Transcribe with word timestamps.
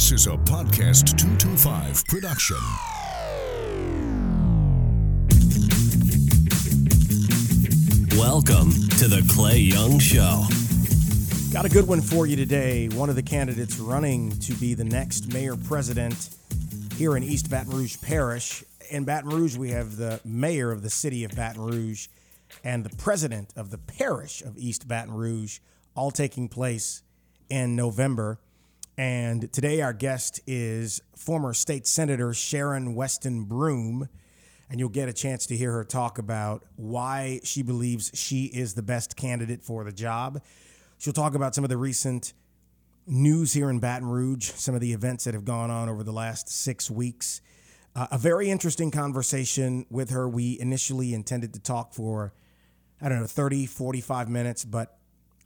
This 0.00 0.12
is 0.12 0.26
a 0.28 0.30
Podcast 0.30 1.18
225 1.18 2.06
production. 2.06 2.56
Welcome 8.18 8.70
to 8.96 9.08
the 9.08 9.22
Clay 9.28 9.58
Young 9.58 9.98
Show. 9.98 10.44
Got 11.52 11.66
a 11.66 11.68
good 11.68 11.86
one 11.86 12.00
for 12.00 12.26
you 12.26 12.34
today. 12.34 12.88
One 12.88 13.10
of 13.10 13.14
the 13.14 13.22
candidates 13.22 13.78
running 13.78 14.30
to 14.38 14.54
be 14.54 14.72
the 14.72 14.84
next 14.84 15.34
mayor 15.34 15.54
president 15.54 16.30
here 16.96 17.14
in 17.14 17.22
East 17.22 17.50
Baton 17.50 17.70
Rouge 17.70 18.00
Parish. 18.00 18.64
In 18.88 19.04
Baton 19.04 19.28
Rouge, 19.28 19.58
we 19.58 19.68
have 19.72 19.96
the 19.96 20.18
mayor 20.24 20.72
of 20.72 20.80
the 20.80 20.90
city 20.90 21.24
of 21.24 21.36
Baton 21.36 21.60
Rouge 21.60 22.08
and 22.64 22.84
the 22.84 22.96
president 22.96 23.52
of 23.54 23.70
the 23.70 23.78
parish 23.78 24.40
of 24.40 24.56
East 24.56 24.88
Baton 24.88 25.12
Rouge, 25.12 25.58
all 25.94 26.10
taking 26.10 26.48
place 26.48 27.02
in 27.50 27.76
November. 27.76 28.38
And 29.00 29.50
today, 29.50 29.80
our 29.80 29.94
guest 29.94 30.42
is 30.46 31.00
former 31.16 31.54
state 31.54 31.86
senator 31.86 32.34
Sharon 32.34 32.94
Weston 32.94 33.44
Broome. 33.44 34.10
And 34.68 34.78
you'll 34.78 34.90
get 34.90 35.08
a 35.08 35.12
chance 35.14 35.46
to 35.46 35.56
hear 35.56 35.72
her 35.72 35.84
talk 35.84 36.18
about 36.18 36.66
why 36.76 37.40
she 37.42 37.62
believes 37.62 38.10
she 38.12 38.44
is 38.44 38.74
the 38.74 38.82
best 38.82 39.16
candidate 39.16 39.62
for 39.62 39.84
the 39.84 39.90
job. 39.90 40.42
She'll 40.98 41.14
talk 41.14 41.34
about 41.34 41.54
some 41.54 41.64
of 41.64 41.70
the 41.70 41.78
recent 41.78 42.34
news 43.06 43.54
here 43.54 43.70
in 43.70 43.78
Baton 43.78 44.06
Rouge, 44.06 44.50
some 44.50 44.74
of 44.74 44.82
the 44.82 44.92
events 44.92 45.24
that 45.24 45.32
have 45.32 45.46
gone 45.46 45.70
on 45.70 45.88
over 45.88 46.02
the 46.02 46.12
last 46.12 46.50
six 46.50 46.90
weeks. 46.90 47.40
Uh, 47.96 48.08
a 48.10 48.18
very 48.18 48.50
interesting 48.50 48.90
conversation 48.90 49.86
with 49.88 50.10
her. 50.10 50.28
We 50.28 50.60
initially 50.60 51.14
intended 51.14 51.54
to 51.54 51.60
talk 51.60 51.94
for, 51.94 52.34
I 53.00 53.08
don't 53.08 53.20
know, 53.20 53.26
30, 53.26 53.64
45 53.64 54.28
minutes, 54.28 54.66
but 54.66 54.98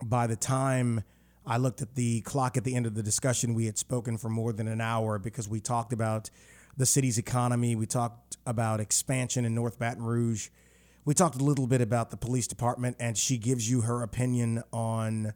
by 0.03 0.27
the 0.27 0.35
time 0.35 1.05
I 1.47 1.59
looked 1.59 1.83
at 1.83 1.95
the 1.95 2.23
clock 2.23 2.57
at 2.57 2.65
the 2.65 2.75
end 2.75 2.87
of 2.87 2.95
the 2.95 3.03
discussion, 3.03 3.55
we 3.55 3.67
had 3.67 3.77
spoken 3.77 4.17
for 4.17 4.29
more 4.29 4.53
than 4.53 4.67
an 4.67 4.81
hour 4.81 5.19
because 5.19 5.49
we 5.49 5.61
talked 5.61 5.93
about 5.93 6.31
the 6.77 6.87
city's 6.87 7.19
economy. 7.19 7.77
We 7.77 7.87
talked 7.87 8.37
about 8.47 8.81
expansion 8.81 9.45
in 9.45 9.55
North 9.55 9.79
Baton 9.79 10.03
Rouge. 10.03 10.49
We 11.05 11.15
talked 11.15 11.37
a 11.37 11.45
little 11.45 11.67
bit 11.67 11.81
about 11.81 12.11
the 12.11 12.17
police 12.17 12.47
department, 12.47 12.97
and 12.99 13.17
she 13.17 13.37
gives 13.37 13.71
you 13.71 13.83
her 13.83 14.03
opinion 14.03 14.63
on 14.73 15.35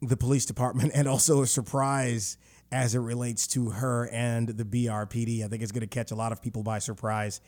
the 0.00 0.16
police 0.16 0.44
department 0.44 0.92
and 0.94 1.06
also 1.06 1.42
a 1.42 1.46
surprise 1.46 2.36
as 2.72 2.94
it 2.94 3.00
relates 3.00 3.46
to 3.46 3.70
her 3.70 4.08
and 4.08 4.48
the 4.48 4.64
BRPD. 4.64 5.44
I 5.44 5.48
think 5.48 5.62
it's 5.62 5.72
going 5.72 5.82
to 5.82 5.86
catch 5.86 6.10
a 6.10 6.16
lot 6.16 6.32
of 6.32 6.42
people 6.42 6.62
by 6.62 6.78
surprise. 6.78 7.40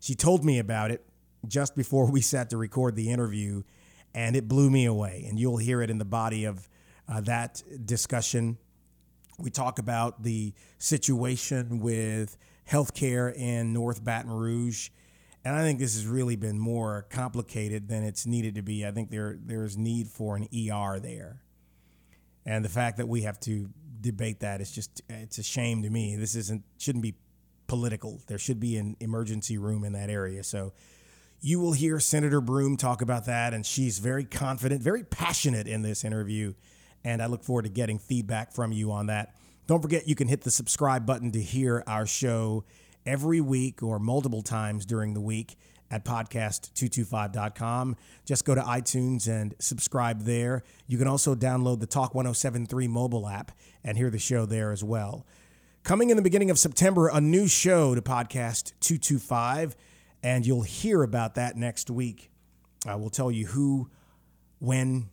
She 0.00 0.14
told 0.14 0.44
me 0.44 0.58
about 0.58 0.90
it 0.90 1.04
just 1.46 1.76
before 1.76 2.10
we 2.10 2.20
sat 2.20 2.50
to 2.50 2.56
record 2.56 2.96
the 2.96 3.10
interview, 3.10 3.62
and 4.14 4.34
it 4.34 4.48
blew 4.48 4.70
me 4.70 4.86
away. 4.86 5.24
And 5.28 5.38
you'll 5.38 5.58
hear 5.58 5.82
it 5.82 5.90
in 5.90 5.98
the 5.98 6.04
body 6.04 6.44
of 6.44 6.68
uh, 7.10 7.20
that 7.22 7.62
discussion. 7.84 8.56
We 9.38 9.50
talk 9.50 9.78
about 9.78 10.22
the 10.22 10.52
situation 10.78 11.80
with 11.80 12.36
healthcare 12.70 13.34
in 13.34 13.72
North 13.72 14.04
Baton 14.04 14.30
Rouge. 14.30 14.90
And 15.44 15.56
I 15.56 15.62
think 15.62 15.78
this 15.78 15.94
has 15.94 16.06
really 16.06 16.36
been 16.36 16.58
more 16.58 17.06
complicated 17.10 17.88
than 17.88 18.04
it's 18.04 18.26
needed 18.26 18.54
to 18.56 18.62
be. 18.62 18.86
I 18.86 18.90
think 18.90 19.10
there 19.10 19.38
there's 19.42 19.76
need 19.76 20.08
for 20.08 20.36
an 20.36 20.48
ER 20.54 21.00
there. 21.00 21.42
And 22.44 22.64
the 22.64 22.68
fact 22.68 22.98
that 22.98 23.08
we 23.08 23.22
have 23.22 23.40
to 23.40 23.70
debate 24.00 24.40
that 24.40 24.60
is 24.60 24.70
just 24.70 25.02
it's 25.08 25.38
a 25.38 25.42
shame 25.42 25.82
to 25.82 25.90
me. 25.90 26.16
This 26.16 26.34
isn't 26.34 26.62
shouldn't 26.78 27.02
be 27.02 27.14
political. 27.66 28.20
There 28.26 28.38
should 28.38 28.60
be 28.60 28.76
an 28.76 28.96
emergency 29.00 29.56
room 29.56 29.84
in 29.84 29.94
that 29.94 30.10
area. 30.10 30.44
So 30.44 30.74
you 31.40 31.58
will 31.58 31.72
hear 31.72 31.98
Senator 32.00 32.42
Broome 32.42 32.76
talk 32.76 33.00
about 33.00 33.24
that 33.24 33.54
and 33.54 33.64
she's 33.64 33.98
very 33.98 34.24
confident, 34.24 34.82
very 34.82 35.04
passionate 35.04 35.66
in 35.66 35.80
this 35.80 36.04
interview. 36.04 36.52
And 37.04 37.22
I 37.22 37.26
look 37.26 37.42
forward 37.42 37.62
to 37.62 37.70
getting 37.70 37.98
feedback 37.98 38.52
from 38.52 38.72
you 38.72 38.92
on 38.92 39.06
that. 39.06 39.34
Don't 39.66 39.80
forget, 39.80 40.08
you 40.08 40.14
can 40.14 40.28
hit 40.28 40.42
the 40.42 40.50
subscribe 40.50 41.06
button 41.06 41.30
to 41.32 41.40
hear 41.40 41.84
our 41.86 42.06
show 42.06 42.64
every 43.06 43.40
week 43.40 43.82
or 43.82 43.98
multiple 43.98 44.42
times 44.42 44.84
during 44.84 45.14
the 45.14 45.20
week 45.20 45.56
at 45.90 46.04
podcast225.com. 46.04 47.96
Just 48.24 48.44
go 48.44 48.54
to 48.54 48.60
iTunes 48.60 49.28
and 49.28 49.54
subscribe 49.58 50.22
there. 50.22 50.62
You 50.86 50.98
can 50.98 51.08
also 51.08 51.34
download 51.34 51.80
the 51.80 51.86
Talk 51.86 52.14
1073 52.14 52.88
mobile 52.88 53.28
app 53.28 53.52
and 53.82 53.96
hear 53.96 54.10
the 54.10 54.18
show 54.18 54.46
there 54.46 54.72
as 54.72 54.84
well. 54.84 55.26
Coming 55.82 56.10
in 56.10 56.16
the 56.16 56.22
beginning 56.22 56.50
of 56.50 56.58
September, 56.58 57.08
a 57.08 57.20
new 57.20 57.48
show 57.48 57.94
to 57.94 58.02
Podcast 58.02 58.72
225, 58.80 59.74
and 60.22 60.46
you'll 60.46 60.62
hear 60.62 61.02
about 61.02 61.36
that 61.36 61.56
next 61.56 61.90
week. 61.90 62.30
I 62.86 62.96
will 62.96 63.10
tell 63.10 63.30
you 63.30 63.46
who, 63.46 63.90
when, 64.58 65.08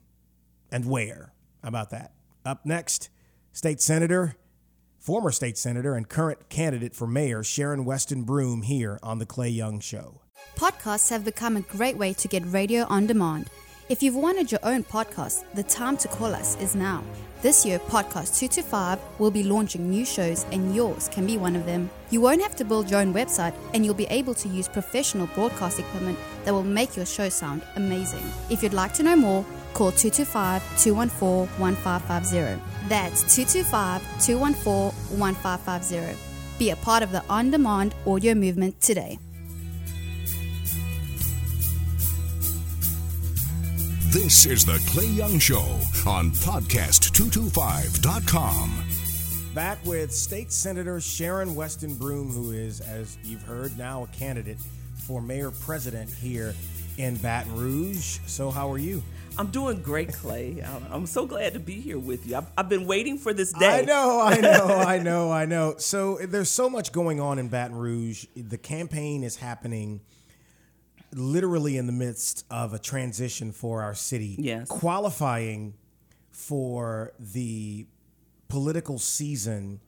and 0.71 0.85
where 0.85 1.31
about 1.67 1.89
that. 1.91 2.13
Up 2.45 2.65
next, 2.65 3.09
State 3.51 3.81
Senator, 3.81 4.35
former 4.99 5.31
state 5.31 5.57
senator, 5.57 5.95
and 5.95 6.09
current 6.09 6.49
candidate 6.49 6.93
for 6.93 7.07
mayor 7.07 7.43
Sharon 7.43 7.85
Weston 7.85 8.23
Broome 8.23 8.63
here 8.63 8.99
on 9.01 9.19
The 9.19 9.25
Clay 9.25 9.49
Young 9.49 9.79
Show. 9.79 10.21
Podcasts 10.55 11.09
have 11.11 11.23
become 11.23 11.55
a 11.55 11.61
great 11.61 11.97
way 11.97 12.13
to 12.13 12.27
get 12.27 12.43
radio 12.45 12.83
on 12.85 13.07
demand. 13.07 13.49
If 13.89 14.03
you've 14.03 14.15
wanted 14.15 14.51
your 14.51 14.59
own 14.63 14.83
podcast, 14.83 15.45
the 15.53 15.63
time 15.63 15.95
to 15.97 16.09
call 16.09 16.33
us 16.33 16.59
is 16.59 16.75
now. 16.75 17.03
This 17.41 17.65
year, 17.65 17.79
Podcast 17.79 18.37
225 18.37 18.99
will 19.19 19.31
be 19.31 19.43
launching 19.43 19.89
new 19.89 20.03
shows, 20.03 20.45
and 20.51 20.75
yours 20.75 21.07
can 21.07 21.25
be 21.25 21.37
one 21.37 21.55
of 21.55 21.65
them. 21.65 21.89
You 22.09 22.19
won't 22.19 22.41
have 22.41 22.55
to 22.57 22.65
build 22.65 22.91
your 22.91 22.99
own 22.99 23.13
website, 23.13 23.53
and 23.73 23.85
you'll 23.85 23.93
be 23.93 24.07
able 24.07 24.33
to 24.33 24.49
use 24.49 24.67
professional 24.67 25.27
broadcast 25.27 25.79
equipment 25.79 26.19
that 26.43 26.53
will 26.53 26.63
make 26.63 26.97
your 26.97 27.05
show 27.05 27.29
sound 27.29 27.61
amazing. 27.77 28.23
If 28.49 28.61
you'd 28.61 28.73
like 28.73 28.93
to 28.95 29.03
know 29.03 29.15
more, 29.15 29.45
call 29.77 29.91
225 29.91 30.83
214 30.83 31.59
1550. 31.59 32.89
That's 32.89 33.21
225 33.35 34.01
214 34.25 35.19
1550. 35.19 36.17
Be 36.57 36.71
a 36.71 36.75
part 36.77 37.03
of 37.03 37.11
the 37.11 37.23
on 37.29 37.51
demand 37.51 37.93
audio 38.07 38.33
movement 38.33 38.81
today. 38.81 39.19
This 44.09 44.47
is 44.47 44.65
The 44.65 44.83
Clay 44.87 45.05
Young 45.05 45.37
Show 45.37 45.61
on 46.07 46.31
podcast225.com. 46.31 48.83
Back 49.53 49.77
with 49.85 50.11
State 50.11 50.51
Senator 50.51 50.99
Sharon 50.99 51.53
Weston 51.53 51.93
Broome, 51.95 52.31
who 52.31 52.49
is, 52.51 52.81
as 52.81 53.19
you've 53.23 53.43
heard, 53.43 53.77
now 53.77 54.01
a 54.03 54.07
candidate 54.07 54.57
for 55.05 55.21
mayor 55.21 55.51
president 55.51 56.09
here 56.09 56.55
in 56.97 57.17
Baton 57.17 57.55
Rouge. 57.55 58.17
So, 58.25 58.49
how 58.49 58.71
are 58.71 58.79
you? 58.79 59.03
I'm 59.37 59.47
doing 59.51 59.81
great, 59.81 60.13
Clay. 60.13 60.63
I'm 60.91 61.05
so 61.05 61.25
glad 61.25 61.53
to 61.53 61.59
be 61.59 61.79
here 61.79 61.99
with 61.99 62.27
you. 62.27 62.37
I've, 62.37 62.47
I've 62.57 62.69
been 62.69 62.87
waiting 62.87 63.17
for 63.17 63.33
this 63.33 63.51
day. 63.53 63.79
I 63.79 63.81
know, 63.83 64.19
I 64.21 64.37
know, 64.39 64.65
I 64.87 64.99
know, 64.99 65.31
I 65.31 65.45
know. 65.45 65.75
So, 65.77 66.17
there's 66.17 66.49
so 66.49 66.69
much 66.69 66.91
going 66.91 67.19
on 67.19 67.37
in 67.39 67.47
Baton 67.49 67.75
Rouge. 67.75 68.25
The 68.35 68.57
campaign 68.57 69.23
is 69.23 69.35
happening 69.37 70.01
literally 71.13 71.77
in 71.77 71.85
the 71.85 71.93
midst 71.93 72.45
of 72.51 72.73
a 72.73 72.79
transition 72.79 73.51
for 73.51 73.81
our 73.81 73.93
city. 73.93 74.35
Yes. 74.39 74.67
Qualifying 74.67 75.73
for 76.31 77.13
the 77.19 77.85
political 78.49 78.99
season, 78.99 79.79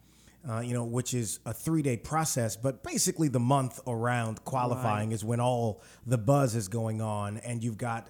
uh, 0.49 0.59
you 0.59 0.73
know, 0.73 0.85
which 0.85 1.13
is 1.13 1.39
a 1.45 1.53
three 1.53 1.81
day 1.81 1.97
process, 1.97 2.55
but 2.55 2.83
basically 2.83 3.27
the 3.27 3.39
month 3.39 3.79
around 3.87 4.43
qualifying 4.45 5.09
Right. 5.09 5.15
is 5.15 5.25
when 5.25 5.39
all 5.39 5.81
the 6.05 6.17
buzz 6.17 6.55
is 6.55 6.67
going 6.67 7.01
on. 7.01 7.37
And 7.37 7.63
you've 7.63 7.77
got 7.77 8.07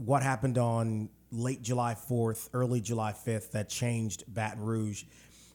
what 0.00 0.22
happened 0.22 0.58
on 0.58 1.08
late 1.30 1.62
July 1.62 1.94
4th, 1.94 2.48
early 2.52 2.80
July 2.80 3.12
5th 3.12 3.52
that 3.52 3.68
changed 3.68 4.24
Baton 4.26 4.62
Rouge. 4.62 5.04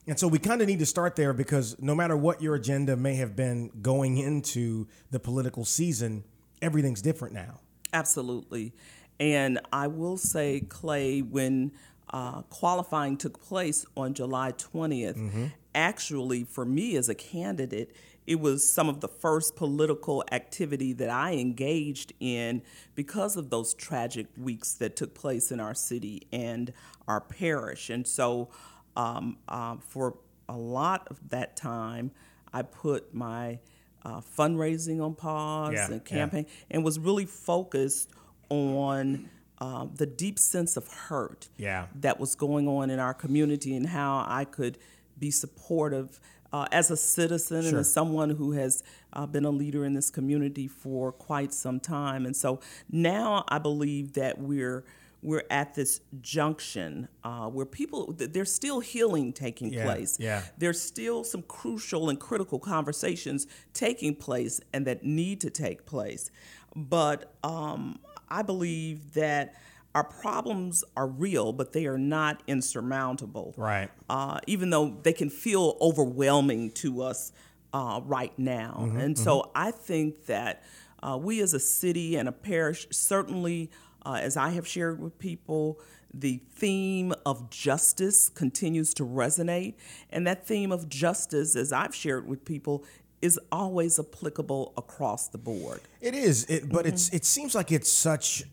And 0.08 0.20
so 0.20 0.28
we 0.28 0.38
kind 0.38 0.62
of 0.62 0.68
need 0.68 0.80
to 0.80 0.86
start 0.86 1.16
there 1.16 1.34
because 1.34 1.76
no 1.82 1.96
matter 1.96 2.16
what 2.16 2.42
your 2.42 2.56
agenda 2.56 2.96
may 2.96 3.16
have 3.16 3.36
been 3.36 3.72
going 3.82 4.18
into 4.18 4.88
the 5.12 5.20
political 5.20 5.66
season, 5.66 6.24
everything's 6.62 7.02
different 7.02 7.34
now. 7.34 7.60
Absolutely. 7.92 8.74
And 9.20 9.60
I 9.74 9.88
will 9.88 10.18
say, 10.18 10.60
Clay, 10.60 11.22
when 11.22 11.72
uh, 12.12 12.44
qualifying 12.44 13.18
took 13.18 13.42
place 13.42 13.86
on 13.98 14.14
July 14.14 14.52
20th, 14.52 15.52
actually, 15.74 16.44
for 16.44 16.66
me 16.66 16.96
as 16.98 17.10
a 17.10 17.16
candidate, 17.16 17.96
it 18.28 18.40
was 18.40 18.74
some 18.74 18.90
of 18.90 19.02
the 19.02 19.08
first 19.08 19.56
political 19.56 20.24
activity 20.32 20.94
that 20.94 21.10
I 21.10 21.34
engaged 21.34 22.14
in 22.20 22.62
because 22.96 23.36
of 23.38 23.50
those 23.50 23.74
tragic 23.74 24.28
weeks 24.38 24.74
that 24.76 24.96
took 24.96 25.14
place 25.14 25.52
in 25.52 25.60
our 25.60 25.74
city 25.76 26.28
and 26.32 26.74
our 27.08 27.22
parish. 27.22 27.90
And 27.90 28.08
so, 28.08 28.50
um, 28.96 29.38
uh, 29.48 29.76
for 29.88 30.18
a 30.50 30.58
lot 30.58 31.08
of 31.10 31.30
that 31.30 31.56
time, 31.56 32.12
I 32.54 32.62
put 32.64 33.14
my 33.14 33.60
uh, 34.04 34.22
fundraising 34.22 35.04
on 35.04 35.16
pause 35.16 35.74
Yeah, 35.74 35.86
and 35.86 35.94
yeah. 36.06 36.18
campaign 36.18 36.46
and 36.72 36.84
was 36.84 36.98
really 37.00 37.26
focused 37.26 38.12
on 38.50 39.30
um, 39.60 39.92
the 39.96 40.06
deep 40.06 40.38
sense 40.38 40.78
of 40.78 40.88
hurt 40.88 41.50
Yeah. 41.58 41.88
that 41.96 42.20
was 42.20 42.36
going 42.36 42.68
on 42.68 42.90
in 42.90 43.00
our 43.00 43.14
community 43.14 43.76
and 43.76 43.88
how 43.88 44.24
I 44.28 44.46
could 44.46 44.78
be 45.18 45.32
supportive 45.32 46.20
uh, 46.56 46.66
as 46.72 46.90
a 46.92 46.98
citizen 46.98 47.66
and 47.66 47.78
as 47.84 47.92
someone 48.00 48.30
who 48.40 48.50
has 48.62 48.74
uh, 49.14 49.26
been 49.26 49.46
a 49.46 49.50
leader 49.62 49.84
in 49.86 49.94
this 49.94 50.10
community 50.10 50.68
for 50.84 51.12
quite 51.12 51.52
some 51.54 51.80
time. 51.80 52.26
And 52.28 52.36
so 52.44 52.50
now 52.90 53.44
I 53.56 53.58
believe 53.70 54.14
that 54.14 54.34
we're 54.40 54.84
we're 55.22 55.44
at 55.50 55.74
this 55.74 56.02
junction 56.22 57.08
uh, 57.24 57.48
where 57.56 57.66
people 57.66 58.14
there's 58.36 58.54
still 58.54 58.80
healing 58.80 59.34
taking 59.34 59.74
Yeah, 59.74 59.86
place. 59.86 60.18
yeah. 60.20 60.42
There's 60.62 60.80
still 60.80 61.24
some 61.24 61.42
crucial 61.60 62.10
and 62.12 62.20
critical 62.20 62.60
conversations 62.60 63.48
taking 63.74 64.14
place 64.16 64.56
and 64.74 64.86
that 64.88 65.04
need 65.04 65.42
to 65.42 65.50
take 65.50 65.80
place. 65.86 66.30
But 66.76 67.34
um, 67.44 68.00
I 68.30 68.42
believe 68.44 68.98
that 69.14 69.56
our 69.96 70.04
problems 70.04 70.84
are 70.98 71.08
real, 71.08 71.54
but 71.54 71.72
they 71.72 71.86
are 71.88 71.98
not 71.98 72.44
insurmountable. 72.48 73.54
Right. 73.58 73.90
Uh, 74.10 74.40
even 74.46 74.70
though 74.70 74.98
they 75.02 75.14
can 75.14 75.30
feel 75.30 75.78
overwhelming 75.80 76.72
to 76.72 77.02
us 77.02 77.32
uh, 77.74 78.02
right 78.04 78.38
now. 78.38 78.82
Mm-hmm, 78.82 79.00
and 79.00 79.18
so 79.18 79.52
I 79.56 79.72
think 79.72 80.26
that 80.26 80.64
uh, 81.02 81.18
we 81.20 81.42
as 81.42 81.54
a 81.54 81.60
city 81.60 82.16
and 82.18 82.28
a 82.28 82.32
parish, 82.32 82.88
certainly, 82.92 83.72
uh, 84.06 84.20
as 84.22 84.38
I 84.38 84.50
have 84.50 84.68
shared 84.68 85.02
with 85.02 85.18
people, 85.18 85.80
the 86.14 86.42
theme 86.52 87.14
of 87.26 87.50
justice 87.50 88.30
continues 88.30 88.94
to 88.96 89.04
resonate. 89.06 89.76
And 90.10 90.28
that 90.28 90.46
theme 90.46 90.72
of 90.72 90.88
justice, 90.90 91.56
as 91.56 91.74
I've 91.74 91.96
shared 91.96 92.28
with 92.28 92.46
people, 92.46 92.84
is 93.22 93.40
always 93.52 94.00
applicable 94.00 94.74
across 94.78 95.30
the 95.30 95.38
board. 95.38 95.82
It 96.02 96.16
is, 96.16 96.46
it, 96.46 96.70
but 96.70 96.86
it's 96.86 97.10
it 97.10 97.26
seems 97.26 97.56
like 97.56 97.72
it's 97.72 97.92
such. 97.92 98.44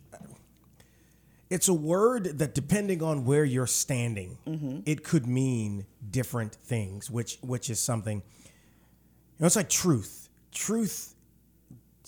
It's 1.52 1.68
a 1.68 1.74
word 1.74 2.38
that, 2.38 2.54
depending 2.54 3.02
on 3.02 3.24
where 3.24 3.44
you're 3.44 3.66
standing, 3.66 4.38
mm-hmm. 4.46 4.80
it 4.86 5.04
could 5.04 5.26
mean 5.26 5.86
different 6.10 6.54
things. 6.54 7.10
Which 7.10 7.38
which 7.42 7.70
is 7.70 7.78
something. 7.78 8.18
You 8.18 9.40
know, 9.40 9.46
it's 9.46 9.56
like 9.56 9.68
truth. 9.68 10.28
Truth. 10.52 11.14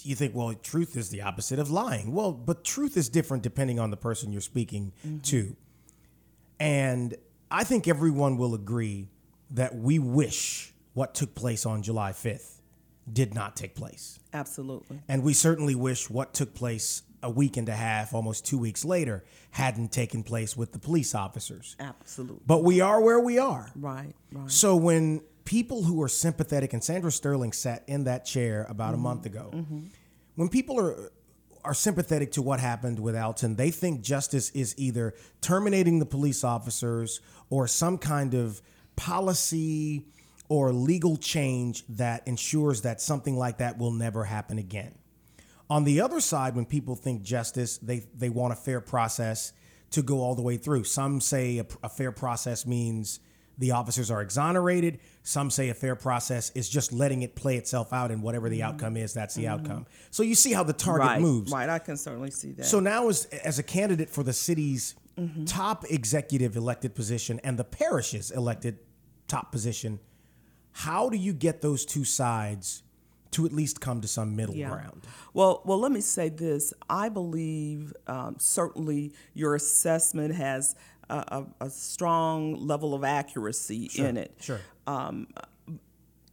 You 0.03 0.15
think, 0.15 0.35
well, 0.35 0.53
truth 0.55 0.97
is 0.97 1.09
the 1.09 1.23
opposite 1.23 1.59
of 1.59 1.71
lying. 1.71 2.13
Well, 2.13 2.33
but 2.33 2.65
truth 2.65 2.97
is 2.97 3.09
different 3.09 3.43
depending 3.43 3.79
on 3.79 3.91
the 3.91 3.97
person 3.97 4.33
you're 4.33 4.41
speaking 4.41 4.93
mm-hmm. 5.07 5.21
to. 5.21 5.57
And 6.61 7.15
I 7.51 7.65
think 7.65 7.89
everyone 7.89 8.37
will 8.37 8.55
agree 8.55 9.09
that 9.51 9.75
we 9.77 9.99
wish 9.99 10.75
what 10.95 11.15
took 11.15 11.35
place 11.35 11.65
on 11.67 11.83
July 11.83 12.13
5th 12.13 12.61
did 13.11 13.35
not 13.35 13.57
take 13.57 13.75
place. 13.75 14.19
Absolutely. 14.33 15.01
And 15.09 15.23
we 15.23 15.35
certainly 15.35 15.75
wish 15.75 16.09
what 16.09 16.33
took 16.33 16.55
place 16.55 17.03
a 17.25 17.31
week 17.31 17.57
and 17.57 17.69
a 17.69 17.75
half, 17.75 18.15
almost 18.15 18.47
two 18.47 18.59
weeks 18.59 18.85
later, 18.85 19.25
hadn't 19.51 19.91
taken 19.91 20.23
place 20.23 20.57
with 20.57 20.73
the 20.73 20.79
police 20.79 21.15
officers. 21.15 21.75
Absolutely. 21.81 22.43
But 22.47 22.63
we 22.63 22.81
are 22.81 23.01
where 23.01 23.19
we 23.19 23.39
are. 23.39 23.71
Right, 23.75 24.13
right. 24.33 24.51
So 24.51 24.77
when 24.77 25.23
people 25.45 25.83
who 25.83 26.03
are 26.03 26.09
sympathetic, 26.09 26.73
and 26.73 26.85
Sandra 26.85 27.11
Sterling 27.11 27.53
sat 27.53 27.83
in 27.87 28.05
that 28.05 28.25
chair 28.25 28.67
about 28.69 28.95
a 28.95 28.99
month 28.99 29.27
ago, 29.27 29.51
mm-hmm. 29.53 29.81
when 30.37 30.49
people 30.49 30.79
are 30.79 31.11
are 31.65 31.75
sympathetic 31.75 32.31
to 32.33 32.43
what 32.43 32.61
happened 32.61 32.99
with 32.99 33.17
Alton, 33.17 33.57
they 33.57 33.71
think 33.71 34.03
justice 34.03 34.51
is 34.51 34.75
either 34.77 35.15
terminating 35.41 35.99
the 35.99 36.05
police 36.05 36.45
officers 36.45 37.21
or 37.49 37.67
some 37.67 37.97
kind 37.97 38.35
of 38.35 38.61
policy 38.97 40.05
or 40.51 40.73
legal 40.73 41.17
change 41.17 41.83
that 41.89 42.27
ensures 42.29 42.83
that 42.83 43.01
something 43.01 43.37
like 43.37 43.59
that 43.59 43.79
will 43.79 43.93
never 43.93 44.25
happen 44.25 44.59
again. 44.59 44.95
On 45.71 45.85
the 45.85 46.01
other 46.01 46.21
side, 46.21 46.55
when 46.55 46.67
people 46.67 46.95
think 46.95 47.23
justice, 47.23 47.79
they, 47.79 48.07
they 48.15 48.29
want 48.29 48.53
a 48.53 48.57
fair 48.57 48.81
process 48.81 49.53
to 49.91 50.03
go 50.03 50.21
all 50.21 50.35
the 50.35 50.43
way 50.43 50.57
through. 50.57 50.85
Some 50.85 51.21
say 51.21 51.59
a, 51.59 51.67
a 51.83 51.89
fair 51.89 52.13
process 52.13 52.67
means 52.67 53.21
the 53.59 53.71
officers 53.71 54.11
are 54.11 54.21
exonerated. 54.21 54.99
Some 55.23 55.51
say 55.51 55.69
a 55.69 55.75
fair 55.75 55.95
process 55.95 56.51
is 56.55 56.69
just 56.69 56.93
letting 56.93 57.23
it 57.23 57.35
play 57.35 57.57
itself 57.57 57.93
out, 57.93 58.11
and 58.11 58.23
whatever 58.23 58.49
the 58.49 58.61
mm-hmm. 58.61 58.71
outcome 58.71 58.97
is, 58.97 59.15
that's 59.15 59.35
the 59.35 59.45
mm-hmm. 59.45 59.53
outcome. 59.53 59.87
So 60.11 60.23
you 60.23 60.35
see 60.35 60.53
how 60.53 60.65
the 60.65 60.73
target 60.73 61.07
right, 61.07 61.21
moves. 61.21 61.53
right. 61.53 61.69
I 61.69 61.79
can 61.79 61.97
certainly 61.97 62.31
see 62.31 62.53
that. 62.53 62.67
So 62.67 62.81
now, 62.81 63.09
as 63.09 63.27
as 63.27 63.59
a 63.59 63.63
candidate 63.63 64.11
for 64.11 64.23
the 64.23 64.33
city's 64.33 64.97
mm-hmm. 65.17 65.45
top 65.45 65.85
executive 65.89 66.57
elected 66.57 66.95
position 66.95 67.41
and 67.45 67.59
the 67.59 67.65
parish's 67.65 68.31
elected 68.31 68.79
top 69.29 69.53
position, 69.53 70.01
how 70.73 71.09
do 71.09 71.17
you 71.17 71.33
get 71.33 71.63
those 71.63 71.85
two 71.85 72.05
sides 72.05 72.83
to 73.35 73.47
at 73.47 73.53
least 73.53 73.81
come 73.81 74.01
to 74.01 74.09
some 74.09 74.35
middle 74.35 74.55
ground? 74.55 75.03
Well, 75.33 75.63
well, 75.65 75.79
let 75.79 75.93
me 75.93 76.01
say 76.01 76.29
this. 76.29 76.73
I 76.89 77.09
believe 77.09 77.93
um, 78.07 78.37
certainly 78.39 79.13
your 79.35 79.55
assessment 79.55 80.35
has 80.35 80.75
a, 81.09 81.47
a, 81.61 81.67
a 81.67 81.71
strong 81.71 82.67
level 82.67 82.95
of 82.95 83.05
accuracy 83.05 83.91
in 83.97 84.17
it. 84.17 84.35
Sure. 84.41 84.61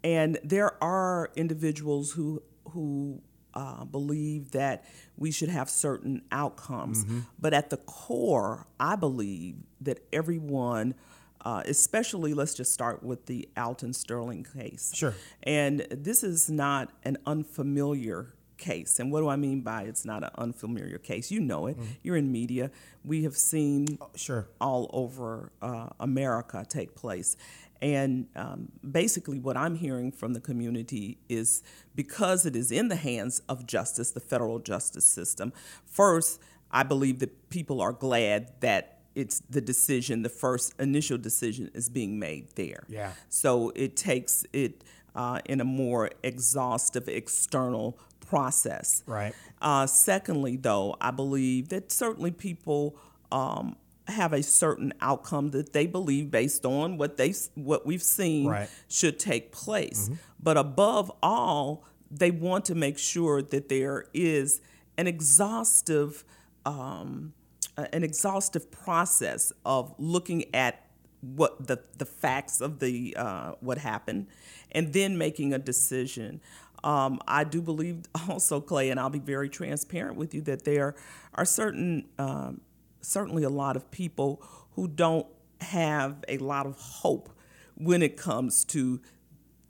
And 0.04 0.40
there 0.44 0.84
are 0.84 1.30
individuals 1.36 2.12
who 2.12 2.42
who 2.70 3.22
uh, 3.54 3.84
believe 3.86 4.52
that 4.52 4.86
we 5.18 5.30
should 5.30 5.50
have 5.50 5.70
certain 5.70 6.22
outcomes, 6.32 7.06
but 7.40 7.54
at 7.54 7.70
the 7.70 7.78
core, 7.78 8.66
I 8.80 8.96
believe 8.96 9.56
that 9.82 10.00
everyone, 10.14 10.96
uh, 11.44 11.64
especially 11.66 12.34
let's 12.34 12.54
just 12.54 12.72
start 12.74 13.04
with 13.04 13.26
the 13.26 13.48
Alton 13.58 13.94
Sterling 13.94 14.44
case. 14.44 14.92
Sure. 14.94 15.16
And 15.44 15.88
this 15.92 16.24
is 16.24 16.50
not 16.50 16.92
an 17.04 17.18
unfamiliar 17.26 18.34
case. 18.58 19.00
And 19.00 19.12
what 19.12 19.22
do 19.22 19.28
I 19.28 19.36
mean 19.36 19.62
by 19.62 19.84
it's 19.84 20.06
not 20.06 20.24
an 20.24 20.30
unfamiliar 20.38 21.00
case? 21.00 21.32
You 21.32 21.40
know 21.40 21.68
it. 21.68 21.78
You're 22.04 22.16
in 22.16 22.32
media. 22.32 22.72
We 23.04 23.24
have 23.24 23.36
seen 23.36 23.98
Sure. 24.16 24.48
all 24.62 24.90
over 24.94 25.52
uh, 25.62 25.90
America 26.00 26.66
take 26.68 26.96
place. 26.96 27.36
And 27.82 28.28
um, 28.36 28.72
basically, 28.90 29.40
what 29.40 29.58
I'm 29.58 29.76
hearing 29.76 30.12
from 30.12 30.34
the 30.34 30.40
community 30.40 31.18
is 31.28 31.64
because 31.96 32.46
it 32.46 32.56
is 32.56 32.72
in 32.72 32.90
the 32.90 32.96
hands 32.96 33.42
of 33.50 33.66
justice, 33.66 34.12
the 34.12 34.20
federal 34.20 34.60
justice 34.60 35.06
system, 35.06 35.52
first, 35.84 36.40
I 36.70 36.84
believe 36.84 37.18
that 37.20 37.50
people 37.50 37.82
are 37.82 37.92
glad 37.92 38.52
that 38.62 39.01
it's 39.16 39.42
the 39.50 39.62
decision, 39.62 40.22
the 40.22 40.30
first 40.30 40.74
initial 40.80 41.18
decision 41.18 41.70
is 41.74 41.90
being 41.90 42.20
made 42.20 42.56
there. 42.56 42.84
Yeah. 42.88 43.12
So 43.30 43.72
it 43.76 43.96
takes 43.96 44.46
it 44.54 44.84
uh, 45.16 45.40
in 45.46 45.60
a 45.60 45.66
more 45.66 46.10
exhaustive 46.24 47.08
external 47.10 48.00
process. 48.26 49.04
Right. 49.06 49.34
Uh, 49.62 49.86
secondly, 49.88 50.56
though, 50.56 50.96
I 51.02 51.12
believe 51.12 51.70
that 51.70 51.92
certainly 51.92 52.32
people 52.32 52.96
um, 53.32 53.76
have 54.08 54.32
a 54.34 54.42
certain 54.42 54.94
outcome 55.02 55.52
that 55.52 55.74
they 55.74 55.86
believe 55.88 56.32
based 56.32 56.66
on 56.66 56.98
what 56.98 57.18
they 57.18 57.34
what 57.56 57.86
we've 57.86 58.02
seen 58.04 58.48
Right. 58.48 58.70
should 58.88 59.20
take 59.20 59.52
place. 59.52 60.10
But 60.42 60.58
above 60.58 61.12
all, 61.22 61.84
they 62.10 62.32
want 62.32 62.66
to 62.66 62.76
make 62.76 62.98
sure 62.98 63.42
that 63.42 63.70
there 63.70 64.06
is 64.14 64.62
an 64.98 65.08
exhaustive 65.08 66.24
um, 66.66 67.34
an 67.78 68.04
exhaustive 68.04 68.72
process 68.72 69.52
of 69.66 69.94
looking 69.98 70.46
at 70.54 70.86
what 71.22 71.68
the, 71.68 71.80
the 71.98 72.06
facts 72.06 72.62
of 72.62 72.80
the 72.80 73.16
uh, 73.16 73.54
what 73.60 73.78
happened 73.78 74.28
and 74.72 74.94
then 74.94 75.18
making 75.18 75.54
a 75.54 75.60
decision. 75.60 76.42
Um, 76.84 77.20
I 77.28 77.44
do 77.44 77.62
believe 77.62 78.04
also, 78.30 78.60
Clay, 78.60 78.90
and 78.90 79.00
I'll 79.00 79.10
be 79.10 79.20
very 79.20 79.50
transparent 79.50 80.18
with 80.18 80.34
you 80.34 80.42
that 80.42 80.66
there 80.66 80.96
are 81.36 81.46
certain 81.46 82.08
um, 82.18 82.62
certainly 83.02 83.44
a 83.44 83.50
lot 83.50 83.76
of 83.76 83.90
people 83.92 84.42
who 84.76 84.88
don't 84.88 85.28
have 85.62 86.24
a 86.28 86.38
lot 86.38 86.66
of 86.66 86.78
hope 86.78 87.30
when 87.76 88.02
it 88.02 88.18
comes 88.18 88.64
to 88.66 89.02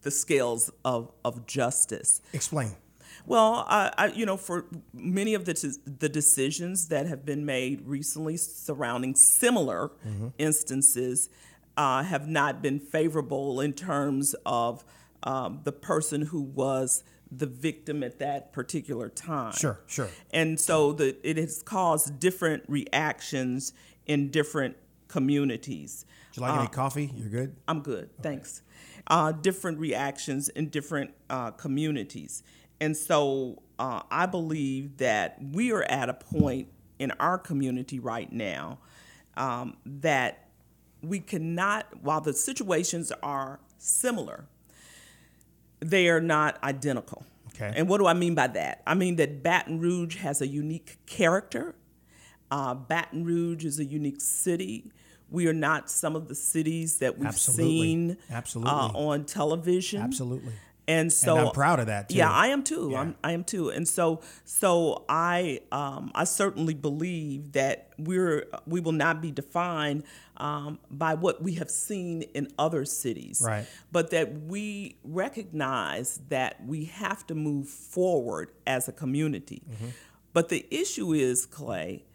the 0.01 0.11
scales 0.11 0.71
of, 0.83 1.11
of 1.23 1.45
justice. 1.45 2.21
Explain. 2.33 2.71
Well, 3.25 3.65
I, 3.67 3.91
I, 3.97 4.05
you 4.07 4.25
know, 4.25 4.37
for 4.37 4.65
many 4.93 5.33
of 5.33 5.45
the 5.45 5.77
the 5.85 6.09
decisions 6.09 6.87
that 6.87 7.07
have 7.07 7.25
been 7.25 7.45
made 7.45 7.81
recently 7.85 8.37
surrounding 8.37 9.15
similar 9.15 9.91
instances 10.37 11.29
uh, 11.77 12.03
have 12.03 12.27
not 12.27 12.61
been 12.61 12.79
favorable 12.79 13.61
in 13.61 13.73
terms 13.73 14.35
of 14.45 14.83
um, 15.23 15.61
the 15.63 15.71
person 15.71 16.23
who 16.23 16.41
was 16.41 17.03
the 17.31 17.45
victim 17.45 18.03
at 18.03 18.19
that 18.19 18.51
particular 18.51 19.07
time. 19.07 19.53
Sure, 19.53 19.79
sure. 19.87 20.09
And 20.31 20.59
so 20.59 20.91
the, 20.91 21.15
it 21.27 21.37
has 21.37 21.63
caused 21.63 22.19
different 22.19 22.63
reactions 22.67 23.73
in 24.05 24.29
different 24.29 24.75
communities. 25.07 26.05
Would 26.31 26.37
you 26.37 26.41
like 26.41 26.59
any 26.59 26.67
coffee? 26.67 27.11
You're 27.15 27.29
good? 27.29 27.55
I'm 27.67 27.81
good, 27.81 28.09
thanks. 28.21 28.61
Uh, 29.07 29.31
different 29.31 29.79
reactions 29.79 30.49
in 30.49 30.69
different 30.69 31.11
uh, 31.29 31.51
communities. 31.51 32.43
And 32.81 32.97
so 32.97 33.61
uh, 33.79 34.01
I 34.09 34.25
believe 34.25 34.97
that 34.97 35.37
we 35.41 35.71
are 35.71 35.83
at 35.83 36.09
a 36.09 36.13
point 36.13 36.67
in 36.97 37.11
our 37.19 37.37
community 37.37 37.99
right 37.99 38.31
now 38.31 38.79
um, 39.37 39.77
that 39.85 40.49
we 41.01 41.19
cannot, 41.19 41.85
while 42.01 42.21
the 42.21 42.33
situations 42.33 43.11
are 43.23 43.59
similar, 43.77 44.45
they 45.79 46.09
are 46.09 46.19
not 46.19 46.61
identical. 46.63 47.23
Okay. 47.53 47.71
And 47.75 47.87
what 47.87 47.99
do 47.99 48.07
I 48.07 48.13
mean 48.13 48.33
by 48.33 48.47
that? 48.47 48.81
I 48.87 48.95
mean 48.95 49.15
that 49.17 49.43
Baton 49.43 49.79
Rouge 49.79 50.17
has 50.17 50.41
a 50.41 50.47
unique 50.47 50.97
character. 51.05 51.75
Uh, 52.49 52.73
Baton 52.73 53.23
Rouge 53.23 53.63
is 53.63 53.79
a 53.79 53.85
unique 53.85 54.21
city. 54.21 54.91
We 55.29 55.47
are 55.47 55.53
not 55.53 55.89
some 55.89 56.15
of 56.15 56.27
the 56.27 56.35
cities 56.35 56.97
that 56.97 57.17
we've 57.17 57.27
Absolutely. 57.27 57.63
seen 57.63 58.17
Absolutely. 58.31 58.71
Uh, 58.71 58.87
on 58.87 59.25
television. 59.25 60.01
Absolutely. 60.01 60.53
And 60.91 61.13
so 61.13 61.37
I'm 61.37 61.51
proud 61.51 61.79
of 61.79 61.87
that, 61.87 62.09
too. 62.09 62.15
Yeah, 62.15 62.29
I 62.29 62.47
am 62.47 62.63
too. 62.63 62.89
Yeah. 62.91 62.99
I'm, 62.99 63.15
I 63.23 63.31
am 63.31 63.43
too. 63.43 63.69
And 63.69 63.87
so 63.87 64.21
so 64.43 65.05
I 65.07 65.61
um, 65.71 66.11
I 66.13 66.25
certainly 66.25 66.73
believe 66.73 67.53
that 67.53 67.89
we're 67.97 68.47
we 68.65 68.81
will 68.81 68.91
not 68.91 69.21
be 69.21 69.31
defined 69.31 70.03
um, 70.37 70.79
by 70.89 71.13
what 71.13 71.41
we 71.41 71.53
have 71.55 71.69
seen 71.69 72.23
in 72.33 72.49
other 72.59 72.83
cities, 72.83 73.41
Right. 73.45 73.65
But 73.91 74.09
that 74.11 74.33
we 74.41 74.97
recognize 75.03 76.19
that 76.29 76.65
we 76.65 76.85
have 76.85 77.25
to 77.27 77.35
move 77.35 77.69
forward 77.69 78.51
as 78.67 78.87
a 78.89 78.91
community. 78.91 79.61
Mm-hmm. 79.69 79.89
But 80.33 80.49
the 80.49 80.65
issue 80.71 81.13
is, 81.13 81.45
Clay, 81.45 82.05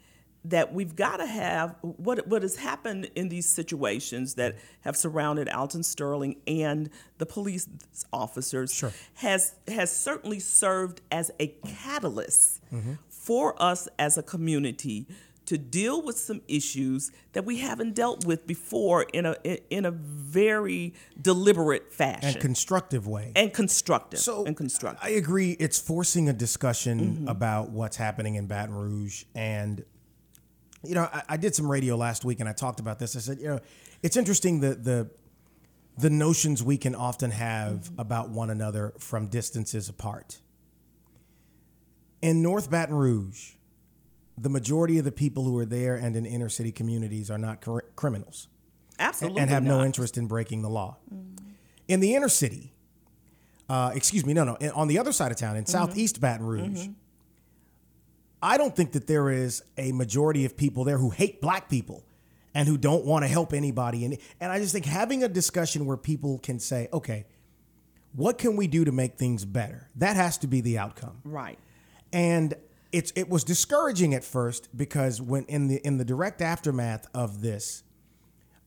that 0.51 0.73
we've 0.73 0.95
got 0.97 1.17
to 1.19 1.27
have 1.27 1.75
what 1.81 2.27
what 2.29 2.43
has 2.43 2.57
happened 2.57 3.11
in 3.15 3.29
these 3.29 3.49
situations 3.49 4.35
that 4.35 4.57
have 4.83 4.97
surrounded 4.97 5.49
Alton 5.49 5.83
Sterling 5.83 6.37
and 6.47 6.91
the 7.19 7.27
police 7.27 7.69
officers 8.13 8.73
Sure. 8.73 8.93
has 9.15 9.55
has 9.69 9.95
certainly 9.95 10.41
served 10.41 11.01
as 11.11 11.31
a 11.41 11.49
catalyst 11.67 12.61
Mm-hmm. 12.73 12.95
for 13.09 13.61
us 13.63 13.89
as 13.99 14.19
a 14.19 14.23
community 14.23 15.07
to 15.47 15.57
deal 15.57 16.03
with 16.03 16.19
some 16.19 16.41
issues 16.49 17.13
that 17.33 17.45
we 17.45 17.59
haven't 17.59 17.95
dealt 17.95 18.27
with 18.27 18.47
before 18.49 19.05
in 19.13 19.25
a 19.27 19.37
in 19.71 19.85
a 19.85 19.93
very 19.93 20.93
deliberate 21.23 21.93
fashion 21.93 22.31
and 22.31 22.41
constructive 22.41 23.07
way. 23.07 23.31
and 23.37 23.53
constructive 23.55 24.19
so 24.19 24.45
and 24.45 24.57
constructive. 24.57 25.05
I 25.05 25.11
agree. 25.11 25.53
It's 25.61 25.79
forcing 25.79 26.29
a 26.29 26.33
discussion 26.33 26.99
Mm-hmm. 27.01 27.29
about 27.29 27.71
what's 27.71 27.97
happening 27.97 28.35
in 28.35 28.47
Baton 28.49 28.75
Rouge, 28.75 29.25
and 29.35 29.85
you 30.87 30.95
know, 30.95 31.09
I, 31.13 31.23
I 31.31 31.37
did 31.37 31.55
some 31.55 31.71
radio 31.71 31.97
last 31.97 32.25
week, 32.25 32.41
and 32.41 32.49
I 32.49 32.53
talked 32.53 32.81
about 32.81 32.99
this. 32.99 33.17
I 33.17 33.21
said, 33.21 33.39
you 33.39 33.49
know, 33.49 33.61
it's 34.03 34.17
interesting 34.17 34.61
the 34.61 34.75
the 34.75 35.11
the 35.99 36.11
notions 36.11 36.63
we 36.63 36.77
can 36.77 36.95
often 36.95 37.31
have 37.31 37.73
Mm-hmm. 37.85 38.01
about 38.01 38.29
one 38.31 38.51
another 38.51 38.93
from 38.99 39.29
distances 39.29 39.89
apart. 39.89 40.39
In 42.23 42.43
North 42.43 42.71
Baton 42.71 42.95
Rouge, 42.95 43.53
the 44.39 44.49
majority 44.49 44.99
of 44.99 45.05
the 45.05 45.13
people 45.13 45.45
who 45.45 45.57
are 45.59 45.65
there 45.67 45.97
and 45.97 46.17
in 46.17 46.27
inner 46.27 46.49
city 46.49 46.73
communities 46.73 47.31
are 47.31 47.39
not 47.39 47.61
cr- 47.61 47.81
criminals 47.95 48.49
Absolutely, 48.99 49.41
and 49.43 49.51
have 49.51 49.63
no 49.63 49.83
interest 49.85 50.17
in 50.19 50.27
breaking 50.27 50.63
the 50.63 50.69
law. 50.71 50.97
In 51.89 52.01
the 52.01 52.15
inner 52.15 52.29
city, 52.29 52.73
uh, 53.69 53.93
excuse 53.95 54.25
me, 54.27 54.33
no, 54.35 54.45
no, 54.45 54.57
on 54.75 54.89
the 54.89 54.99
other 54.99 55.13
side 55.13 55.31
of 55.31 55.39
town, 55.39 55.57
in 55.57 55.65
Mm-hmm. 55.65 55.71
southeast 55.73 56.21
Baton 56.21 56.45
Rouge, 56.47 56.89
I 58.43 58.59
don't 58.59 58.75
think 58.77 58.93
that 58.93 59.07
there 59.07 59.31
is 59.31 59.63
a 59.77 59.93
majority 59.93 60.45
of 60.45 60.57
people 60.57 60.85
there 60.85 60.99
who 60.99 61.11
hate 61.11 61.41
black 61.41 61.69
people 61.69 62.05
and 62.55 62.69
who 62.69 62.77
don't 62.79 63.05
want 63.05 63.25
to 63.25 63.29
help 63.29 63.53
anybody. 63.53 64.05
And, 64.05 64.19
and 64.41 64.53
I 64.53 64.59
just 64.59 64.73
think 64.73 64.85
having 64.85 65.23
a 65.25 65.29
discussion 65.29 65.87
where 65.87 65.97
people 65.97 66.39
can 66.39 66.59
say, 66.59 66.89
okay, 66.93 67.27
what 68.15 68.39
can 68.39 68.57
we 68.57 68.67
do 68.67 68.85
to 68.85 68.93
make 68.93 69.17
things 69.19 69.45
better? 69.45 69.91
That 69.97 70.17
has 70.17 70.39
to 70.39 70.47
be 70.47 70.61
the 70.61 70.79
outcome 70.79 71.21
Right. 71.25 71.59
and 72.13 72.55
it's 72.93 73.13
it 73.17 73.29
was 73.29 73.43
discouraging 73.45 74.15
at 74.15 74.23
first 74.25 74.69
because 74.77 75.21
when 75.21 75.45
in 75.47 75.67
the 75.67 75.77
in 75.85 75.99
the 75.99 76.05
direct 76.05 76.41
aftermath 76.41 77.07
of 77.13 77.43
this 77.43 77.83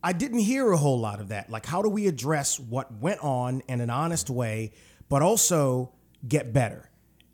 I 0.03 0.11
didn't 0.13 0.39
hear 0.39 0.71
a 0.71 0.77
whole 0.77 0.99
lot 0.99 1.19
of 1.21 1.29
that 1.29 1.49
like 1.49 1.65
how 1.65 1.81
do 1.81 1.89
we 1.89 2.05
address 2.05 2.59
what 2.59 2.91
went 2.99 3.21
on 3.23 3.63
in 3.69 3.79
an 3.79 3.89
honest 3.89 4.29
way 4.29 4.73
but 5.07 5.21
also 5.21 5.93
get 6.27 6.51
better 6.51 6.88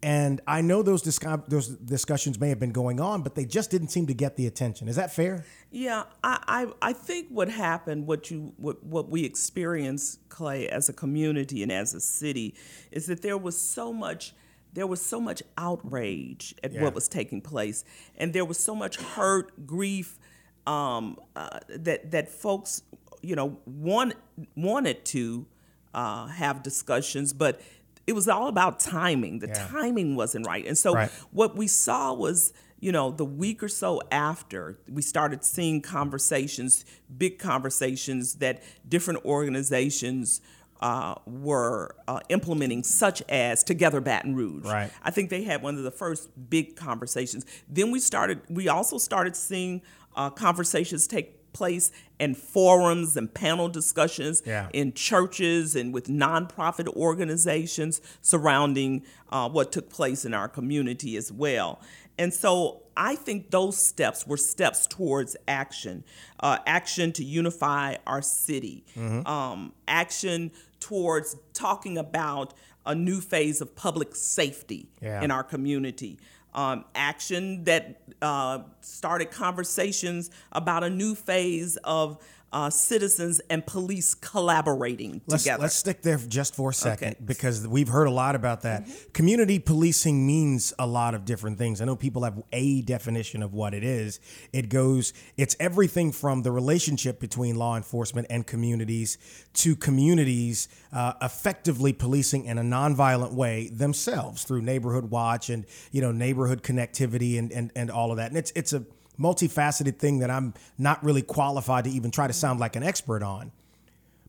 and 0.06 0.40
I 0.46 0.62
know 0.62 0.84
those 0.84 1.02
those 1.48 1.68
discussions 1.70 2.40
may 2.40 2.50
have 2.50 2.60
been 2.60 2.72
going 2.72 3.00
on 3.00 3.24
but 3.24 3.34
they 3.34 3.44
just 3.46 3.72
didn't 3.72 3.88
seem 3.90 4.06
to 4.08 4.14
get 4.14 4.36
the 4.38 4.46
attention. 4.46 4.88
Is 4.88 4.96
that 4.98 5.12
fair? 5.12 5.44
Yeah, 5.72 6.04
I, 6.24 6.68
I, 6.82 6.90
I 6.90 6.94
think 6.94 7.30
what 7.30 7.50
happened, 7.50 8.06
what 8.06 8.30
you 8.30 8.54
what, 8.58 8.84
what 8.84 9.10
we 9.10 9.24
experienced, 9.26 10.30
Clay, 10.30 10.70
as 10.70 10.90
a 10.90 10.94
community 10.94 11.64
and 11.64 11.72
as 11.72 11.94
a 11.96 12.00
city, 12.00 12.54
is 12.92 13.08
that 13.08 13.24
there 13.24 13.38
was 13.38 13.60
so 13.60 13.92
much 13.92 14.34
there 14.74 14.86
was 14.86 15.02
so 15.02 15.20
much 15.20 15.42
outrage 15.58 16.54
at 16.64 16.72
Yeah. 16.74 16.84
what 16.84 16.94
was 16.94 17.08
taking 17.08 17.42
place, 17.42 17.84
and 18.18 18.32
there 18.34 18.46
was 18.46 18.60
so 18.60 18.76
much 18.76 18.98
hurt, 18.98 19.66
grief, 19.66 20.20
um, 20.68 21.18
uh, 21.36 21.60
that 21.70 22.12
that 22.12 22.30
folks, 22.30 22.84
you 23.22 23.36
know, 23.36 23.58
want, 23.66 24.14
wanted 24.56 25.04
to 25.06 25.48
uh, 25.94 26.28
have 26.28 26.62
discussions, 26.62 27.34
but 27.34 27.60
it 28.08 28.14
was 28.14 28.28
all 28.28 28.48
about 28.48 28.80
timing. 28.80 29.40
The 29.40 29.48
Yeah. 29.48 29.68
timing 29.68 30.16
wasn't 30.16 30.46
right, 30.48 30.66
and 30.66 30.78
so 30.78 30.94
Right. 30.94 31.10
what 31.32 31.56
we 31.58 31.68
saw 31.68 32.14
was 32.14 32.54
you 32.80 32.92
know 32.92 33.10
the 33.10 33.26
week 33.26 33.64
or 33.64 33.70
so 33.70 34.02
after 34.12 34.78
we 34.92 35.02
started 35.02 35.44
seeing 35.46 35.82
conversations 35.82 36.84
big 37.18 37.40
conversations 37.40 38.36
that 38.36 38.62
different 38.88 39.24
organizations 39.26 40.42
uh, 40.82 41.16
were 41.26 41.96
uh, 42.08 42.20
implementing 42.30 42.84
such 42.84 43.24
as 43.30 43.64
together 43.64 44.02
baton 44.02 44.36
rouge 44.36 44.66
Right. 44.66 44.92
i 45.04 45.10
think 45.10 45.30
they 45.30 45.44
had 45.44 45.64
one 45.64 45.78
of 45.78 45.84
the 45.84 45.90
first 45.90 46.30
big 46.50 46.76
conversations 46.76 47.46
then 47.70 47.92
we 47.92 48.00
started 48.00 48.42
we 48.50 48.68
also 48.68 48.98
started 48.98 49.38
seeing 49.38 49.82
uh, 50.18 50.30
conversations 50.30 51.08
take 51.08 51.35
place 51.56 51.92
in 52.20 52.36
forums 52.36 53.16
and 53.18 53.34
panel 53.34 53.68
discussions 53.70 54.42
Yeah. 54.46 54.68
in 54.74 54.94
churches 54.94 55.76
and 55.76 55.94
with 55.94 56.08
nonprofit 56.08 56.88
organizations 56.96 58.02
surrounding 58.22 59.04
uh, 59.32 59.50
what 59.50 59.72
took 59.72 59.90
place 59.90 60.26
in 60.26 60.34
our 60.34 60.48
community 60.48 61.18
as 61.18 61.32
well. 61.32 61.80
And 62.18 62.34
so 62.34 62.84
I 62.96 63.16
think 63.16 63.52
those 63.52 63.78
steps 63.78 64.26
were 64.28 64.38
steps 64.38 64.88
towards 64.88 65.36
action 65.48 66.04
uh, 66.42 66.60
action 66.66 67.12
to 67.14 67.24
unify 67.24 67.96
our 68.06 68.22
city, 68.22 68.86
um, 69.26 69.74
action 69.88 70.52
towards 70.80 71.36
talking 71.54 71.98
about 71.98 72.54
a 72.86 72.94
new 72.94 73.20
phase 73.20 73.62
of 73.62 73.76
public 73.76 74.16
safety 74.16 74.88
Yeah. 75.02 75.24
in 75.24 75.32
our 75.32 75.44
community. 75.44 76.20
Um, 76.56 76.86
action 76.96 77.66
that 77.66 78.00
uh, 78.22 78.60
started 78.80 79.30
conversations 79.30 80.32
about 80.54 80.86
a 80.86 80.90
new 80.90 81.14
phase 81.14 81.76
of 81.84 82.18
uh, 82.56 82.70
citizens 82.70 83.42
and 83.50 83.66
police 83.66 84.14
collaborating 84.14 85.22
Let's, 85.28 85.44
together. 85.44 85.64
let's 85.64 85.76
stick 85.76 86.02
there 86.02 86.18
just 86.18 86.56
for 86.56 86.70
a 86.70 86.74
second 86.74 87.08
Okay. 87.10 87.16
Mm-hmm. 87.16 87.26
because 87.26 87.68
we've 87.68 87.90
heard 87.90 88.08
a 88.08 88.12
lot 88.12 88.36
about 88.36 88.62
that. 88.62 88.88
Community 89.12 89.60
policing 89.60 90.26
means 90.26 90.74
a 90.80 90.88
lot 90.88 91.14
of 91.14 91.26
different 91.26 91.58
things. 91.58 91.82
I 91.82 91.86
know 91.86 91.98
people 91.98 92.24
have 92.24 92.42
a 92.54 92.82
definition 92.82 93.44
of 93.44 93.54
what 93.54 93.74
it 93.74 93.84
is. 93.84 94.22
It 94.54 94.70
goes, 94.70 95.12
it's 95.36 95.58
everything 95.60 96.14
from 96.14 96.44
the 96.44 96.52
relationship 96.52 97.20
between 97.20 97.58
law 97.58 97.76
enforcement 97.76 98.28
and 98.30 98.48
communities 98.48 99.18
to 99.56 99.76
communities 99.76 100.70
uh, 100.94 101.14
effectively 101.22 101.92
policing 101.92 102.46
in 102.46 102.58
a 102.58 102.64
nonviolent 102.64 103.34
way 103.34 103.68
themselves 103.68 104.46
through 104.46 104.62
neighborhood 104.62 105.10
watch 105.10 105.50
and 105.50 105.66
you 105.92 106.00
know 106.02 106.14
neighborhood 106.14 106.64
connectivity 106.64 107.38
and 107.38 107.52
and, 107.52 107.72
and 107.76 107.92
all 107.92 108.12
of 108.12 108.18
that. 108.18 108.30
And 108.32 108.38
it's 108.38 108.54
it's 108.56 108.72
a 108.72 108.86
multifaceted 109.20 109.98
thing 109.98 110.20
that 110.20 110.30
I'm 110.30 110.54
not 110.78 111.04
really 111.04 111.22
qualified 111.22 111.86
to 111.86 111.90
even 111.90 112.12
try 112.12 112.28
to 112.28 112.34
sound 112.34 112.60
like 112.60 112.76
an 112.76 112.84
expert 112.84 113.24
on. 113.24 113.52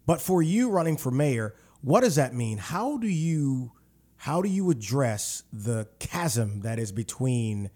But 0.06 0.20
for 0.20 0.42
you 0.42 0.70
running 0.70 0.96
for 0.96 1.10
mayor, 1.10 1.54
what 1.82 2.00
does 2.02 2.14
that 2.16 2.34
mean? 2.34 2.58
How 2.58 2.96
do 2.98 3.08
you 3.08 3.72
how 4.18 4.40
do 4.40 4.48
you 4.48 4.70
address 4.70 5.42
the 5.52 5.86
chasm 5.98 6.60
that 6.62 6.78
is 6.78 6.90
between 6.90 7.70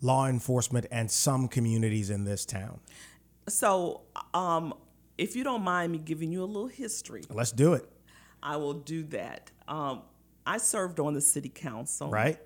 law 0.00 0.26
enforcement 0.26 0.86
and 0.90 1.10
some 1.10 1.48
communities 1.48 2.08
in 2.10 2.24
this 2.24 2.44
town? 2.46 2.80
so, 3.48 4.02
um, 4.34 4.72
if 5.18 5.36
you 5.36 5.44
don't 5.44 5.62
mind 5.62 5.92
me 5.92 5.98
giving 5.98 6.32
you 6.32 6.42
a 6.42 6.46
little 6.46 6.68
history, 6.68 7.22
Let's 7.28 7.52
do 7.52 7.74
it. 7.74 7.88
I 8.42 8.56
will 8.56 8.74
do 8.74 9.02
that. 9.04 9.50
Um, 9.68 10.02
I 10.46 10.58
served 10.58 10.98
on 10.98 11.12
the 11.14 11.20
city 11.20 11.48
council 11.48 12.08
Right? 12.08 12.38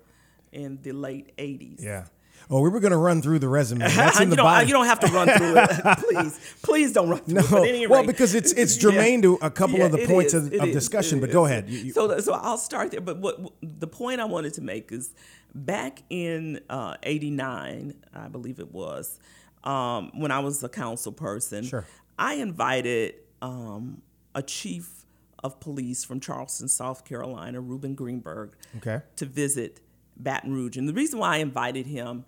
in 0.51 0.79
the 0.81 0.91
late 0.91 1.35
80s. 1.37 1.81
Yeah. 1.83 2.05
Oh, 2.49 2.61
we 2.61 2.69
were 2.69 2.79
going 2.79 2.91
to 2.91 2.97
run 2.97 3.21
through 3.21 3.39
the 3.39 3.49
resume. 3.49 3.79
That's 3.95 4.17
in 4.19 4.25
you, 4.25 4.29
the 4.31 4.35
don't, 4.37 4.45
body. 4.45 4.67
you 4.67 4.73
don't 4.73 4.85
have 4.85 4.99
to 5.01 5.07
run 5.07 5.27
through 5.27 5.53
it. 5.57 5.97
please, 6.09 6.55
please 6.61 6.93
don't 6.93 7.09
run 7.09 7.19
through 7.19 7.33
no, 7.35 7.41
it. 7.41 7.49
But 7.51 7.61
at 7.63 7.67
any 7.69 7.87
well, 7.87 8.05
because 8.05 8.33
it's 8.35 8.53
it's 8.53 8.75
Yeah. 8.75 8.91
germane 8.91 9.21
to 9.23 9.35
a 9.41 9.49
couple 9.51 9.81
of 9.81 9.91
the 9.91 10.05
points 10.07 10.33
is, 10.33 10.47
of, 10.47 10.53
of 10.53 10.69
is, 10.69 10.73
discussion. 10.75 11.17
it 11.17 11.21
But 11.21 11.29
is. 11.29 11.33
go 11.33 11.45
ahead. 11.45 11.69
You- 11.69 11.79
you- 11.79 11.91
so, 11.93 12.17
so 12.19 12.33
I'll 12.33 12.57
start 12.57 12.91
there. 12.91 13.01
But 13.01 13.17
what 13.19 13.39
the 13.61 13.87
point 13.87 14.21
I 14.21 14.25
wanted 14.25 14.53
to 14.55 14.61
make 14.61 14.91
is 14.91 15.13
back 15.53 16.03
in 16.09 16.61
uh, 16.69 16.95
'89, 17.03 17.93
I 18.13 18.27
believe 18.29 18.59
it 18.59 18.71
was, 18.71 19.19
um, 19.63 20.11
when 20.13 20.31
I 20.31 20.39
was 20.39 20.63
a 20.63 20.69
council 20.69 21.11
person, 21.11 21.63
Sure. 21.65 21.85
I 22.17 22.35
invited 22.35 23.15
um, 23.41 24.01
a 24.33 24.41
chief 24.41 25.05
of 25.43 25.59
police 25.59 26.03
from 26.03 26.19
Charleston, 26.19 26.67
South 26.67 27.05
Carolina, 27.05 27.61
Reuben 27.61 27.93
Greenberg, 27.93 28.53
Okay. 28.77 29.01
to 29.17 29.25
visit 29.25 29.81
Baton 30.19 30.53
Rouge. 30.53 30.77
And 30.77 30.87
the 30.87 30.93
reason 30.93 31.19
why 31.19 31.35
I 31.35 31.37
invited 31.37 31.85
him 31.85 32.25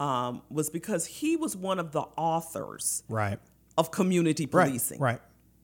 um, 0.00 0.42
was 0.50 0.70
because 0.70 1.06
he 1.06 1.36
was 1.36 1.56
one 1.56 1.78
of 1.78 1.92
the 1.92 2.02
authors 2.16 3.04
right. 3.08 3.38
of 3.78 3.90
community 3.90 4.46
policing 4.46 4.98
Right. 4.98 5.20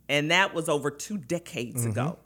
and 0.08 0.30
that 0.30 0.54
was 0.54 0.68
over 0.68 0.90
two 0.90 1.18
decades 1.18 1.85
ago. 1.85 2.18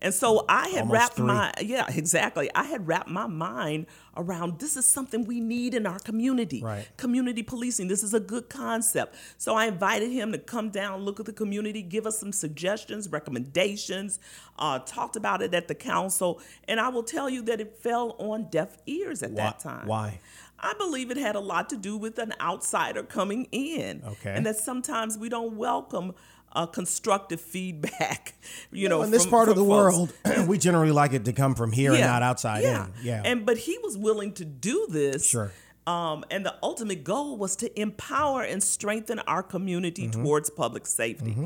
And 0.00 0.12
so 0.12 0.44
I 0.48 0.68
had 0.68 0.82
Almost 0.82 0.92
wrapped 0.92 1.16
three. 1.16 1.26
my 1.26 1.52
yeah, 1.62 1.86
exactly. 1.88 2.50
I 2.54 2.64
had 2.64 2.86
wrapped 2.86 3.08
my 3.08 3.26
mind 3.26 3.86
around 4.16 4.58
this 4.58 4.76
is 4.76 4.84
something 4.84 5.24
we 5.24 5.40
need 5.40 5.74
in 5.74 5.86
our 5.86 5.98
community. 5.98 6.62
Right. 6.62 6.86
Community 6.96 7.42
policing. 7.42 7.88
This 7.88 8.02
is 8.02 8.12
a 8.12 8.20
good 8.20 8.48
concept. 8.48 9.14
So 9.38 9.54
I 9.54 9.66
invited 9.66 10.10
him 10.10 10.32
to 10.32 10.38
come 10.38 10.68
down, 10.70 11.02
look 11.02 11.18
at 11.18 11.26
the 11.26 11.32
community, 11.32 11.82
give 11.82 12.06
us 12.06 12.18
some 12.18 12.32
suggestions, 12.32 13.08
recommendations, 13.08 14.18
uh, 14.58 14.80
talked 14.80 15.16
about 15.16 15.42
it 15.42 15.54
at 15.54 15.68
the 15.68 15.74
council, 15.74 16.40
and 16.68 16.78
I 16.80 16.88
will 16.88 17.02
tell 17.02 17.28
you 17.30 17.42
that 17.42 17.60
it 17.60 17.78
fell 17.78 18.16
on 18.18 18.48
deaf 18.50 18.76
ears 18.86 19.22
at 19.22 19.34
that 19.36 19.60
time. 19.60 19.86
why? 19.86 20.20
I 20.58 20.72
believe 20.78 21.10
it 21.10 21.18
had 21.18 21.36
a 21.36 21.40
lot 21.40 21.68
to 21.68 21.76
do 21.76 21.98
with 21.98 22.18
an 22.18 22.32
outsider 22.40 23.02
coming 23.02 23.46
in. 23.52 24.02
Okay. 24.06 24.32
And 24.34 24.46
that 24.46 24.56
sometimes 24.56 25.18
we 25.18 25.28
don't 25.28 25.56
welcome 25.56 26.14
uh, 26.52 26.66
constructive 26.66 27.40
feedback. 27.40 28.34
You 28.70 28.88
know, 28.88 29.02
in 29.02 29.10
this 29.10 29.22
from- 29.22 29.30
part 29.30 29.48
of 29.48 29.56
the 29.56 29.64
folks. 29.64 30.14
world, 30.24 30.46
we 30.48 30.58
generally 30.58 30.92
like 30.92 31.12
it 31.12 31.24
to 31.26 31.32
come 31.32 31.54
from 31.54 31.72
here 31.72 31.92
and 31.92 32.00
not 32.00 32.22
outside 32.22 32.64
in. 32.64 32.92
Yeah. 33.02 33.22
And 33.24 33.44
but 33.46 33.56
he 33.58 33.78
was 33.82 33.96
willing 33.98 34.32
to 34.34 34.44
do 34.44 34.86
this. 34.88 35.26
Sure. 35.28 35.52
Um, 35.86 36.24
and 36.32 36.44
the 36.44 36.56
ultimate 36.64 37.04
goal 37.04 37.36
was 37.36 37.54
to 37.56 37.80
empower 37.80 38.42
and 38.42 38.60
strengthen 38.60 39.20
our 39.20 39.42
community 39.42 40.08
Mm-hmm. 40.08 40.22
towards 40.24 40.50
public 40.50 40.84
safety. 40.86 41.36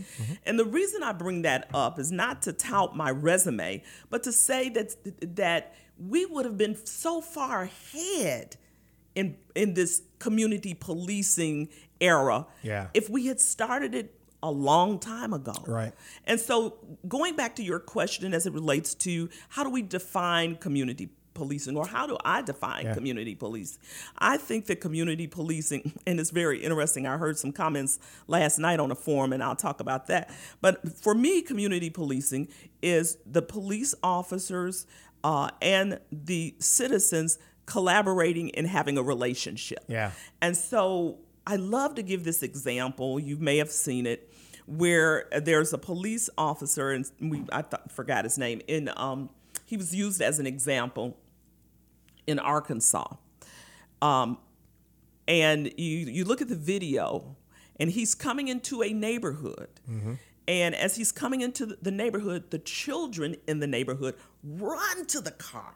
And 0.47 0.59
the 0.59 0.65
reason 0.65 1.03
I 1.03 1.13
bring 1.13 1.43
that 1.43 1.69
up 1.75 1.99
is 1.99 2.11
not 2.11 2.41
to 2.43 2.55
tout 2.55 2.97
my 2.97 3.11
resume, 3.11 3.83
but 4.09 4.23
to 4.23 4.33
say 4.33 4.71
that 4.71 4.97
that 5.37 5.75
we 5.99 6.25
would 6.25 6.47
have 6.47 6.57
been 6.57 6.75
so 6.87 7.21
far 7.21 7.63
ahead 7.65 8.57
in 9.15 9.37
in 9.55 9.75
this 9.75 10.03
community 10.19 10.73
policing 10.73 11.69
era 12.01 12.47
Yeah. 12.63 12.89
if 12.95 13.11
we 13.11 13.27
had 13.27 13.41
started 13.41 13.95
it 13.95 14.15
a 14.43 14.51
long 14.51 14.99
time 14.99 15.33
ago. 15.33 15.55
Right. 15.67 15.93
And 16.25 16.41
so, 16.41 16.77
going 17.07 17.37
back 17.37 17.57
to 17.57 17.63
your 17.63 17.79
question 17.79 18.33
as 18.35 18.47
it 18.47 18.53
relates 18.53 18.95
to 18.97 19.29
how 19.51 19.65
do 19.65 19.71
we 19.71 19.83
define 19.83 20.57
community 20.57 21.11
policing, 21.35 21.77
or 21.77 21.87
how 21.87 22.07
do 22.07 22.19
I 22.25 22.43
define 22.43 22.85
Yeah. 22.87 22.95
community 22.95 23.35
police? 23.35 23.79
I 24.19 24.37
think 24.37 24.67
that 24.67 24.77
community 24.81 25.27
policing, 25.27 25.93
and 26.07 26.19
it's 26.21 26.31
very 26.31 26.63
interesting. 26.63 27.07
I 27.07 27.17
heard 27.19 27.39
some 27.39 27.53
comments 27.53 27.99
last 28.27 28.59
night 28.59 28.81
on 28.81 28.91
a 28.91 28.95
forum, 28.95 29.33
and 29.33 29.43
I'll 29.43 29.57
talk 29.57 29.81
about 29.81 30.07
that. 30.09 30.31
But 30.61 30.97
for 31.03 31.15
me, 31.15 31.41
community 31.43 31.89
policing 31.91 32.49
is 32.83 33.17
the 33.25 33.43
police 33.43 33.95
officers 34.03 34.87
uh, 35.23 35.51
and 35.63 36.01
the 36.11 36.55
citizens 36.59 37.39
collaborating 37.67 38.55
and 38.55 38.67
having 38.67 38.99
a 38.99 39.03
relationship. 39.03 39.85
Yeah. 39.89 40.11
And 40.43 40.57
so 40.57 41.19
I 41.47 41.57
love 41.57 41.95
to 41.95 42.03
give 42.03 42.25
this 42.25 42.43
example. 42.43 43.19
You 43.21 43.37
may 43.37 43.59
have 43.59 43.71
seen 43.71 44.07
it, 44.07 44.30
where 44.71 45.27
there's 45.43 45.73
a 45.73 45.79
police 45.79 46.31
officer, 46.39 46.91
and 46.91 47.11
we 47.21 47.45
I 47.53 47.63
th- 47.63 47.83
forgot 47.91 48.25
his 48.25 48.39
name. 48.39 48.61
In 48.69 48.91
um, 48.97 49.31
he 49.67 49.77
was 49.77 49.95
used 49.95 50.21
as 50.23 50.39
an 50.39 50.47
example 50.47 51.17
in 52.27 52.39
Arkansas, 52.39 53.15
um, 54.01 54.39
and 55.27 55.67
you 55.77 55.99
you 56.17 56.25
look 56.25 56.41
at 56.41 56.49
the 56.49 56.57
video, 56.57 57.37
and 57.79 57.91
he's 57.91 58.15
coming 58.15 58.49
into 58.49 58.83
a 58.83 58.93
neighborhood. 58.93 59.69
And 60.49 60.75
as 60.75 60.97
he's 60.97 61.13
coming 61.13 61.43
into 61.43 61.65
the- 61.67 61.79
the 61.81 61.91
neighborhood, 61.93 62.51
the 62.51 62.59
children 62.59 63.37
in 63.47 63.61
the 63.61 63.67
neighborhood 63.69 64.17
run 64.43 65.07
to 65.07 65.21
the 65.21 65.31
car. 65.31 65.75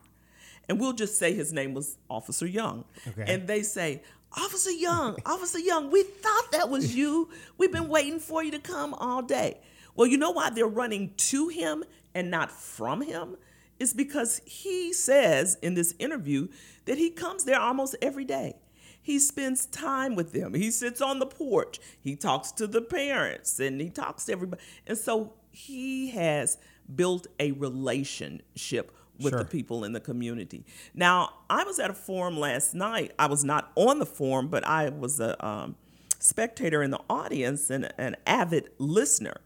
And 0.69 0.81
we'll 0.81 0.95
just 0.95 1.17
say 1.19 1.33
his 1.35 1.53
name 1.53 1.75
was 1.75 1.99
Officer 2.09 2.47
Young. 2.47 2.85
Okay. 3.07 3.25
And 3.33 3.47
they 3.47 3.63
say, 3.63 4.03
Officer 4.37 4.71
Young, 4.71 5.17
Officer 5.25 5.59
Young, 5.59 5.91
we 5.91 6.03
thought 6.03 6.53
that 6.53 6.69
was 6.69 6.95
you. 6.95 7.29
We've 7.57 7.73
been 7.73 7.89
waiting 7.89 8.19
for 8.19 8.43
you 8.43 8.51
to 8.51 8.59
come 8.59 8.95
all 8.95 9.23
day. 9.23 9.61
Well, 9.95 10.09
you 10.09 10.17
know 10.17 10.33
why 10.33 10.51
they're 10.51 10.67
running 10.67 11.15
to 11.17 11.49
him 11.49 11.85
and 12.15 12.31
not 12.31 12.51
from 12.51 13.03
him? 13.03 13.37
It's 13.79 13.93
because 13.93 14.41
he 14.45 14.93
says 14.93 15.57
in 15.63 15.75
this 15.75 15.95
interview 15.99 16.49
that 16.85 16.99
he 16.99 17.11
comes 17.11 17.45
there 17.45 17.61
almost 17.61 17.97
every 18.03 18.25
day. 18.25 18.57
He 19.01 19.19
spends 19.19 19.67
time 19.67 20.15
with 20.15 20.33
them. 20.33 20.55
He 20.55 20.71
sits 20.71 21.01
on 21.01 21.19
the 21.19 21.27
porch. 21.27 21.79
He 22.01 22.17
talks 22.17 22.51
to 22.53 22.67
the 22.67 22.81
parents 22.81 23.61
and 23.61 23.81
he 23.81 23.91
talks 23.91 24.25
to 24.25 24.33
everybody. 24.33 24.63
And 24.87 24.97
so 24.97 25.35
he 25.51 26.11
has 26.11 26.59
built 26.95 27.27
a 27.39 27.53
relationship 27.53 28.91
with 29.21 29.33
Sure. 29.33 29.41
the 29.41 29.45
people 29.45 29.85
in 29.85 29.93
the 29.93 30.01
community. 30.01 30.65
Now, 30.95 31.35
I 31.49 31.65
was 31.65 31.79
at 31.79 31.91
a 31.91 31.95
forum 31.95 32.39
last 32.39 32.75
night. 32.75 33.13
I 33.19 33.27
was 33.27 33.45
not 33.45 33.71
on 33.77 33.99
the 33.99 34.07
forum, 34.07 34.49
but 34.49 34.67
I 34.67 34.89
was 34.89 35.21
a 35.21 35.47
um, 35.47 35.77
spectator 36.19 36.83
in 36.83 36.91
the 36.91 37.01
audience 37.09 37.71
and 37.71 37.93
an 37.99 38.17
avid 38.27 38.71
listener. 38.79 39.41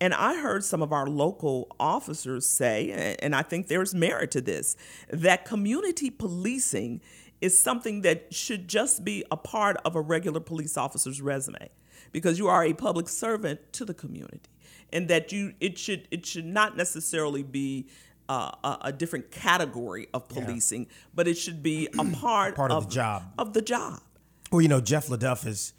And 0.00 0.12
I 0.12 0.38
heard 0.40 0.62
some 0.62 0.82
of 0.82 0.92
our 0.92 1.06
local 1.06 1.68
officers 1.80 2.46
say, 2.46 3.16
and 3.22 3.34
I 3.34 3.42
think 3.42 3.68
there's 3.68 3.94
merit 3.94 4.30
to 4.32 4.42
this, 4.42 4.76
that 5.08 5.46
community 5.46 6.10
policing 6.10 7.00
is 7.40 7.58
something 7.58 8.02
that 8.02 8.32
should 8.34 8.68
just 8.68 9.04
be 9.04 9.24
a 9.30 9.36
part 9.36 9.76
of 9.84 9.96
a 9.96 10.00
regular 10.00 10.40
police 10.40 10.76
officer's 10.76 11.22
resume 11.22 11.70
because 12.12 12.38
you 12.38 12.48
are 12.48 12.64
a 12.64 12.72
public 12.72 13.08
servant 13.08 13.60
to 13.72 13.84
the 13.84 13.94
community 13.94 14.40
and 14.92 15.08
that 15.08 15.32
you 15.32 15.52
it 15.60 15.78
should 15.78 16.06
it 16.10 16.24
should 16.24 16.46
not 16.46 16.76
necessarily 16.76 17.42
be 17.42 17.86
uh, 18.28 18.50
a, 18.64 18.78
a 18.86 18.92
different 18.92 19.30
category 19.30 20.08
of 20.14 20.28
policing, 20.28 20.86
but 21.14 21.26
it 21.28 21.36
should 21.38 21.62
be 21.62 21.88
a 21.98 22.04
part, 22.04 22.54
Part 22.56 22.70
of 22.70 22.88
the 22.88 22.94
job. 22.94 23.22
Of 23.38 23.52
the 23.52 23.62
job. 23.62 24.00
Well, 24.52 24.60
you 24.60 24.68
know, 24.68 24.80
Jeff 24.80 25.08
LeDuff 25.08 25.46
is 25.46 25.72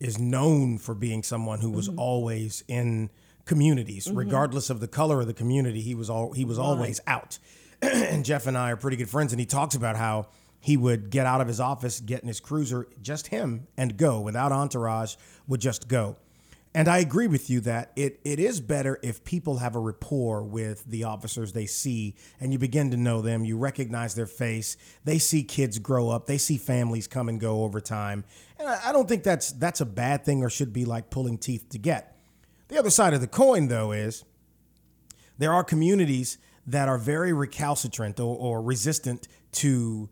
is 0.00 0.18
known 0.18 0.78
for 0.78 0.94
being 0.94 1.22
someone 1.22 1.60
who 1.60 1.68
Mm-hmm. 1.68 1.76
was 1.76 1.88
always 1.90 2.64
in 2.66 3.08
communities, 3.44 4.10
regardless 4.10 4.70
of 4.70 4.80
the 4.80 4.88
color 4.88 5.20
of 5.20 5.26
the 5.26 5.34
community. 5.34 5.80
He 5.80 5.94
was 5.94 6.08
all 6.10 6.32
he 6.32 6.44
was 6.44 6.58
always 6.58 7.00
out. 7.06 7.38
and 7.82 8.24
Jeff 8.24 8.46
and 8.46 8.56
I 8.56 8.70
are 8.72 8.76
pretty 8.76 8.96
good 8.96 9.10
friends, 9.10 9.32
and 9.32 9.40
he 9.40 9.46
talks 9.46 9.74
about 9.74 9.96
how 9.96 10.26
he 10.60 10.76
would 10.76 11.10
get 11.10 11.26
out 11.26 11.40
of 11.40 11.48
his 11.48 11.58
office, 11.58 11.98
get 12.00 12.22
in 12.22 12.28
his 12.28 12.38
cruiser, 12.40 12.86
just 13.00 13.28
him, 13.28 13.66
and 13.76 13.96
go 13.96 14.20
without 14.20 14.52
entourage. 14.52 15.16
Would 15.48 15.60
just 15.60 15.88
go. 15.88 16.16
And 16.74 16.88
I 16.88 16.98
agree 16.98 17.26
with 17.26 17.50
you 17.50 17.60
that 17.60 17.92
it, 17.96 18.20
it 18.24 18.38
is 18.38 18.60
better 18.60 18.98
if 19.02 19.24
people 19.24 19.58
have 19.58 19.76
a 19.76 19.78
rapport 19.78 20.42
with 20.42 20.84
the 20.86 21.04
officers 21.04 21.52
they 21.52 21.66
see 21.66 22.14
and 22.40 22.50
you 22.50 22.58
begin 22.58 22.90
to 22.92 22.96
know 22.96 23.20
them. 23.20 23.44
You 23.44 23.58
recognize 23.58 24.14
their 24.14 24.26
face. 24.26 24.78
They 25.04 25.18
see 25.18 25.42
kids 25.42 25.78
grow 25.78 26.08
up. 26.08 26.26
They 26.26 26.38
see 26.38 26.56
families 26.56 27.06
come 27.06 27.28
and 27.28 27.38
go 27.38 27.64
over 27.64 27.80
time. 27.80 28.24
And 28.58 28.68
I, 28.68 28.80
I 28.86 28.92
don't 28.92 29.06
think 29.06 29.22
that's 29.22 29.52
that's 29.52 29.82
a 29.82 29.86
bad 29.86 30.24
thing 30.24 30.42
or 30.42 30.48
should 30.48 30.72
be 30.72 30.86
like 30.86 31.10
pulling 31.10 31.36
teeth 31.36 31.68
to 31.70 31.78
get. 31.78 32.16
The 32.68 32.78
other 32.78 32.90
side 32.90 33.12
of 33.12 33.20
the 33.20 33.26
coin, 33.26 33.68
though, 33.68 33.92
is 33.92 34.24
there 35.36 35.52
are 35.52 35.62
communities 35.62 36.38
that 36.66 36.88
are 36.88 36.96
very 36.96 37.34
recalcitrant 37.34 38.18
or, 38.18 38.34
or 38.34 38.62
resistant 38.62 39.28
to 39.52 40.08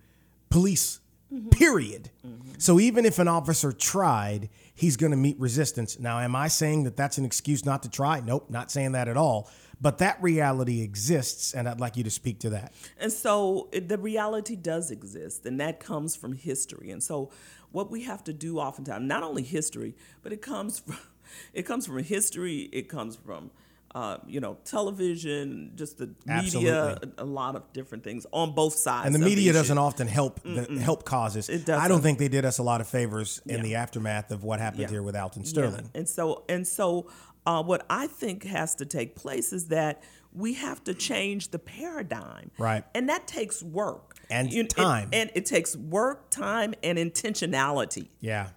police, 0.50 1.00
mm-hmm. 1.32 1.48
period. 1.48 2.10
Mm-hmm. 2.26 2.52
So 2.58 2.78
even 2.78 3.06
if 3.06 3.18
an 3.18 3.28
officer 3.28 3.72
tried, 3.72 4.50
he's 4.80 4.96
going 4.96 5.10
to 5.10 5.16
meet 5.16 5.38
resistance. 5.38 5.98
Now, 6.00 6.20
am 6.20 6.34
I 6.34 6.48
saying 6.48 6.84
that 6.84 6.96
that's 6.96 7.18
an 7.18 7.26
excuse 7.26 7.66
not 7.66 7.82
to 7.82 7.90
try? 7.90 8.20
Nope, 8.20 8.48
not 8.48 8.70
saying 8.70 8.92
that 8.92 9.08
at 9.08 9.16
all. 9.18 9.50
But 9.78 9.98
that 9.98 10.16
reality 10.22 10.80
exists, 10.80 11.52
and 11.52 11.68
I'd 11.68 11.80
like 11.80 11.98
you 11.98 12.04
to 12.04 12.10
speak 12.10 12.38
to 12.40 12.50
that. 12.50 12.72
And 12.98 13.12
so 13.12 13.68
the 13.72 13.98
reality 13.98 14.56
does 14.56 14.90
exist, 14.90 15.44
and 15.44 15.60
that 15.60 15.80
comes 15.80 16.16
from 16.16 16.32
history. 16.32 16.90
And 16.90 17.02
so 17.02 17.30
what 17.72 17.90
we 17.90 18.04
have 18.04 18.24
to 18.24 18.32
do 18.32 18.58
oftentimes, 18.58 19.06
not 19.06 19.22
only 19.22 19.42
history, 19.42 19.94
but 20.22 20.32
it 20.32 20.40
comes 20.40 20.78
from 20.78 20.96
it 21.52 21.64
comes 21.64 21.86
from 21.86 22.02
history. 22.02 22.70
It 22.72 22.88
comes 22.88 23.16
from 23.16 23.50
uh, 23.94 24.18
you 24.26 24.40
know 24.40 24.56
television, 24.64 25.72
just 25.74 25.98
the 25.98 26.10
media, 26.26 26.98
a, 27.18 27.22
a 27.22 27.24
lot 27.24 27.56
of 27.56 27.72
different 27.72 28.04
things 28.04 28.26
on 28.32 28.54
both 28.54 28.74
sides. 28.74 29.06
And 29.06 29.14
the 29.14 29.18
media 29.18 29.52
doesn't 29.52 29.78
often 29.78 30.06
help 30.06 30.40
the, 30.42 30.78
help 30.80 31.04
causes. 31.04 31.48
It 31.48 31.64
does. 31.66 31.80
I 31.80 31.88
don't 31.88 32.00
think 32.02 32.18
they 32.18 32.28
did 32.28 32.44
us 32.44 32.58
a 32.58 32.62
lot 32.62 32.80
of 32.80 32.88
favors 32.88 33.40
in 33.46 33.56
Yeah. 33.56 33.62
the 33.62 33.74
aftermath 33.76 34.30
of 34.30 34.44
what 34.44 34.60
happened 34.60 34.82
Yeah. 34.82 34.88
here 34.90 35.02
with 35.02 35.16
Alton 35.16 35.42
Yeah. 35.42 35.48
Sterling. 35.48 35.90
And 35.94 36.08
so 36.08 36.44
and 36.48 36.66
so 36.66 37.10
uh, 37.46 37.62
what 37.62 37.84
I 37.90 38.06
think 38.06 38.44
has 38.44 38.74
to 38.76 38.86
take 38.86 39.16
place 39.16 39.52
is 39.52 39.68
that 39.68 40.02
we 40.32 40.54
have 40.54 40.84
to 40.84 40.94
change 40.94 41.50
the 41.50 41.58
paradigm. 41.58 42.50
Right. 42.58 42.84
And 42.94 43.08
that 43.08 43.26
takes 43.26 43.62
work. 43.62 44.14
And 44.30 44.52
it- 44.52 44.70
time. 44.70 45.08
and 45.12 45.28
it 45.34 45.44
takes 45.46 45.74
work, 45.74 46.30
time, 46.30 46.74
and 46.84 46.96
intentionality. 46.98 48.08
Yeah, 48.20 48.50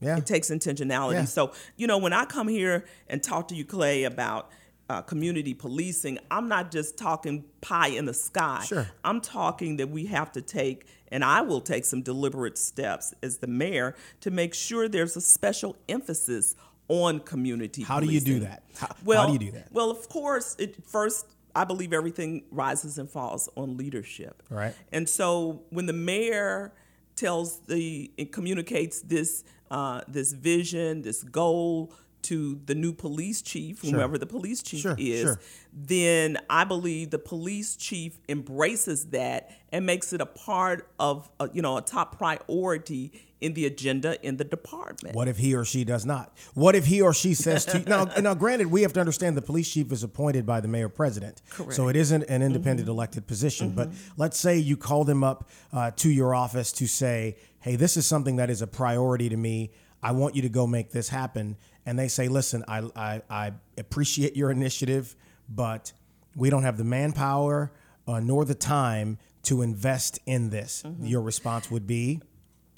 yeah. 0.00 0.16
It 0.16 0.24
takes 0.26 0.48
intentionality. 0.48 1.12
Yeah. 1.14 1.24
So, 1.26 1.52
you 1.76 1.86
know, 1.86 1.98
when 1.98 2.14
I 2.14 2.24
come 2.24 2.48
here 2.48 2.86
and 3.08 3.22
talk 3.22 3.48
to 3.48 3.54
you, 3.54 3.64
Clay, 3.66 4.04
about 4.04 4.50
uh, 4.88 5.02
community 5.02 5.54
policing, 5.54 6.18
I'm 6.30 6.48
not 6.48 6.70
just 6.70 6.96
talking 6.96 7.44
pie 7.60 7.88
in 7.88 8.06
the 8.06 8.14
sky. 8.14 8.64
Sure. 8.66 8.88
I'm 9.04 9.20
talking 9.20 9.76
that 9.76 9.90
we 9.90 10.06
have 10.06 10.32
to 10.32 10.42
take, 10.42 10.86
and 11.12 11.24
I 11.24 11.42
will 11.42 11.60
take 11.60 11.84
some 11.84 12.02
deliberate 12.02 12.56
steps 12.56 13.14
as 13.22 13.38
the 13.38 13.46
mayor 13.46 13.94
to 14.20 14.30
make 14.30 14.54
sure 14.54 14.88
there's 14.88 15.16
a 15.16 15.20
special 15.20 15.76
emphasis 15.88 16.54
on 16.88 17.20
community 17.20 17.82
How 17.82 18.00
do 18.00 18.06
you 18.06 18.20
do 18.20 18.40
that? 18.40 18.62
How- 18.76 18.96
how 19.14 19.26
do 19.26 19.32
you 19.34 19.38
do 19.38 19.50
that? 19.52 19.70
Well, 19.72 19.90
of 19.90 20.08
course, 20.08 20.56
it 20.58 20.84
first 20.86 21.26
I 21.54 21.64
believe 21.64 21.92
everything 21.92 22.44
rises 22.50 22.98
and 22.98 23.10
falls 23.10 23.48
on 23.56 23.76
leadership. 23.76 24.42
Right. 24.48 24.74
And 24.92 25.08
so 25.08 25.62
when 25.70 25.86
the 25.86 25.92
mayor 25.92 26.72
tells 27.16 27.58
the 27.66 28.10
it 28.16 28.32
communicates 28.32 29.00
this 29.02 29.44
uh, 29.70 30.02
this 30.08 30.32
vision, 30.32 31.02
this 31.02 31.22
goal 31.22 31.92
to 32.22 32.60
the 32.66 32.74
new 32.74 32.92
police 32.92 33.42
chief, 33.42 33.82
whomever 33.82 34.18
the 34.18 34.26
police 34.26 34.62
chief 34.62 34.80
Sure, 34.80 34.96
is, 34.98 35.22
sure. 35.22 35.40
then 35.72 36.38
I 36.50 36.64
believe 36.64 37.10
the 37.10 37.18
police 37.18 37.76
chief 37.76 38.18
embraces 38.28 39.06
that 39.06 39.50
and 39.72 39.86
makes 39.86 40.12
it 40.12 40.20
a 40.20 40.26
part 40.26 40.88
of, 40.98 41.30
uh, 41.40 41.48
you 41.52 41.62
know, 41.62 41.76
a 41.76 41.82
top 41.82 42.18
priority 42.18 43.12
in 43.40 43.54
the 43.54 43.66
agenda 43.66 44.20
in 44.26 44.36
the 44.36 44.44
department. 44.44 45.14
What 45.14 45.28
if 45.28 45.38
he 45.38 45.54
or 45.54 45.64
she 45.64 45.84
does 45.84 46.04
not? 46.04 46.36
What 46.54 46.74
if 46.74 46.86
he 46.86 47.00
or 47.00 47.14
she 47.14 47.34
says 47.34 47.64
to 47.66 47.78
now? 47.80 48.06
Now, 48.20 48.34
granted, 48.34 48.66
we 48.66 48.82
have 48.82 48.92
to 48.94 49.00
understand 49.00 49.36
the 49.36 49.42
police 49.42 49.72
chief 49.72 49.92
is 49.92 50.02
appointed 50.02 50.44
by 50.44 50.60
the 50.60 50.66
mayor 50.68 50.88
president, 50.88 51.40
so 51.70 51.86
it 51.88 51.94
isn't 51.94 52.24
an 52.24 52.42
independent 52.42 52.88
elected 52.88 53.26
position. 53.28 53.70
But 53.70 53.90
let's 54.16 54.38
say 54.38 54.58
you 54.58 54.76
call 54.76 55.04
them 55.04 55.22
up 55.22 55.48
uh, 55.72 55.92
to 55.96 56.10
your 56.10 56.34
office 56.34 56.72
to 56.72 56.88
say, 56.88 57.36
"Hey, 57.60 57.76
this 57.76 57.96
is 57.96 58.06
something 58.06 58.36
that 58.36 58.50
is 58.50 58.60
a 58.60 58.66
priority 58.66 59.28
to 59.28 59.36
me. 59.36 59.70
I 60.02 60.12
want 60.12 60.34
you 60.34 60.42
to 60.42 60.48
go 60.48 60.66
make 60.66 60.90
this 60.90 61.08
happen." 61.10 61.56
And 61.88 61.98
they 61.98 62.08
say, 62.08 62.28
"Listen, 62.28 62.64
I 62.68 62.82
I, 62.94 63.22
I 63.30 63.52
appreciate 63.78 64.36
your 64.36 64.50
initiative, 64.50 65.16
but 65.48 65.92
we 66.36 66.50
don't 66.50 66.62
have 66.62 66.76
the 66.76 66.84
manpower 66.84 67.72
uh, 68.06 68.20
nor 68.20 68.44
the 68.44 68.54
time 68.54 69.16
to 69.44 69.62
invest 69.62 70.18
in 70.26 70.50
this." 70.50 70.84
Your 71.00 71.22
response 71.22 71.70
would 71.70 71.86
be. 71.86 72.20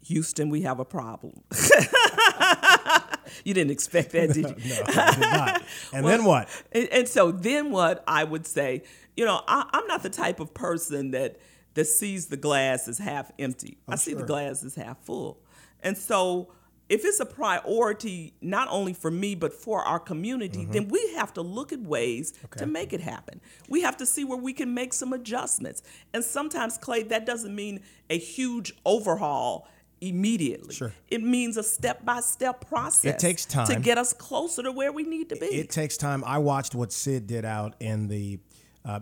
Houston, 0.05 0.49
we 0.49 0.62
have 0.62 0.79
a 0.79 0.85
problem. 0.85 1.42
you 3.44 3.53
didn't 3.53 3.73
expect 3.73 4.12
that, 4.12 4.29
did 4.33 4.49
you? 4.49 4.68
No, 4.68 4.83
I 4.87 5.11
did 5.14 5.20
not. 5.20 5.62
And 5.92 6.07
then 6.07 6.25
what? 6.25 6.49
And, 6.70 6.88
and 6.90 7.09
so 7.09 7.33
then 7.33 7.73
what 7.73 8.05
I 8.07 8.23
would 8.23 8.46
say, 8.46 8.85
you 9.16 9.25
know, 9.25 9.42
I, 9.49 9.68
I'm 9.73 9.88
not 9.88 10.05
the 10.05 10.11
type 10.11 10.38
of 10.38 10.55
person 10.55 11.11
that 11.11 11.40
that 11.75 11.87
sees 11.87 12.27
the 12.27 12.37
glass 12.37 12.87
as 12.87 12.99
half 12.99 13.33
empty. 13.40 13.79
I 13.88 13.96
see 13.96 14.14
the 14.14 14.25
glass 14.25 14.62
as 14.62 14.77
half 14.77 15.05
full. 15.05 15.42
And 15.81 15.99
so 15.99 16.53
if 16.90 17.05
it's 17.05 17.20
a 17.20 17.24
priority 17.24 18.35
not 18.42 18.68
only 18.68 18.92
for 18.92 19.11
me 19.11 19.35
but 19.37 19.55
for 19.55 19.83
our 19.83 20.00
community, 20.00 20.66
then 20.66 20.88
we 20.88 21.14
have 21.14 21.33
to 21.35 21.40
look 21.40 21.72
at 21.72 21.81
ways 21.81 22.35
to 22.57 22.66
make 22.66 22.92
it 22.92 23.00
happen. 23.00 23.40
We 23.68 23.81
have 23.83 23.96
to 23.98 24.07
see 24.07 24.24
where 24.24 24.37
we 24.37 24.53
can 24.53 24.74
make 24.74 24.92
some 24.92 25.12
adjustments. 25.12 25.83
And 26.12 26.22
sometimes 26.22 26.76
Clay 26.76 27.05
that 27.05 27.24
doesn't 27.24 27.55
mean 27.55 27.81
a 28.11 28.18
huge 28.18 28.74
overhaul 28.85 29.68
immediately. 30.00 30.74
Sure. 30.74 30.92
It 31.09 31.22
means 31.22 31.57
a 31.57 31.62
step-by-step 31.62 32.66
process. 32.66 33.14
it 33.14 33.18
takes 33.18 33.44
time 33.44 33.66
to 33.66 33.79
get 33.79 33.96
us 33.96 34.12
closer 34.12 34.62
to 34.62 34.72
where 34.72 34.92
we 34.92 35.05
need 35.05 35.29
to 35.29 35.37
be. 35.37 35.46
It 35.46 35.70
takes 35.70 35.96
time. 35.96 36.24
I 36.26 36.38
watched 36.38 36.74
what 36.74 36.92
Sid 36.92 37.26
did 37.26 37.44
out 37.44 37.74
in 37.81 38.09
the 38.09 38.40
uh, 38.85 39.00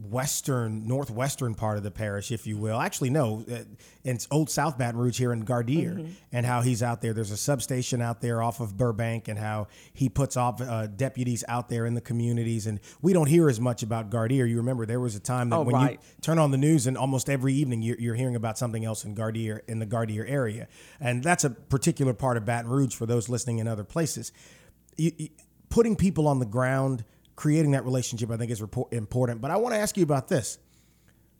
western, 0.00 0.86
northwestern 0.86 1.54
part 1.54 1.76
of 1.76 1.82
the 1.82 1.90
parish, 1.90 2.30
if 2.30 2.46
you 2.46 2.56
will. 2.56 2.78
Actually, 2.80 3.10
no, 3.10 3.44
it's 4.04 4.28
Old 4.30 4.48
South 4.48 4.78
Baton 4.78 4.98
Rouge 5.00 5.18
here 5.18 5.32
in 5.32 5.44
Gardere, 5.44 5.94
Mm-hmm. 5.96 6.06
and 6.32 6.46
how 6.46 6.60
he's 6.60 6.82
out 6.82 7.00
there. 7.02 7.12
There's 7.12 7.30
a 7.32 7.36
substation 7.36 8.00
out 8.00 8.20
there 8.20 8.40
off 8.42 8.60
of 8.60 8.76
Burbank, 8.76 9.26
and 9.28 9.38
how 9.38 9.66
he 9.92 10.08
puts 10.08 10.36
off 10.36 10.60
uh, 10.60 10.86
deputies 10.86 11.42
out 11.48 11.68
there 11.68 11.84
in 11.84 11.94
the 11.94 12.00
communities. 12.00 12.66
And 12.66 12.78
we 13.02 13.12
don't 13.12 13.26
hear 13.28 13.48
as 13.48 13.60
much 13.60 13.82
about 13.82 14.08
Gardere. 14.10 14.48
You 14.48 14.56
remember 14.58 14.86
there 14.86 15.00
was 15.00 15.16
a 15.16 15.20
time 15.20 15.50
that 15.50 15.56
Oh, 15.56 15.62
when 15.62 15.74
right. 15.74 15.92
you 15.92 15.98
turn 16.22 16.38
on 16.38 16.50
the 16.52 16.58
news, 16.58 16.86
and 16.86 16.96
almost 16.96 17.28
every 17.28 17.54
evening 17.54 17.82
you're, 17.82 17.98
you're 17.98 18.14
hearing 18.14 18.36
about 18.36 18.56
something 18.56 18.84
else 18.84 19.04
in 19.04 19.14
Gardere, 19.16 19.60
in 19.66 19.78
the 19.80 19.86
Gardere 19.86 20.24
area, 20.30 20.68
and 21.00 21.22
that's 21.24 21.44
a 21.44 21.50
particular 21.50 22.14
part 22.14 22.36
of 22.36 22.44
Baton 22.44 22.70
Rouge 22.70 22.94
for 22.94 23.06
those 23.06 23.28
listening 23.28 23.58
in 23.58 23.66
other 23.66 23.84
places 23.84 24.32
you, 24.96 25.12
you- 25.16 25.28
putting 25.70 25.96
people 25.96 26.26
on 26.26 26.38
the 26.38 26.46
ground, 26.46 27.04
creating 27.38 27.70
that 27.70 27.84
relationship, 27.84 28.32
I 28.32 28.36
think 28.36 28.50
is 28.50 28.60
repor- 28.60 28.92
important. 28.92 29.40
But 29.40 29.52
I 29.52 29.56
want 29.58 29.72
to 29.72 29.78
ask 29.78 29.96
you 29.96 30.02
about 30.02 30.26
this: 30.26 30.58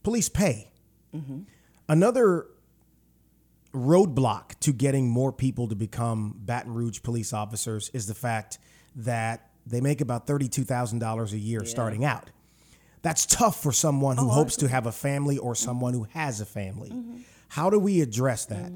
police 0.05 0.29
pay. 0.29 0.71
Mm-hmm. 1.13 1.41
Another 1.89 2.47
roadblock 3.75 4.61
to 4.61 4.73
getting 4.73 5.11
more 5.11 5.33
people 5.33 5.67
to 5.69 5.75
become 5.75 6.35
Baton 6.39 6.73
Rouge 6.73 7.03
police 7.03 7.33
officers 7.33 7.91
is 7.93 8.07
the 8.07 8.15
fact 8.15 8.59
that 8.95 9.51
they 9.67 9.81
make 9.81 10.01
about 10.01 10.27
thirty-two 10.27 10.65
thousand 10.65 11.01
dollars 11.01 11.33
a 11.33 11.39
year 11.39 11.65
starting 11.65 12.05
out. 12.05 12.31
That's 13.03 13.27
tough 13.27 13.61
for 13.61 13.73
someone 13.73 14.19
who 14.19 14.27
oh, 14.27 14.31
hopes 14.31 14.57
to 14.59 14.69
have 14.69 14.87
a 14.87 14.93
family 14.93 15.37
or 15.37 15.55
mm-hmm. 15.55 15.65
someone 15.65 15.95
who 15.95 16.07
has 16.11 16.41
a 16.41 16.47
family. 16.47 16.91
Mm-hmm. 16.91 17.19
How 17.49 17.71
do 17.71 17.79
we 17.79 18.03
address 18.03 18.45
that? 18.47 18.71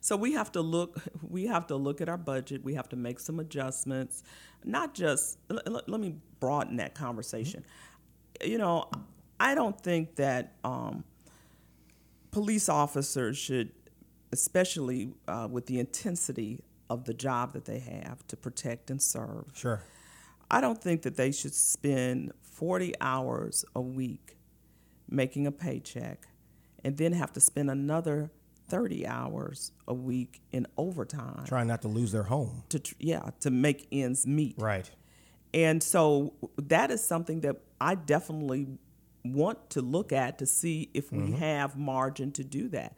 So 0.00 0.16
we 0.16 0.32
have 0.32 0.50
to 0.52 0.62
look. 0.62 0.98
We 1.22 1.46
have 1.46 1.66
to 1.66 1.76
look 1.76 2.00
at 2.00 2.08
our 2.08 2.16
budget. 2.16 2.64
We 2.64 2.74
have 2.74 2.88
to 2.88 2.96
make 2.96 3.20
some 3.20 3.38
adjustments. 3.38 4.22
Not 4.64 4.94
just. 4.94 5.38
Let, 5.48 5.70
let- 5.70 5.88
let 5.88 6.00
me 6.00 6.16
broaden 6.40 6.76
that 6.76 6.94
conversation. 6.94 7.64
You 8.42 8.58
know, 8.58 8.90
I 9.38 9.54
don't 9.54 9.80
think 9.80 10.16
that 10.16 10.54
um, 10.64 11.04
police 12.30 12.68
officers 12.68 13.36
should, 13.36 13.70
especially 14.32 15.12
uh, 15.28 15.48
with 15.50 15.66
the 15.66 15.78
intensity 15.78 16.60
of 16.90 17.04
the 17.04 17.14
job 17.14 17.52
that 17.52 17.64
they 17.64 17.78
have 17.78 18.26
to 18.28 18.36
protect 18.36 18.90
and 18.90 19.00
serve. 19.00 19.44
Sure. 19.54 19.82
I 20.50 20.60
don't 20.60 20.80
think 20.80 21.02
that 21.02 21.16
they 21.16 21.32
should 21.32 21.54
spend 21.54 22.32
40 22.42 22.94
hours 23.00 23.64
a 23.74 23.80
week 23.80 24.36
making 25.08 25.46
a 25.46 25.52
paycheck 25.52 26.26
and 26.84 26.96
then 26.96 27.12
have 27.12 27.32
to 27.32 27.40
spend 27.40 27.70
another 27.70 28.30
30 28.68 29.06
hours 29.06 29.72
a 29.86 29.94
week 29.94 30.40
in 30.52 30.66
overtime 30.76 31.44
Trying 31.46 31.68
not 31.68 31.82
to 31.82 31.88
lose 31.88 32.12
their 32.12 32.22
home. 32.24 32.62
to 32.70 32.78
tr- 32.78 32.94
yeah 32.98 33.30
to 33.40 33.50
make 33.50 33.86
ends 33.92 34.26
meet 34.26 34.56
Right. 34.58 34.90
and 35.52 35.82
so 35.82 36.34
that 36.56 36.90
is 36.90 37.04
something 37.04 37.40
that 37.42 37.56
I 37.80 37.94
definitely 37.94 38.66
want 39.24 39.70
to 39.70 39.80
look 39.82 40.12
at 40.12 40.38
to 40.38 40.46
see 40.46 40.90
if 40.94 41.10
we 41.12 41.18
mm-hmm. 41.18 41.34
have 41.36 41.76
margin 41.76 42.30
to 42.32 42.44
do 42.44 42.68
that. 42.68 42.96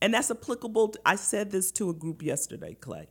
And 0.00 0.14
that's 0.14 0.30
applicable. 0.30 0.88
To, 0.88 1.00
I 1.06 1.16
said 1.16 1.50
this 1.50 1.72
to 1.72 1.90
a 1.90 1.94
group 1.94 2.22
yesterday, 2.22 2.74
Clay. 2.80 3.08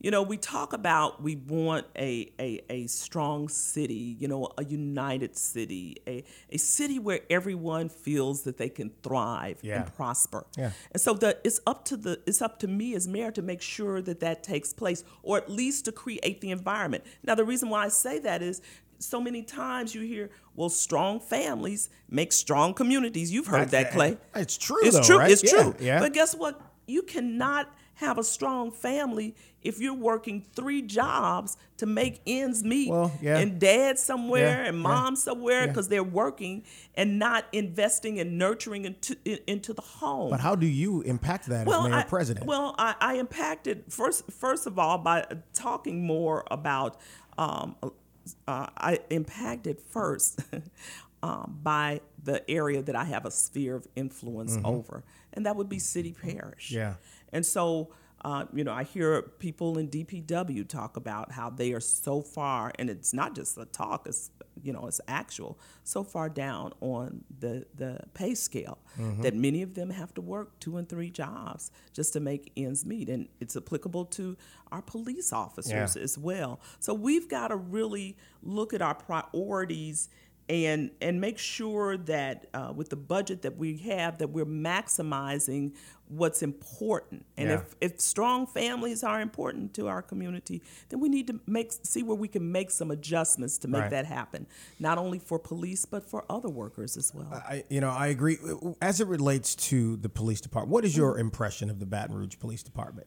You 0.00 0.12
know, 0.12 0.22
we 0.22 0.36
talk 0.36 0.72
about 0.74 1.20
we 1.22 1.34
want 1.36 1.86
a, 1.96 2.30
a, 2.38 2.60
a 2.70 2.86
strong 2.86 3.48
city, 3.48 4.16
you 4.20 4.28
know, 4.28 4.48
a 4.56 4.64
united 4.64 5.36
city, 5.36 5.96
a, 6.06 6.22
a 6.50 6.56
city 6.58 7.00
where 7.00 7.20
everyone 7.28 7.88
feels 7.88 8.42
that 8.42 8.58
they 8.58 8.68
can 8.68 8.90
thrive 9.02 9.58
Yeah. 9.62 9.82
and 9.82 9.94
prosper. 9.96 10.46
Yeah. 10.56 10.70
And 10.92 11.00
so 11.00 11.14
the 11.14 11.38
it's 11.42 11.58
up 11.66 11.84
to 11.86 11.96
the 11.96 12.20
it's 12.26 12.40
up 12.40 12.60
to 12.60 12.68
me 12.68 12.94
as 12.94 13.08
mayor 13.08 13.32
to 13.32 13.42
make 13.42 13.60
sure 13.60 14.00
that 14.02 14.20
that 14.20 14.44
takes 14.44 14.72
place, 14.72 15.02
or 15.24 15.36
at 15.36 15.50
least 15.50 15.84
to 15.86 15.92
create 15.92 16.40
the 16.40 16.50
environment. 16.52 17.02
Now, 17.24 17.34
the 17.34 17.44
reason 17.44 17.68
why 17.68 17.84
I 17.84 17.88
say 17.88 18.20
that 18.20 18.40
is 18.40 18.62
so 19.00 19.20
many 19.20 19.42
times 19.42 19.94
you 19.96 20.02
hear, 20.02 20.30
well, 20.54 20.68
strong 20.68 21.18
families 21.20 21.88
make 22.08 22.32
strong 22.32 22.72
communities. 22.74 23.32
You've 23.32 23.46
heard 23.48 23.68
That's- 23.70 23.84
that, 23.84 23.92
Clay. 23.92 24.16
it's 24.34 24.56
true, 24.56 24.78
It's 24.82 24.96
though, 24.96 25.02
true. 25.02 25.18
right? 25.18 25.30
It's 25.32 25.42
Yeah, 25.44 25.50
true. 25.62 25.74
yeah. 25.80 25.98
But 26.00 26.12
guess 26.12 26.34
what? 26.36 26.60
You 26.86 27.02
cannot 27.02 27.68
have 27.98 28.16
a 28.16 28.22
strong 28.24 28.70
family 28.70 29.34
if 29.60 29.80
you're 29.80 29.92
working 29.92 30.46
three 30.54 30.80
jobs 30.82 31.56
to 31.78 31.84
make 31.84 32.20
ends 32.28 32.62
meet 32.62 32.88
Well, 32.90 33.10
yeah. 33.20 33.38
and 33.38 33.58
dad 33.60 33.98
somewhere 33.98 34.62
Yeah, 34.62 34.68
and 34.68 34.76
yeah, 34.76 34.82
mom 34.82 35.16
somewhere 35.16 35.62
yeah. 35.62 35.66
because 35.66 35.88
they're 35.88 36.04
working 36.04 36.62
and 36.94 37.18
not 37.18 37.46
investing 37.52 38.20
and 38.20 38.38
nurturing 38.38 38.84
into, 38.84 39.16
in- 39.24 39.40
into 39.48 39.72
the 39.72 39.82
home 39.82 40.30
But 40.30 40.38
how 40.38 40.54
do 40.54 40.66
you 40.66 41.00
impact 41.02 41.46
that 41.48 41.66
as 41.66 41.82
mayor 41.84 41.92
I, 41.94 42.04
president? 42.04 42.46
Well, 42.46 42.76
I, 42.78 42.94
I 43.00 43.14
impacted 43.16 43.84
first. 43.92 44.30
First 44.30 44.66
of 44.68 44.78
all, 44.78 44.98
by 44.98 45.26
talking 45.52 46.06
more 46.06 46.44
about. 46.50 47.00
Um, 47.36 47.76
uh, 47.82 48.66
I 48.76 48.98
impacted 49.10 49.80
first 49.80 50.40
um, 51.22 51.58
by 51.62 52.00
the 52.22 52.48
area 52.50 52.82
that 52.82 52.94
I 52.94 53.04
have 53.04 53.24
a 53.24 53.30
sphere 53.30 53.74
of 53.76 53.86
influence 53.96 54.58
over, 54.64 55.02
and 55.32 55.46
that 55.46 55.56
would 55.56 55.68
be 55.68 55.78
city 55.78 56.12
parish. 56.12 56.68
Mm-hmm. 56.68 56.76
Yeah. 56.78 56.94
And 57.32 57.44
so, 57.46 57.90
uh, 58.24 58.44
you 58.52 58.64
know, 58.64 58.72
I 58.72 58.84
hear 58.84 59.22
people 59.22 59.78
in 59.78 59.88
DPW 59.88 60.66
talk 60.68 60.96
about 60.96 61.32
how 61.32 61.50
they 61.50 61.72
are 61.72 61.80
so 61.80 62.20
far, 62.20 62.72
and 62.78 62.90
it's 62.90 63.12
not 63.14 63.34
just 63.34 63.56
a 63.58 63.64
talk; 63.64 64.06
it's 64.06 64.30
you 64.60 64.72
know, 64.72 64.88
it's 64.88 65.00
actual, 65.06 65.56
so 65.84 66.02
far 66.02 66.28
down 66.28 66.72
on 66.80 67.24
the 67.38 67.64
the 67.76 68.00
pay 68.14 68.34
scale 68.34 68.78
Mm-hmm. 68.98 69.22
that 69.22 69.34
many 69.36 69.62
of 69.62 69.74
them 69.74 69.90
have 69.90 70.12
to 70.14 70.20
work 70.20 70.58
two 70.58 70.76
and 70.78 70.88
three 70.88 71.10
jobs 71.10 71.70
just 71.92 72.12
to 72.14 72.20
make 72.20 72.50
ends 72.56 72.84
meet, 72.84 73.08
and 73.08 73.28
it's 73.38 73.56
applicable 73.56 74.06
to 74.06 74.36
our 74.72 74.82
police 74.82 75.32
officers 75.32 75.94
Yeah. 75.94 76.02
as 76.02 76.18
well. 76.18 76.60
So 76.80 76.92
we've 76.94 77.28
got 77.28 77.48
to 77.48 77.56
really 77.56 78.16
look 78.42 78.74
at 78.74 78.82
our 78.82 78.94
priorities 78.96 80.08
and 80.48 80.90
and 81.00 81.20
make 81.20 81.38
sure 81.38 81.96
that 81.96 82.46
uh, 82.54 82.72
with 82.74 82.88
the 82.88 82.96
budget 82.96 83.42
that 83.42 83.56
we 83.56 83.76
have 83.78 84.18
that 84.18 84.30
we're 84.30 84.46
maximizing 84.46 85.74
what's 86.08 86.42
important 86.42 87.26
and 87.36 87.50
Yeah. 87.50 87.56
if, 87.56 87.74
if 87.80 88.00
strong 88.00 88.46
families 88.46 89.04
are 89.04 89.20
important 89.20 89.74
to 89.74 89.88
our 89.88 90.00
community 90.00 90.62
then 90.88 91.00
we 91.00 91.10
need 91.10 91.26
to 91.26 91.38
make 91.46 91.72
see 91.82 92.02
where 92.02 92.16
we 92.16 92.28
can 92.28 92.50
make 92.50 92.70
some 92.70 92.90
adjustments 92.90 93.58
to 93.58 93.68
make 93.68 93.82
Right. 93.82 93.90
that 93.90 94.06
happen 94.06 94.46
not 94.80 94.96
only 94.96 95.18
for 95.18 95.38
police 95.38 95.84
but 95.84 96.08
for 96.08 96.24
other 96.30 96.48
workers 96.48 96.96
as 96.96 97.12
well 97.14 97.28
I, 97.32 97.64
you 97.68 97.80
know, 97.80 97.90
I 97.90 98.06
agree. 98.08 98.38
As 98.80 99.00
it 99.00 99.06
relates 99.06 99.54
to 99.70 99.96
the 99.98 100.08
police 100.08 100.40
department, 100.40 100.72
what 100.72 100.84
is 100.84 100.96
your 100.96 101.18
impression 101.18 101.68
of 101.70 101.78
the 101.78 101.86
Baton 101.86 102.16
Rouge 102.16 102.36
Police 102.38 102.62
Department? 102.62 103.06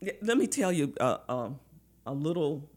Yeah, 0.00 0.12
let 0.22 0.36
me 0.38 0.46
tell 0.46 0.72
you 0.72 0.94
uh, 1.00 1.18
um, 1.28 1.58
a 2.06 2.12
little 2.14 2.68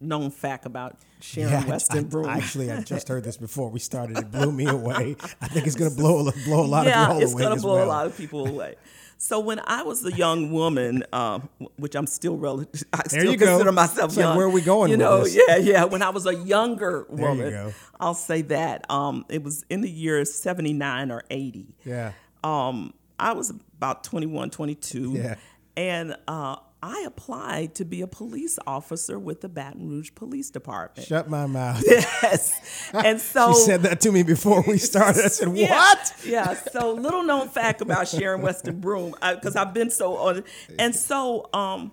known 0.00 0.30
fact 0.30 0.66
about 0.66 0.96
Sharon 1.20 1.52
I, 1.72 2.00
Broome. 2.02 2.26
Actually, 2.28 2.70
I 2.70 2.82
just 2.82 3.08
heard 3.08 3.24
this 3.24 3.36
before 3.36 3.70
we 3.70 3.78
started. 3.78 4.18
It 4.18 4.30
blew 4.30 4.52
me 4.52 4.66
away. 4.78 5.16
I 5.40 5.48
think 5.48 5.66
it's 5.66 5.76
going 5.76 5.90
to 5.90 5.96
blow 5.96 6.26
a- 6.28 6.32
blow 6.44 6.64
a 6.64 6.66
lot 6.66 6.86
yeah, 6.86 7.04
of 7.04 7.08
y'all 7.14 7.22
it's 7.22 7.32
away 7.32 7.42
gonna 7.42 7.56
blow 7.60 7.74
well. 7.76 7.84
a 7.84 7.88
lot 7.88 8.06
of 8.06 8.16
people 8.16 8.46
away. 8.46 8.74
So 9.18 9.40
when 9.40 9.58
I 9.64 9.82
was 9.82 10.04
a 10.04 10.12
young 10.12 10.52
woman, 10.52 11.02
um, 11.14 11.48
which 11.76 11.94
I'm 11.96 12.06
still 12.06 12.36
relative, 12.36 12.84
I 12.92 12.98
There 13.08 13.20
still 13.20 13.32
you 13.32 13.38
go. 13.38 13.46
consider 13.46 13.72
myself 13.72 14.10
like, 14.14 14.18
young. 14.22 14.36
where 14.36 14.46
are 14.46 14.50
we 14.50 14.60
going 14.60 14.90
You 14.90 14.98
with 14.98 15.06
know, 15.06 15.24
this? 15.24 15.38
yeah, 15.48 15.56
yeah. 15.56 15.84
When 15.84 16.02
I 16.02 16.10
was 16.10 16.26
a 16.26 16.34
younger 16.34 17.06
you 17.10 17.16
woman, 17.16 17.50
go. 17.50 17.72
I'll 17.98 18.12
say 18.12 18.42
that. 18.42 18.84
Um, 18.90 19.24
it 19.30 19.42
was 19.42 19.64
in 19.70 19.80
the 19.80 19.90
year 19.90 20.22
79 20.26 21.10
or 21.10 21.22
80 21.30 21.74
Yeah. 21.86 22.12
um, 22.44 22.92
I 23.18 23.32
was 23.32 23.48
about 23.48 24.04
21, 24.04 24.50
22. 24.50 25.12
Yeah. 25.12 25.36
And 25.78 26.14
uh, 26.28 26.56
I 26.86 27.02
applied 27.04 27.74
to 27.76 27.84
be 27.84 28.00
a 28.00 28.06
police 28.06 28.60
officer 28.64 29.18
with 29.18 29.40
the 29.40 29.48
Baton 29.48 29.88
Rouge 29.88 30.10
Police 30.14 30.50
Department. 30.50 31.08
Shut 31.08 31.28
my 31.28 31.46
mouth. 31.46 31.82
Yes. 31.86 32.52
And 32.92 33.20
so 33.32 33.52
She 33.52 33.60
said 33.60 33.82
that 33.82 34.00
to 34.02 34.12
me 34.12 34.22
before 34.22 34.62
we 34.66 34.78
started. 34.78 35.24
I 35.24 35.28
said, 35.28 35.56
yeah, 35.56 35.70
"What?" 35.70 36.14
Yeah. 36.24 36.54
So 36.54 36.92
little 36.92 37.24
known 37.24 37.48
fact 37.48 37.80
about 37.80 38.06
Sharon 38.06 38.40
Weston 38.40 38.80
Broome, 38.80 39.14
because 39.20 39.56
I've 39.56 39.74
been 39.74 39.90
so 39.90 40.16
on, 40.16 40.44
and 40.78 40.94
so 40.94 41.48
um, 41.52 41.90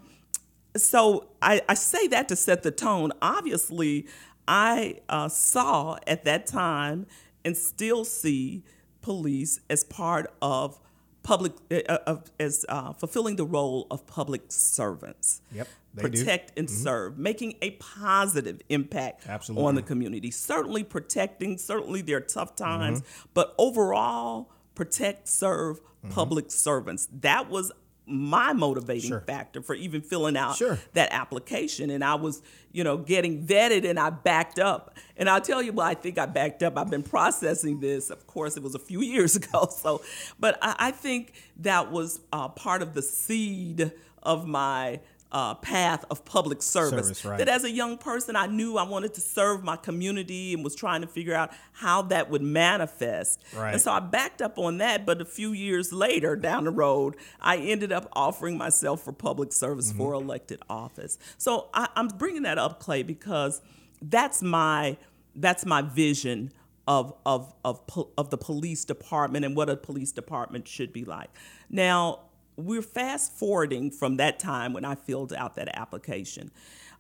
so 0.78 1.28
I, 1.42 1.62
I 1.68 1.74
say 1.74 2.08
that 2.08 2.28
to 2.30 2.36
set 2.36 2.62
the 2.62 2.72
tone. 2.72 3.12
Obviously, 3.22 4.08
I 4.48 5.00
uh, 5.10 5.30
saw 5.30 5.98
at 6.06 6.24
that 6.26 6.46
time 6.46 7.08
and 7.44 7.58
still 7.58 8.06
see 8.06 8.64
police 9.02 9.60
as 9.70 9.84
part 9.84 10.32
of 10.42 10.80
public 11.24 11.54
uh, 11.72 11.98
of 12.06 12.32
as 12.40 12.66
uh, 12.70 12.94
fulfilling 12.94 13.36
the 13.38 13.46
role 13.46 13.88
of 13.90 14.06
public 14.08 14.44
servants. 14.50 15.42
Yep, 15.52 15.68
they 15.96 16.02
do. 16.04 16.08
Mm-hmm. 16.10 16.18
protect 16.20 16.60
and 16.60 16.70
serve, 16.70 17.18
making 17.18 17.56
a 17.62 17.72
positive 17.72 18.62
impact 18.70 19.28
Absolutely. 19.28 19.66
on 19.68 19.76
the 19.76 19.82
community. 19.82 20.32
Certainly 20.32 20.84
protecting. 20.86 21.58
Certainly 21.58 22.02
there 22.04 22.18
are 22.18 22.22
tough 22.22 22.56
times, 22.56 23.02
Mm-hmm. 23.02 23.30
but 23.34 23.56
overall, 23.58 24.52
protect, 24.76 25.28
serve 25.28 25.80
public 26.10 26.52
servants. 26.52 27.08
That 27.22 27.50
was 27.50 27.72
my 28.06 28.52
motivating 28.54 29.10
Sure. 29.10 29.22
factor 29.22 29.62
for 29.62 29.76
even 29.76 30.02
filling 30.02 30.36
out 30.36 30.58
Sure. 30.58 30.78
that 30.94 31.10
application. 31.14 31.90
And 31.90 32.04
I 32.04 32.16
was, 32.16 32.42
you 32.72 32.84
know, 32.84 32.98
getting 32.98 33.46
vetted 33.48 33.90
and 33.90 33.98
I 34.00 34.10
backed 34.10 34.60
up. 34.60 34.98
And 35.16 35.30
I'll 35.30 35.40
tell 35.42 35.62
you 35.62 35.72
why 35.72 35.92
I 35.92 35.94
think 35.94 36.18
I 36.18 36.26
backed 36.26 36.64
up. 36.64 36.78
I've 36.78 36.90
been 36.90 37.04
processing 37.04 37.80
this. 37.80 38.10
Of 38.10 38.28
course, 38.28 38.58
it 38.58 38.64
was 38.64 38.76
a 38.76 38.80
few 38.80 39.02
years 39.14 39.36
ago. 39.38 39.70
So, 39.72 40.02
but 40.40 40.58
I, 40.62 40.76
I 40.80 40.92
think 40.92 41.34
that 41.62 41.92
was 41.92 42.20
uh, 42.34 42.50
part 42.50 42.82
of 42.82 42.94
the 42.94 43.02
seed 43.02 43.92
of 44.22 44.46
my 44.48 45.00
uh, 45.34 45.56
path 45.56 46.06
of 46.10 46.24
public 46.24 46.62
service. 46.62 47.08
Service, 47.08 47.26
right. 47.26 47.38
That 47.40 47.50
as 47.50 47.64
a 47.64 47.72
young 47.72 47.98
person, 47.98 48.36
I 48.36 48.48
knew 48.48 48.78
I 48.78 48.84
wanted 48.84 49.14
to 49.16 49.22
serve 49.22 49.64
my 49.64 49.76
community 49.76 50.54
and 50.54 50.64
was 50.64 50.76
trying 50.76 51.02
to 51.02 51.08
figure 51.08 51.34
out 51.34 51.52
how 51.72 52.04
that 52.04 52.30
would 52.30 52.44
manifest. 52.44 53.44
Right. 53.56 53.74
And 53.74 53.82
so 53.82 53.92
I 53.92 54.00
backed 54.00 54.42
up 54.42 54.58
on 54.58 54.78
that. 54.78 55.06
But 55.06 55.20
a 55.22 55.26
few 55.26 55.52
years 55.52 55.92
later, 55.92 56.36
down 56.36 56.66
the 56.66 56.72
road, 56.72 57.16
I 57.42 57.58
ended 57.58 57.92
up 57.92 58.08
offering 58.14 58.58
myself 58.58 59.04
for 59.04 59.12
public 59.12 59.52
service 59.52 59.74
Mm-hmm. 59.90 59.98
for 59.98 60.14
elected 60.14 60.62
office. 60.70 61.18
So 61.38 61.70
I, 61.74 61.90
I'm 61.96 62.08
bringing 62.08 62.44
that 62.44 62.58
up, 62.58 62.80
Clay, 62.80 63.02
because 63.04 63.60
that's 64.02 64.42
my 64.44 64.98
that's 65.36 65.66
my 65.66 65.82
vision 65.82 66.52
of 66.88 67.14
of 67.26 67.54
of 67.66 67.82
of 68.18 68.30
the 68.30 68.38
police 68.38 68.86
department 68.86 69.46
and 69.46 69.56
what 69.56 69.70
a 69.70 69.76
police 69.76 70.12
department 70.12 70.68
should 70.68 70.94
be 70.94 71.06
like. 71.06 71.30
Now 71.70 72.20
we're 72.56 72.82
fast 72.82 73.34
forwarding 73.34 73.92
from 73.92 74.18
that 74.18 74.40
time 74.40 74.74
when 74.74 74.86
I 74.86 74.96
filled 74.96 75.34
out 75.34 75.56
that 75.56 75.70
application. 75.78 76.52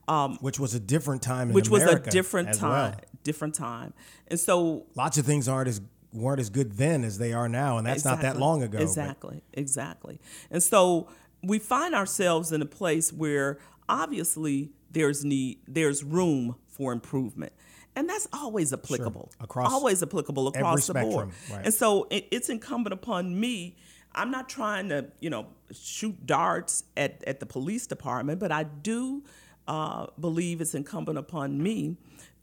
Um, 0.07 0.37
which 0.41 0.59
was 0.59 0.73
a 0.73 0.81
different 0.81 1.21
time 1.21 1.47
in 1.49 1.53
which 1.53 1.69
was 1.69 1.83
a 1.83 1.97
different 1.97 2.53
time 2.55 2.91
well. 2.91 3.01
different 3.23 3.55
time. 3.55 3.93
And 4.27 4.37
so 4.37 4.85
Lots 4.95 5.17
of 5.17 5.25
things 5.25 5.47
aren't 5.47 5.69
as 5.69 5.79
weren't 6.11 6.41
as 6.41 6.49
good 6.49 6.73
then 6.73 7.05
as 7.05 7.17
they 7.17 7.31
are 7.31 7.47
now, 7.47 7.77
and 7.77 7.87
that's 7.87 8.03
not 8.03 8.21
that 8.21 8.37
long 8.37 8.61
ago. 8.63 8.79
but- 8.79 8.83
exactly. 8.83 9.43
Exactly. 9.53 10.19
And 10.51 10.61
so 10.61 11.07
we 11.41 11.57
find 11.57 11.95
ourselves 11.95 12.51
in 12.51 12.61
a 12.61 12.65
place 12.65 13.13
where 13.13 13.59
obviously 13.87 14.71
there's 14.91 15.23
need 15.23 15.59
there's 15.67 16.03
room 16.03 16.55
for 16.67 16.91
improvement 16.91 17.53
and 17.95 18.09
that's 18.09 18.27
always 18.33 18.73
applicable. 18.73 19.31
Across 19.39 19.71
always 19.71 20.01
applicable 20.03 20.47
across 20.47 20.87
the 20.87 20.93
board. 20.93 21.29
right. 21.51 21.65
and 21.65 21.73
so 21.73 22.07
it, 22.09 22.27
it's 22.31 22.49
incumbent 22.49 22.93
upon 22.93 23.39
me 23.39 23.75
i'm 24.15 24.32
not 24.32 24.47
trying 24.49 24.89
to 24.89 25.06
you 25.19 25.30
know 25.30 25.47
shoot 25.71 26.26
darts 26.26 26.84
at, 26.97 27.23
at 27.26 27.39
the 27.39 27.45
police 27.45 27.88
department 27.88 28.39
but 28.39 28.52
i 28.52 28.63
do 28.63 29.23
uh, 29.67 30.08
believe 30.19 30.60
it's 30.62 30.76
incumbent 30.76 31.17
upon 31.17 31.62
me 31.62 31.95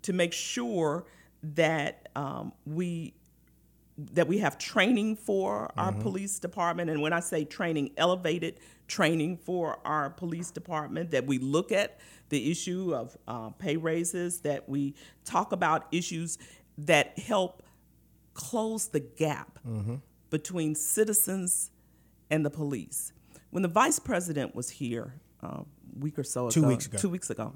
to 0.02 0.12
make 0.12 0.32
sure 0.32 1.04
that 1.42 2.08
um, 2.16 2.52
we 2.64 3.12
that 4.14 4.26
we 4.26 4.38
have 4.38 4.56
training 4.58 5.14
for 5.16 5.70
our 5.76 5.90
Mm-hmm. 5.92 6.00
police 6.00 6.38
department 6.38 6.88
and 6.90 7.00
when 7.02 7.12
i 7.12 7.20
say 7.20 7.44
training 7.44 7.90
elevated 7.98 8.54
training 8.88 9.36
for 9.36 9.78
our 9.84 10.10
police 10.10 10.50
department 10.50 11.10
that 11.10 11.26
we 11.26 11.38
look 11.38 11.70
at 11.70 11.98
the 12.30 12.50
issue 12.50 12.94
of 12.94 13.16
uh, 13.28 13.50
pay 13.50 13.76
raises 13.76 14.40
that 14.40 14.68
we 14.68 14.94
talk 15.24 15.52
about 15.52 15.86
issues 15.92 16.38
that 16.78 17.18
help 17.18 17.62
close 18.34 18.88
the 18.88 19.00
gap 19.00 19.58
Mm-hmm. 19.68 19.96
Between 20.30 20.74
citizens 20.74 21.70
and 22.30 22.44
the 22.44 22.50
police 22.50 23.12
when 23.50 23.62
the 23.62 23.68
vice 23.68 23.98
president 23.98 24.54
was 24.54 24.70
here 24.70 25.14
uh, 25.42 25.46
a 25.48 25.64
week 25.98 26.18
or 26.18 26.22
so 26.24 26.48
Two 26.50 26.60
ago 26.60 26.68
weeks 26.68 26.86
ago. 26.86 26.98
two 26.98 27.08
weeks 27.08 27.30
ago 27.30 27.52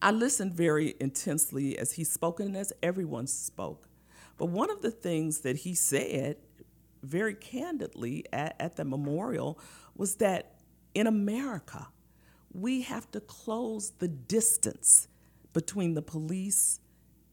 I 0.00 0.10
listened 0.10 0.54
very 0.54 0.94
intensely 0.98 1.78
as 1.78 1.92
he 1.92 2.02
spoke 2.04 2.40
and 2.40 2.56
as 2.56 2.72
everyone 2.82 3.28
spoke. 3.28 3.86
But 4.36 4.46
one 4.46 4.68
of 4.70 4.82
the 4.82 4.90
things 4.90 5.42
that 5.42 5.58
he 5.58 5.74
said 5.76 6.38
very 7.04 7.34
candidly 7.34 8.24
at, 8.32 8.56
at 8.58 8.74
the 8.76 8.84
memorial 8.84 9.60
was 9.96 10.16
that 10.16 10.54
in 10.94 11.06
America, 11.06 11.86
we 12.52 12.82
have 12.82 13.10
to 13.12 13.20
close 13.20 13.92
the 13.98 14.08
distance 14.08 15.06
between 15.52 15.94
the 15.94 16.02
police 16.02 16.80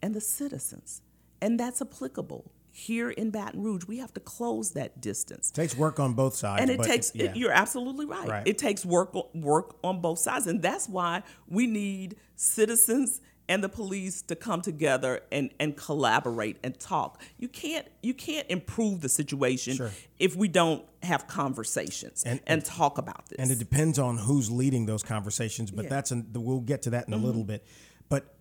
and 0.02 0.13
the 0.13 0.22
citizens. 0.22 1.02
And 1.42 1.60
that's 1.60 1.82
applicable. 1.82 2.52
Here 2.88 3.10
in 3.10 3.30
Baton 3.30 3.62
Rouge, 3.62 3.84
we 3.86 3.98
have 3.98 4.13
to 4.13 4.20
close 4.22 4.72
that 4.72 5.02
distance 5.02 5.50
It 5.50 5.54
takes 5.56 5.76
work 5.76 6.00
on 6.00 6.13
both 6.13 6.36
sides. 6.36 6.62
and 6.62 6.72
it 6.72 6.82
takes 6.82 7.12
yeah. 7.13 7.34
you're 7.36 7.52
absolutely 7.52 8.06
right. 8.06 8.28
Right. 8.28 8.48
it 8.48 8.58
takes 8.58 8.86
work 8.86 9.13
work 9.36 9.76
on 9.84 10.00
both 10.02 10.20
sides 10.20 10.48
and 10.48 10.62
that's 10.62 10.88
why 10.88 11.24
we 11.48 11.68
need 11.68 12.15
citizens 12.36 13.20
and 13.50 13.63
the 13.63 13.70
police 13.70 14.22
to 14.22 14.36
come 14.36 14.62
together 14.62 15.22
and, 15.32 15.50
and 15.60 15.76
collaborate 15.76 16.58
and 16.63 16.80
talk 16.80 17.22
you 17.38 17.48
can't 17.50 17.88
you 18.02 18.13
can't 18.13 18.46
improve 18.50 19.02
the 19.02 19.10
situation 19.10 19.76
Sure. 19.76 19.92
if 20.20 20.36
we 20.36 20.48
don't 20.48 20.84
have 21.04 21.28
conversations 21.28 22.24
And- 22.26 22.39
and, 22.48 22.63
talk 22.63 22.98
about 22.98 23.28
this 23.30 23.39
and 23.39 23.52
it 23.52 23.60
depends 23.60 23.98
on 24.00 24.18
who's 24.20 24.50
leading 24.52 24.86
those 24.86 25.04
conversations. 25.04 25.72
But 25.72 25.86
Yeah. 25.86 25.89
that's 25.89 26.12
an, 26.12 26.28
we'll 26.34 26.60
get 26.62 26.84
to 26.84 26.92
that 26.92 27.08
in 27.08 27.13
a 27.13 27.18
Mm-hmm. 27.18 27.26
little 27.26 27.44
bit. 27.44 27.65
But 28.08 28.36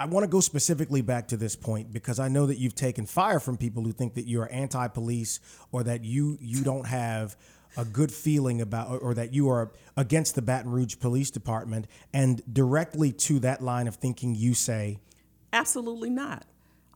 I 0.00 0.06
want 0.06 0.24
to 0.24 0.28
go 0.28 0.40
specifically 0.40 1.02
back 1.02 1.28
to 1.28 1.36
this 1.36 1.54
point 1.54 1.92
because 1.92 2.18
I 2.18 2.28
know 2.28 2.46
that 2.46 2.56
you've 2.56 2.74
taken 2.74 3.04
fire 3.04 3.38
from 3.38 3.58
people 3.58 3.82
who 3.82 3.92
think 3.92 4.14
that 4.14 4.26
you're 4.26 4.50
anti-police 4.50 5.40
or 5.72 5.82
that 5.82 6.04
you 6.04 6.38
you 6.40 6.64
don't 6.64 6.86
have 6.86 7.36
a 7.76 7.84
good 7.84 8.10
feeling 8.10 8.62
about 8.62 9.02
or, 9.02 9.12
that 9.12 9.34
you 9.34 9.50
are 9.50 9.70
against 9.98 10.36
the 10.36 10.42
Baton 10.42 10.70
Rouge 10.70 10.96
Police 10.98 11.30
Department. 11.30 11.86
And 12.14 12.42
directly 12.50 13.12
to 13.12 13.40
that 13.40 13.62
line 13.62 13.86
of 13.86 13.96
thinking, 13.96 14.34
you 14.34 14.54
say, 14.54 15.00
Absolutely 15.52 16.08
not. 16.08 16.46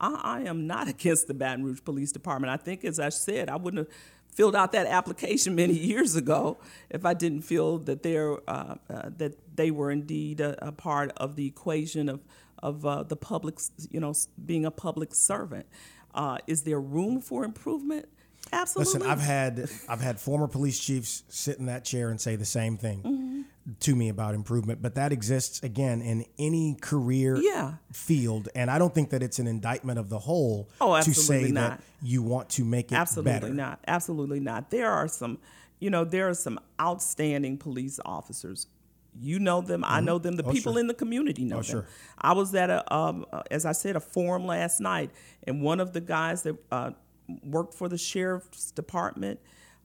I, 0.00 0.20
I 0.24 0.40
am 0.48 0.66
not 0.66 0.88
against 0.94 1.26
the 1.26 1.34
Baton 1.34 1.62
Rouge 1.62 1.80
Police 1.84 2.10
Department. 2.10 2.50
I 2.50 2.56
think, 2.56 2.86
as 2.86 2.98
I 2.98 3.10
said, 3.10 3.50
I 3.50 3.56
wouldn't 3.56 3.86
have 3.86 3.96
filled 4.32 4.56
out 4.56 4.72
that 4.72 4.86
application 4.86 5.54
many 5.64 5.74
years 5.74 6.16
ago 6.16 6.56
if 6.88 7.04
I 7.04 7.12
didn't 7.12 7.42
feel 7.42 7.78
that 7.80 8.02
they're 8.02 8.38
uh, 8.48 8.76
uh, 8.88 9.10
that 9.18 9.56
they 9.56 9.70
were 9.70 9.90
indeed 9.90 10.40
a, 10.40 10.68
a 10.68 10.72
part 10.72 11.12
of 11.18 11.36
the 11.36 11.46
equation 11.46 12.08
of 12.08 12.20
of 12.64 12.84
uh, 12.86 13.02
the 13.02 13.14
public, 13.16 13.58
you 13.90 14.00
know, 14.00 14.14
being 14.44 14.64
a 14.64 14.70
public 14.70 15.14
servant. 15.14 15.66
Uh, 16.14 16.38
is 16.46 16.62
there 16.62 16.80
room 16.80 17.20
for 17.20 17.44
improvement? 17.44 18.08
Absolutely. 18.52 18.94
Listen, 19.00 19.10
I've 19.10 19.20
had 19.20 19.68
I've 19.88 20.00
had 20.00 20.18
former 20.20 20.46
police 20.48 20.78
chiefs 20.78 21.22
sit 21.28 21.58
in 21.58 21.66
that 21.66 21.84
chair 21.84 22.10
and 22.10 22.20
say 22.20 22.36
the 22.36 22.44
same 22.44 22.76
thing 22.76 23.02
Mm-hmm. 23.02 23.72
to 23.80 23.94
me 23.96 24.08
about 24.10 24.34
improvement, 24.34 24.80
but 24.82 24.94
that 24.96 25.12
exists 25.12 25.62
again 25.62 26.00
in 26.02 26.24
any 26.38 26.76
career 26.80 27.36
Yeah. 27.40 27.74
field, 27.92 28.48
and 28.54 28.70
I 28.70 28.78
don't 28.78 28.94
think 28.94 29.10
that 29.10 29.22
it's 29.22 29.38
an 29.38 29.46
indictment 29.46 29.98
of 29.98 30.08
the 30.10 30.18
whole 30.20 30.68
Oh, 30.80 30.96
to 30.96 31.02
say 31.02 31.10
absolutely 31.10 31.52
that 31.52 31.80
you 32.02 32.22
want 32.22 32.48
to 32.50 32.64
make 32.64 32.92
it 32.92 32.94
Absolutely 32.96 33.32
better. 33.32 33.48
not. 33.54 33.80
Absolutely 33.86 34.40
not. 34.40 34.70
There 34.70 34.90
are 34.90 35.08
some, 35.08 35.38
you 35.80 35.88
know, 35.90 36.04
there 36.04 36.28
are 36.28 36.34
some 36.34 36.60
outstanding 36.80 37.56
police 37.58 37.98
officers. 38.04 38.66
You 39.20 39.38
know 39.38 39.60
them. 39.60 39.84
I 39.86 40.00
know 40.00 40.18
them. 40.18 40.36
The 40.36 40.42
people 40.42 40.54
Mm-hmm. 40.54 40.72
sure. 40.72 40.80
in 40.80 40.86
the 40.88 40.94
community 40.94 41.44
know 41.44 41.56
them. 41.56 41.64
sure. 41.64 41.86
I 42.18 42.32
was 42.32 42.54
at 42.54 42.70
a, 42.70 42.94
um, 42.94 43.24
uh, 43.32 43.42
as 43.50 43.64
I 43.64 43.72
said, 43.72 43.96
a 43.96 44.00
forum 44.00 44.46
last 44.46 44.80
night, 44.80 45.10
and 45.44 45.62
one 45.62 45.80
of 45.80 45.92
the 45.92 46.00
guys 46.00 46.42
that 46.42 46.56
uh, 46.72 46.90
worked 47.44 47.74
for 47.74 47.88
the 47.88 47.98
sheriff's 47.98 48.70
department, 48.72 49.40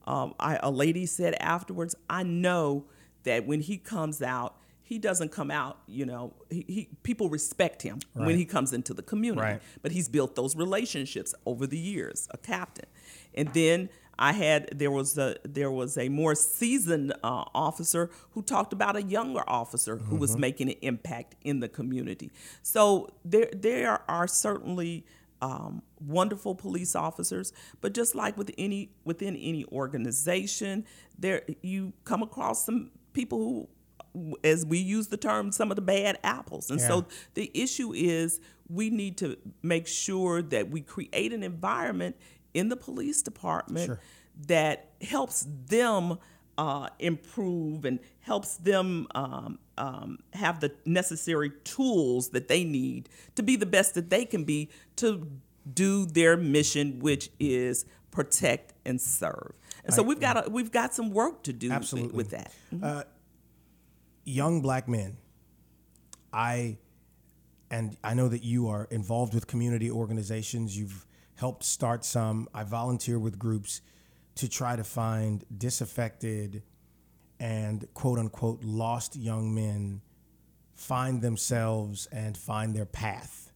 um, 0.07 0.33
I, 0.39 0.59
a 0.63 0.71
lady 0.71 1.05
said 1.05 1.35
afterwards, 1.39 1.95
I 2.09 2.23
know 2.23 2.85
that 3.23 3.45
when 3.45 3.61
he 3.61 3.77
comes 3.77 4.21
out, 4.21 4.55
he 4.81 4.97
doesn't 4.97 5.31
come 5.31 5.51
out, 5.51 5.77
you 5.87 6.03
know, 6.07 6.33
he, 6.49 6.65
he 6.67 6.89
people 7.03 7.29
respect 7.29 7.83
him 7.83 7.99
when 8.13 8.35
he 8.37 8.45
comes 8.45 8.73
into 8.73 8.91
the 8.95 9.03
community. 9.03 9.41
Right. 9.41 9.61
But 9.83 9.91
he's 9.91 10.09
built 10.09 10.35
those 10.35 10.55
relationships 10.55 11.35
over 11.45 11.67
the 11.67 11.77
years, 11.77 12.27
a 12.31 12.37
captain. 12.39 12.87
And 13.35 13.49
then 13.53 13.89
I 14.19 14.33
had 14.33 14.77
there 14.77 14.91
was 14.91 15.17
a 15.17 15.37
there 15.43 15.71
was 15.71 15.97
a 15.97 16.09
more 16.09 16.35
seasoned 16.35 17.13
uh, 17.23 17.45
officer 17.55 18.11
who 18.31 18.41
talked 18.41 18.73
about 18.73 18.97
a 18.97 19.01
younger 19.01 19.43
officer 19.47 19.95
who 19.97 20.17
was 20.17 20.37
making 20.37 20.69
an 20.69 20.75
impact 20.81 21.35
in 21.43 21.61
the 21.61 21.69
community. 21.69 22.31
So 22.61 23.09
there 23.23 23.49
there 23.55 24.01
are 24.11 24.27
certainly 24.27 25.05
um, 25.41 25.81
wonderful 26.05 26.53
police 26.53 26.95
officers, 26.95 27.53
but 27.79 27.93
just 27.93 28.13
like 28.13 28.37
with 28.37 28.51
any 28.57 28.91
within 29.05 29.37
any 29.37 29.63
organization, 29.71 30.85
there 31.17 31.43
you 31.61 31.93
come 32.03 32.21
across 32.21 32.65
some 32.65 32.91
people 33.13 33.37
who 33.39 33.69
as 34.43 34.65
we 34.65 34.79
use 34.79 35.07
the 35.07 35.17
term, 35.17 35.51
some 35.51 35.71
of 35.71 35.75
the 35.75 35.81
bad 35.81 36.17
apples. 36.23 36.69
And 36.69 36.79
Yeah. 36.79 36.87
so 36.87 37.05
the 37.35 37.51
issue 37.53 37.93
is 37.93 38.41
we 38.67 38.89
need 38.89 39.17
to 39.17 39.37
make 39.61 39.87
sure 39.87 40.41
that 40.41 40.69
we 40.69 40.81
create 40.81 41.31
an 41.31 41.43
environment 41.43 42.15
in 42.53 42.69
the 42.69 42.75
police 42.75 43.21
department 43.21 43.85
Sure. 43.85 43.99
that 44.47 44.89
helps 45.01 45.45
them 45.67 46.17
uh, 46.57 46.89
improve 46.99 47.85
and 47.85 47.99
helps 48.19 48.57
them 48.57 49.07
um, 49.15 49.59
um, 49.77 50.19
have 50.33 50.59
the 50.59 50.71
necessary 50.85 51.51
tools 51.63 52.29
that 52.29 52.47
they 52.49 52.63
need 52.65 53.07
to 53.35 53.43
be 53.43 53.55
the 53.55 53.65
best 53.65 53.93
that 53.95 54.09
they 54.09 54.25
can 54.25 54.43
be 54.43 54.69
to 54.97 55.25
do 55.73 56.05
their 56.05 56.35
mission, 56.35 56.99
which 56.99 57.29
is 57.39 57.85
protect 58.11 58.73
and 58.85 58.99
serve. 58.99 59.53
And 59.85 59.93
so 59.93 60.03
we've 60.03 60.19
got 60.19 60.47
a, 60.47 60.49
we've 60.49 60.71
got 60.71 60.93
some 60.93 61.11
work 61.11 61.43
to 61.43 61.53
do 61.53 61.71
Absolutely. 61.71 62.17
with 62.17 62.31
that. 62.31 63.07
young 64.25 64.61
black 64.61 64.87
men, 64.87 65.17
I 66.33 66.77
and 67.71 67.95
I 68.03 68.13
know 68.13 68.27
that 68.27 68.43
you 68.43 68.67
are 68.67 68.85
involved 68.91 69.33
with 69.33 69.47
community 69.47 69.89
organizations. 69.89 70.77
You've 70.77 71.05
helped 71.39 71.63
start 71.63 72.03
some. 72.03 72.49
I 72.53 72.63
volunteer 72.63 73.17
with 73.17 73.39
groups 73.39 73.81
to 74.35 74.49
try 74.49 74.75
to 74.75 74.83
find 74.83 75.45
disaffected 75.57 76.63
and 77.39 77.87
quote 77.93 78.19
unquote 78.19 78.61
lost 78.63 79.15
young 79.15 79.55
men 79.55 80.01
find 80.75 81.21
themselves 81.21 82.07
and 82.11 82.37
find 82.37 82.75
their 82.75 82.85
path. 82.85 83.53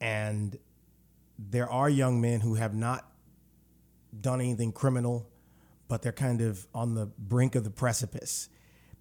And 0.00 0.56
there 1.38 1.68
are 1.68 1.90
young 1.90 2.20
men 2.20 2.40
who 2.40 2.54
have 2.54 2.74
not 2.74 3.10
done 4.20 4.40
anything 4.40 4.70
criminal, 4.70 5.28
but 5.88 6.02
they're 6.02 6.12
kind 6.12 6.40
of 6.40 6.68
on 6.72 6.94
the 6.94 7.06
brink 7.18 7.56
of 7.56 7.64
the 7.64 7.70
precipice 7.70 8.48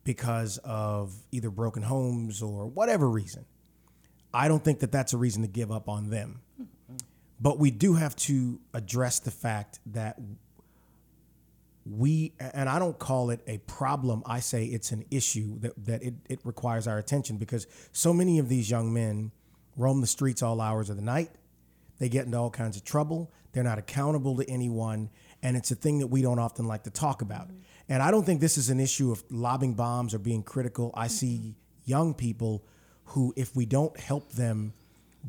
because 0.03 0.57
of 0.63 1.13
either 1.31 1.51
broken 1.51 1.83
homes 1.83 2.41
or 2.41 2.65
whatever 2.65 3.07
reason. 3.09 3.45
I 4.33 4.47
don't 4.47 4.63
think 4.63 4.79
that 4.79 4.91
that's 4.91 5.13
a 5.13 5.17
reason 5.17 5.43
to 5.43 5.47
give 5.47 5.71
up 5.71 5.87
on 5.87 6.09
them. 6.09 6.41
But 7.39 7.59
we 7.59 7.71
do 7.71 7.95
have 7.95 8.15
to 8.17 8.59
address 8.73 9.19
the 9.19 9.31
fact 9.31 9.79
that 9.87 10.17
we, 11.85 12.33
and 12.39 12.67
I 12.67 12.79
don't 12.79 12.97
call 12.97 13.29
it 13.29 13.41
a 13.45 13.59
problem, 13.59 14.23
I 14.25 14.39
say 14.39 14.65
it's 14.65 14.91
an 14.91 15.05
issue 15.11 15.59
that, 15.59 15.73
that 15.85 16.03
it, 16.03 16.15
it 16.29 16.39
requires 16.43 16.87
our 16.87 16.97
attention 16.97 17.37
because 17.37 17.67
so 17.91 18.13
many 18.13 18.39
of 18.39 18.49
these 18.49 18.71
young 18.71 18.93
men 18.93 19.31
roam 19.77 20.01
the 20.01 20.07
streets 20.07 20.41
all 20.41 20.61
hours 20.61 20.89
of 20.89 20.95
the 20.95 21.03
night. 21.03 21.29
They 21.99 22.09
get 22.09 22.25
into 22.25 22.37
all 22.37 22.49
kinds 22.49 22.75
of 22.75 22.83
trouble. 22.83 23.31
They're 23.51 23.63
not 23.63 23.77
accountable 23.77 24.35
to 24.37 24.49
anyone. 24.49 25.09
And 25.43 25.55
it's 25.55 25.71
a 25.71 25.75
thing 25.75 25.99
that 25.99 26.07
we 26.07 26.21
don't 26.21 26.39
often 26.39 26.65
like 26.65 26.83
to 26.83 26.89
talk 26.89 27.21
about. 27.21 27.49
And 27.87 28.01
I 28.01 28.09
don't 28.09 28.25
think 28.25 28.41
this 28.41 28.57
is 28.57 28.69
an 28.69 28.79
issue 28.79 29.11
of 29.11 29.23
lobbing 29.29 29.75
bombs 29.75 30.13
or 30.13 30.19
being 30.19 30.41
critical. 30.41 30.91
I 30.95 31.07
see 31.07 31.55
young 31.85 32.13
people 32.13 32.65
who, 33.09 33.33
if 33.37 33.55
we 33.55 33.65
don't 33.65 33.97
help 33.99 34.31
them 34.31 34.73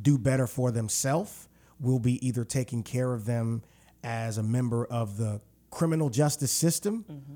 do 0.00 0.16
better 0.16 0.46
for 0.46 0.70
themselves, 0.70 1.48
will 1.80 1.98
be 1.98 2.24
either 2.26 2.44
taking 2.44 2.82
care 2.82 3.12
of 3.12 3.24
them 3.24 3.62
as 4.02 4.38
a 4.38 4.42
member 4.42 4.84
of 4.86 5.16
the 5.16 5.40
criminal 5.70 6.08
justice 6.08 6.52
system 6.52 7.04
mm-hmm. 7.10 7.34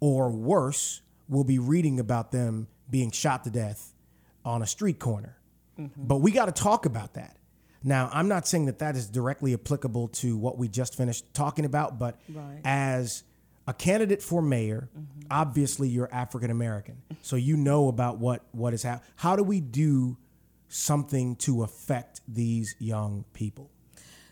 or 0.00 0.30
worse, 0.30 1.02
we'll 1.28 1.44
be 1.44 1.58
reading 1.58 2.00
about 2.00 2.32
them 2.32 2.66
being 2.90 3.10
shot 3.10 3.44
to 3.44 3.50
death 3.50 3.94
on 4.44 4.62
a 4.62 4.66
street 4.66 4.98
corner. 4.98 5.38
Mm-hmm. 5.78 6.06
But 6.06 6.16
we 6.16 6.32
got 6.32 6.46
to 6.46 6.52
talk 6.52 6.86
about 6.86 7.14
that. 7.14 7.36
Now, 7.84 8.10
I'm 8.12 8.28
not 8.28 8.46
saying 8.46 8.66
that 8.66 8.78
that 8.80 8.96
is 8.96 9.08
directly 9.08 9.54
applicable 9.54 10.08
to 10.08 10.36
what 10.36 10.58
we 10.58 10.68
just 10.68 10.96
finished 10.96 11.32
talking 11.34 11.64
about, 11.64 11.98
but 11.98 12.18
Right. 12.32 12.60
as 12.64 13.24
a 13.66 13.72
candidate 13.72 14.22
for 14.22 14.42
mayor, 14.42 14.88
mm-hmm. 14.96 15.20
obviously 15.30 15.88
you're 15.88 16.12
African 16.12 16.50
American, 16.50 17.02
so 17.22 17.36
you 17.36 17.56
know 17.56 17.88
about 17.88 18.18
what 18.18 18.44
what 18.52 18.74
is 18.74 18.82
happening. 18.82 19.08
How 19.16 19.36
do 19.36 19.42
we 19.42 19.60
do 19.60 20.16
something 20.72 21.36
to 21.36 21.62
affect 21.62 22.22
these 22.26 22.74
young 22.78 23.24
people? 23.34 23.70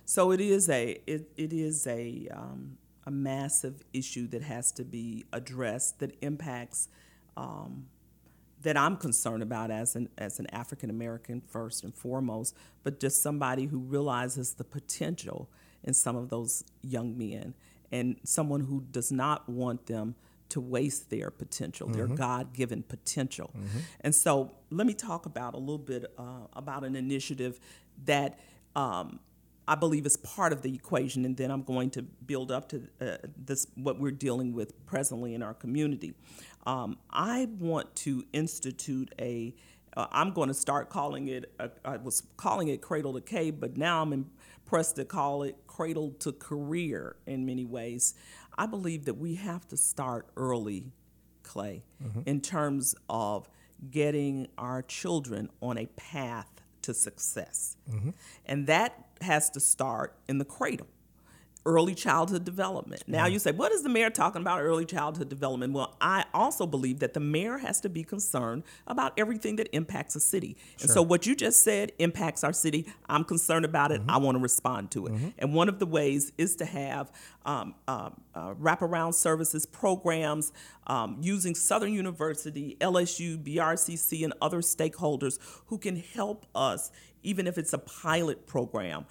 So 0.07 0.33
it 0.33 0.41
is 0.41 0.69
a 0.69 1.01
it, 1.07 1.31
it 1.37 1.53
is 1.53 1.87
a 1.87 2.29
um, 2.33 2.79
a 3.07 3.11
massive 3.11 3.83
issue 3.93 4.27
that 4.29 4.43
has 4.43 4.73
to 4.73 4.85
be 4.85 5.25
addressed 5.33 6.01
that 6.01 6.17
impacts 6.23 6.89
um, 7.37 7.87
that 8.63 8.77
I'm 8.77 8.97
concerned 8.97 9.43
about 9.43 9.71
as 9.71 9.97
an 9.97 10.09
as 10.19 10.39
an 10.39 10.47
African 10.53 10.91
American 10.91 11.41
first 11.41 11.85
and 11.85 11.95
foremost, 11.95 12.57
but 12.83 13.01
just 13.01 13.23
somebody 13.23 13.67
who 13.67 13.79
realizes 13.79 14.55
the 14.55 14.65
potential 14.65 15.49
in 15.85 15.95
some 15.95 16.17
of 16.17 16.29
those 16.31 16.65
young 16.83 17.17
men 17.17 17.55
and 17.93 18.17
someone 18.25 18.61
who 18.61 18.85
does 18.91 19.13
not 19.13 19.49
want 19.49 19.87
them 19.87 20.15
to 20.51 20.61
waste 20.61 21.11
their 21.11 21.31
potential, 21.31 21.89
their 21.89 22.07
God-given 22.07 22.83
potential. 22.85 23.51
And 24.03 24.15
so, 24.15 24.53
let 24.71 24.87
me 24.87 24.95
talk 24.95 25.27
about 25.27 25.55
a 25.55 25.59
little 25.59 25.79
bit 25.79 26.05
uh, 26.17 26.47
about 26.53 26.85
an 26.85 26.95
initiative 26.95 27.59
that 28.05 28.39
um, 28.77 29.19
I 29.67 29.77
believe 29.77 30.05
is 30.07 30.17
part 30.17 30.53
of 30.53 30.63
the 30.63 30.75
equation, 30.75 31.25
and 31.25 31.37
then 31.37 31.51
I'm 31.51 31.63
going 31.63 31.91
to 31.91 32.03
build 32.03 32.51
up 32.51 32.69
to 32.71 32.83
uh, 33.01 33.17
this 33.37 33.67
what 33.75 34.01
we're 34.01 34.11
dealing 34.11 34.53
with 34.53 34.85
presently 34.87 35.35
in 35.35 35.43
our 35.43 35.55
community. 35.55 36.15
Um, 36.67 36.99
I 37.11 37.49
want 37.59 37.95
to 37.97 38.25
institute 38.33 39.13
a. 39.21 39.55
Uh, 39.97 40.07
I'm 40.13 40.33
going 40.33 40.49
to 40.49 40.55
start 40.55 40.89
calling 40.89 41.29
it. 41.29 41.53
I 41.85 41.97
was 41.97 42.23
calling 42.37 42.69
it 42.69 42.81
Cradle 42.81 43.13
to 43.15 43.21
Cave, 43.21 43.59
but 43.59 43.77
now 43.77 44.03
I'm 44.03 44.13
impressed 44.13 44.97
to 44.97 45.05
call 45.05 45.43
it 45.43 45.57
Cradle 45.67 46.13
to 46.21 46.33
Career 46.33 47.17
in 47.27 47.45
many 47.45 47.65
ways. 47.65 48.15
I 48.61 48.67
believe 48.67 49.07
that 49.07 49.15
we 49.15 49.37
have 49.37 49.67
to 49.69 49.77
start 49.79 50.27
early, 50.37 50.93
Clay, 51.43 51.83
mm-hmm. 52.05 52.21
in 52.27 52.43
terms 52.43 52.95
of 53.09 53.49
getting 53.91 54.49
our 54.59 54.83
children 54.83 55.49
on 55.63 55.79
a 55.79 55.87
path 55.97 56.61
to 56.83 56.93
success. 56.93 57.79
Mm-hmm. 57.91 58.11
And 58.45 58.67
that 58.67 59.07
has 59.23 59.49
to 59.51 59.61
start 59.61 60.15
in 60.29 60.37
the 60.37 60.45
cradle. 60.45 60.89
Early 61.67 61.95
childhood 61.95 62.45
development. 62.45 63.03
Now 63.07 63.27
you 63.27 63.39
say, 63.39 63.53
what 63.53 63.71
is 63.71 63.83
the 63.83 63.89
mayor 63.89 64.09
talking 64.09 64.41
about 64.41 64.63
early 64.63 64.87
childhood 64.87 65.29
development? 65.29 65.75
Well, 65.75 65.95
I 66.01 66.25
also 66.33 66.67
believe 66.67 67.01
that 67.01 67.13
the 67.13 67.21
mayor 67.21 67.59
has 67.59 67.81
to 67.83 67.89
be 67.89 68.03
concerned 68.03 68.63
about 68.87 69.13
everything 69.19 69.57
that 69.57 69.69
impacts 69.73 70.17
a 70.17 70.21
city. 70.21 70.57
And 70.81 70.91
so 70.91 71.03
what 71.03 71.27
you 71.27 71.37
just 71.37 71.63
said 71.63 71.93
impacts 71.99 72.45
our 72.45 72.53
city. 72.53 72.87
I'm 73.09 73.25
concerned 73.25 73.65
about 73.65 73.93
it. 73.93 74.01
I 74.09 74.17
want 74.19 74.37
to 74.37 74.43
respond 74.43 74.91
to 74.93 75.07
it. 75.07 75.35
And 75.39 75.55
one 75.55 75.69
of 75.69 75.79
the 75.79 75.87
ways 75.87 76.33
is 76.39 76.57
to 76.57 76.65
have 76.65 77.13
um, 77.45 77.75
uh, 77.89 78.11
uh, 78.35 78.55
wraparound 78.55 79.15
services 79.15 79.67
programs 79.67 80.53
um, 80.87 81.19
using 81.21 81.55
Southern 81.55 81.93
University, 81.93 82.77
LSU, 82.81 83.43
BRCC, 83.43 84.25
and 84.25 84.33
other 84.41 84.61
stakeholders 84.61 85.39
who 85.67 85.79
can 85.79 85.97
help 85.97 86.47
us, 86.55 86.91
even 87.23 87.47
if 87.47 87.59
it's 87.59 87.73
a 87.73 87.79
pilot 87.79 88.47
program 88.47 89.07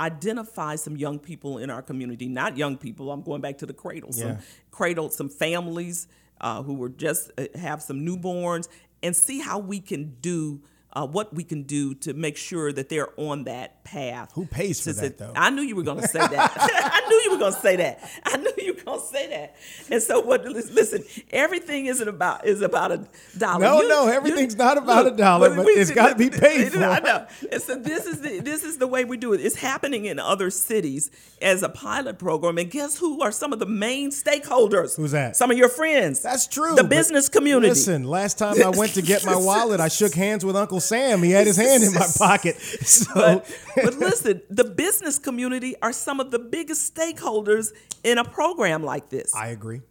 identify 0.00 0.76
some 0.76 0.96
young 0.96 1.18
people 1.18 1.58
in 1.58 1.70
our 1.70 1.82
community, 1.82 2.28
not 2.28 2.56
young 2.56 2.76
people, 2.76 3.10
I'm 3.10 3.22
going 3.22 3.40
back 3.40 3.58
to 3.58 3.66
the 3.66 3.72
cradle, 3.74 4.12
some 4.12 4.28
Yeah. 4.28 4.40
cradle, 4.70 5.10
some 5.10 5.28
families 5.28 6.06
uh, 6.40 6.62
who 6.62 6.74
were 6.74 6.88
just 6.88 7.32
uh, 7.36 7.46
have 7.56 7.82
some 7.82 8.06
newborns 8.06 8.68
and 9.02 9.14
see 9.16 9.40
how 9.40 9.58
we 9.58 9.80
can 9.80 10.16
do 10.20 10.60
uh, 10.98 11.06
what 11.06 11.32
we 11.32 11.44
can 11.44 11.62
do 11.62 11.94
to 11.94 12.12
make 12.12 12.36
sure 12.36 12.72
that 12.72 12.88
they're 12.88 13.08
on 13.16 13.44
that 13.44 13.84
path. 13.84 14.32
Who 14.34 14.46
pays 14.46 14.82
for 14.82 14.92
that, 14.92 15.16
though? 15.16 15.32
I 15.36 15.50
knew 15.50 15.62
you 15.62 15.76
were 15.76 15.84
going 15.84 16.00
to 16.00 16.08
say 16.16 16.18
that. 16.18 16.52
I 16.56 17.08
knew 17.08 17.16
you 17.24 17.30
were 17.30 17.38
going 17.38 17.54
to 17.54 17.60
say 17.60 17.76
that. 17.76 18.10
I 18.24 18.36
knew 18.36 18.52
you 18.58 18.74
were 18.74 18.84
going 18.84 19.00
to 19.00 19.06
say 19.06 19.28
that. 19.28 19.56
And 19.90 20.02
so, 20.02 20.20
what? 20.20 20.44
Listen, 20.44 21.04
everything 21.30 21.86
isn't 21.86 22.08
about 22.08 22.46
is 22.46 22.62
about 22.62 22.92
a 22.92 23.06
dollar. 23.36 23.60
No, 23.60 23.80
no, 23.80 24.08
everything's 24.08 24.56
not 24.56 24.76
about 24.76 25.06
a 25.06 25.12
dollar, 25.12 25.54
but 25.54 25.66
it's 25.68 25.90
gotta 25.90 26.14
be 26.14 26.30
paid 26.46 26.72
for. 26.72 26.82
I 26.82 26.98
know. 26.98 27.26
And 27.50 27.62
so 27.62 27.76
this 27.76 28.06
is 28.06 28.20
the 28.20 28.40
this 28.40 28.64
is 28.64 28.78
the 28.78 28.86
way 28.86 29.04
we 29.04 29.16
do 29.16 29.32
it. 29.32 29.40
It's 29.40 29.56
happening 29.56 30.06
in 30.06 30.18
other 30.18 30.50
cities 30.50 31.10
as 31.40 31.62
a 31.62 31.68
pilot 31.68 32.18
program. 32.18 32.58
And 32.58 32.70
guess 32.70 32.98
who 32.98 33.22
are 33.22 33.32
some 33.32 33.52
of 33.52 33.58
the 33.58 33.66
main 33.66 34.10
stakeholders? 34.10 34.96
Who's 34.96 35.12
that? 35.12 35.36
Some 35.36 35.50
of 35.50 35.56
your 35.56 35.68
friends. 35.68 36.22
That's 36.22 36.46
true. 36.46 36.74
The 36.74 36.84
business 36.84 37.28
community. 37.28 37.68
Listen, 37.68 38.04
last 38.04 38.38
time 38.38 38.60
I 38.62 38.68
went 38.70 38.94
to 38.94 39.02
get 39.02 39.24
my 39.24 39.36
wallet, 39.36 39.80
I 39.80 39.88
shook 39.88 40.14
hands 40.14 40.44
with 40.44 40.56
Uncle 40.56 40.80
Sam. 40.88 41.22
He 41.22 41.30
had 41.30 41.46
his 41.46 41.56
hand 41.56 41.82
in 41.82 41.92
my 41.92 42.06
pocket. 42.18 42.56
So 42.56 43.12
but, 43.14 43.58
but 43.76 43.94
listen, 43.94 44.42
the 44.50 44.64
business 44.64 45.18
community 45.18 45.74
are 45.82 45.92
some 45.92 46.20
of 46.20 46.30
the 46.30 46.38
biggest 46.38 46.94
stakeholders 46.94 47.72
in 48.04 48.18
a 48.18 48.24
program 48.24 48.82
like 48.82 49.08
this. 49.08 49.34
I 49.34 49.48
agree. 49.48 49.82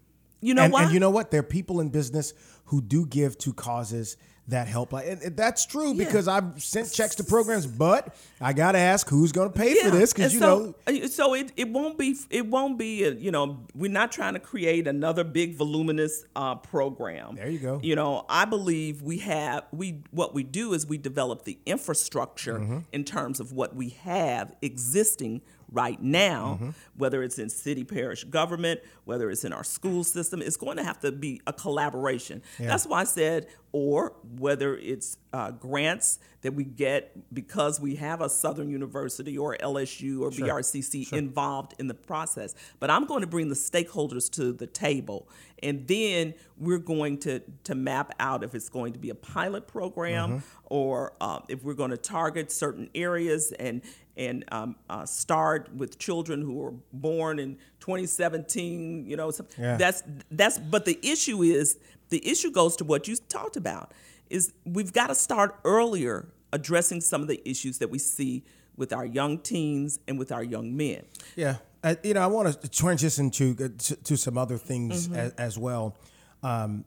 you 0.41 0.53
know 0.53 0.63
and, 0.63 0.73
why? 0.73 0.83
and 0.83 0.93
you 0.93 0.99
know 0.99 1.09
what? 1.09 1.31
There 1.31 1.39
are 1.39 1.43
people 1.43 1.79
in 1.79 1.89
business 1.89 2.33
who 2.65 2.81
do 2.81 3.05
give 3.05 3.37
to 3.39 3.53
causes 3.53 4.17
that 4.49 4.67
helpline. 4.67 5.11
And, 5.11 5.21
and 5.21 5.35
that's 5.37 5.65
true 5.65 5.93
Yeah. 5.93 6.05
because 6.05 6.27
I've 6.27 6.61
sent 6.63 6.91
checks 6.93 7.15
to 7.15 7.23
programs, 7.23 7.67
but 7.67 8.15
I 8.39 8.53
got 8.53 8.71
to 8.73 8.77
ask 8.77 9.09
who's 9.09 9.31
going 9.31 9.51
to 9.51 9.57
pay 9.57 9.75
for 9.81 9.89
this 9.91 10.13
because 10.13 10.33
you 10.33 10.39
so, 10.39 10.59
know. 10.87 11.03
uh, 11.03 11.07
so 11.07 11.33
it, 11.33 11.51
it 11.57 11.69
won't 11.69 11.97
be 11.97 12.15
it 12.29 12.45
won't 12.47 12.77
be 12.77 13.03
a, 13.03 13.11
you 13.11 13.31
know 13.31 13.65
we're 13.75 13.91
not 13.91 14.11
trying 14.11 14.33
to 14.35 14.39
create 14.39 14.87
another 14.87 15.23
big 15.25 15.55
voluminous 15.55 16.23
uh, 16.35 16.55
program. 16.55 17.35
There 17.35 17.49
you 17.49 17.59
go. 17.59 17.79
You 17.83 17.95
know, 17.95 18.25
I 18.29 18.45
believe 18.45 19.01
we 19.01 19.17
have 19.19 19.65
we 19.71 20.01
what 20.11 20.33
we 20.33 20.43
do 20.43 20.73
is 20.73 20.87
we 20.87 20.97
develop 20.97 21.43
the 21.43 21.57
infrastructure 21.65 22.59
Mm-hmm. 22.59 22.79
in 22.93 23.03
terms 23.03 23.39
of 23.39 23.51
what 23.51 23.75
we 23.75 23.89
have 23.89 24.55
existing 24.61 25.41
right 25.71 26.01
now, 26.01 26.57
Mm-hmm. 26.61 26.69
whether 26.95 27.23
it's 27.23 27.39
in 27.39 27.49
city 27.49 27.83
parish 27.83 28.23
government, 28.23 28.79
whether 29.05 29.29
it's 29.29 29.43
in 29.43 29.51
our 29.53 29.63
school 29.63 30.03
system, 30.03 30.41
it's 30.41 30.57
going 30.57 30.77
to 30.77 30.83
have 30.83 30.99
to 31.01 31.11
be 31.11 31.41
a 31.45 31.53
collaboration. 31.53 32.41
That's 32.57 32.85
why 32.85 33.01
I 33.01 33.03
said, 33.03 33.47
or 33.73 34.13
whether 34.37 34.77
it's 34.77 35.17
uh, 35.33 35.51
grants 35.51 36.19
that 36.41 36.53
we 36.53 36.63
get 36.63 37.11
because 37.33 37.79
we 37.81 37.95
have 37.95 38.21
a 38.21 38.29
Southern 38.29 38.69
University 38.69 39.37
or 39.37 39.57
LSU 39.57 40.21
or 40.21 40.29
BRCC 40.31 41.11
involved 41.13 41.73
in 41.79 41.87
the 41.87 41.93
process. 41.93 42.55
But 42.79 42.89
I'm 42.89 43.05
going 43.05 43.21
to 43.21 43.27
bring 43.27 43.49
the 43.49 43.55
stakeholders 43.55 44.31
to 44.31 44.53
the 44.53 44.67
table, 44.67 45.27
and 45.61 45.85
then 45.87 46.33
we're 46.57 46.77
going 46.79 47.17
to 47.19 47.41
to 47.65 47.75
map 47.75 48.13
out 48.19 48.43
if 48.43 48.55
it's 48.55 48.69
going 48.69 48.93
to 48.93 48.99
be 48.99 49.09
a 49.09 49.15
pilot 49.15 49.67
program 49.67 50.43
or 50.65 51.13
uh, 51.19 51.39
if 51.49 51.63
we're 51.63 51.73
going 51.73 51.91
to 51.91 51.97
target 51.97 52.51
certain 52.51 52.89
areas 52.95 53.51
and 53.59 53.81
and 54.17 54.43
um, 54.51 54.75
uh, 54.89 55.05
start 55.05 55.73
with 55.75 55.99
children 55.99 56.41
who 56.41 56.53
were 56.55 56.73
born 56.91 57.39
in 57.39 57.57
2017. 57.79 59.05
You 59.05 59.15
know, 59.15 59.31
some, 59.31 59.47
Yeah. 59.57 59.77
that's 59.77 60.03
that's. 60.31 60.57
But 60.59 60.85
the 60.85 60.99
issue 61.03 61.41
is 61.43 61.77
the 62.09 62.25
issue 62.27 62.51
goes 62.51 62.75
to 62.77 62.83
what 62.83 63.07
you 63.07 63.15
talked 63.15 63.57
about 63.57 63.93
is 64.29 64.53
we've 64.65 64.91
got 64.93 65.07
to 65.07 65.15
start 65.15 65.55
earlier 65.63 66.27
addressing 66.51 67.01
some 67.01 67.21
of 67.21 67.27
the 67.27 67.41
issues 67.49 67.77
that 67.77 67.89
we 67.89 67.99
see 67.99 68.43
with 68.75 68.91
our 68.93 69.05
young 69.05 69.37
teens 69.39 69.99
and 70.07 70.17
with 70.19 70.31
our 70.31 70.43
young 70.43 70.75
men. 70.75 71.03
Yeah, 71.35 71.57
uh, 71.83 71.95
you 72.03 72.13
know, 72.13 72.21
I 72.21 72.27
want 72.27 72.61
to 72.61 72.69
transition 72.69 73.29
to 73.31 73.51
uh, 73.59 73.67
to, 73.77 73.95
to 73.95 74.17
some 74.17 74.37
other 74.37 74.57
things 74.57 75.07
Mm-hmm. 75.07 75.15
as, 75.17 75.31
as 75.33 75.57
well. 75.59 75.95
Um, 76.43 76.85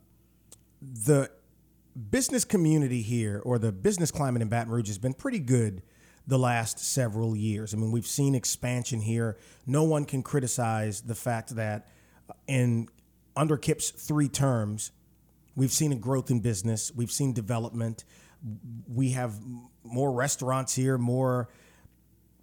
the 0.81 1.31
business 2.11 2.45
community 2.45 3.03
here, 3.03 3.43
or 3.45 3.59
the 3.59 3.72
business 3.72 4.11
climate 4.11 4.43
in 4.43 4.49
Baton 4.49 4.72
Rouge, 4.72 4.87
has 4.89 4.99
been 4.99 5.12
pretty 5.14 5.39
good 5.41 5.83
the 6.27 6.39
last 6.39 6.79
several 6.79 7.37
years. 7.37 7.75
I 7.75 7.77
mean, 7.77 7.91
we've 7.91 8.07
seen 8.07 8.35
expansion 8.35 9.01
here. 9.01 9.37
No 9.66 9.85
one 9.85 10.05
can 10.05 10.23
criticize 10.23 11.01
the 11.01 11.14
fact 11.14 11.57
that 11.57 11.89
in 12.47 12.89
under 13.37 13.57
Kip's 13.57 13.91
three 13.91 14.29
terms, 14.29 14.93
we've 15.57 15.73
seen 15.73 15.93
a 15.93 15.97
growth 15.97 16.31
in 16.31 16.41
business. 16.41 16.93
We've 16.95 17.11
seen 17.11 17.33
development. 17.33 18.05
We 18.93 19.11
have 19.11 19.35
more 19.83 20.12
restaurants 20.12 20.75
here, 20.75 20.99
more 20.99 21.49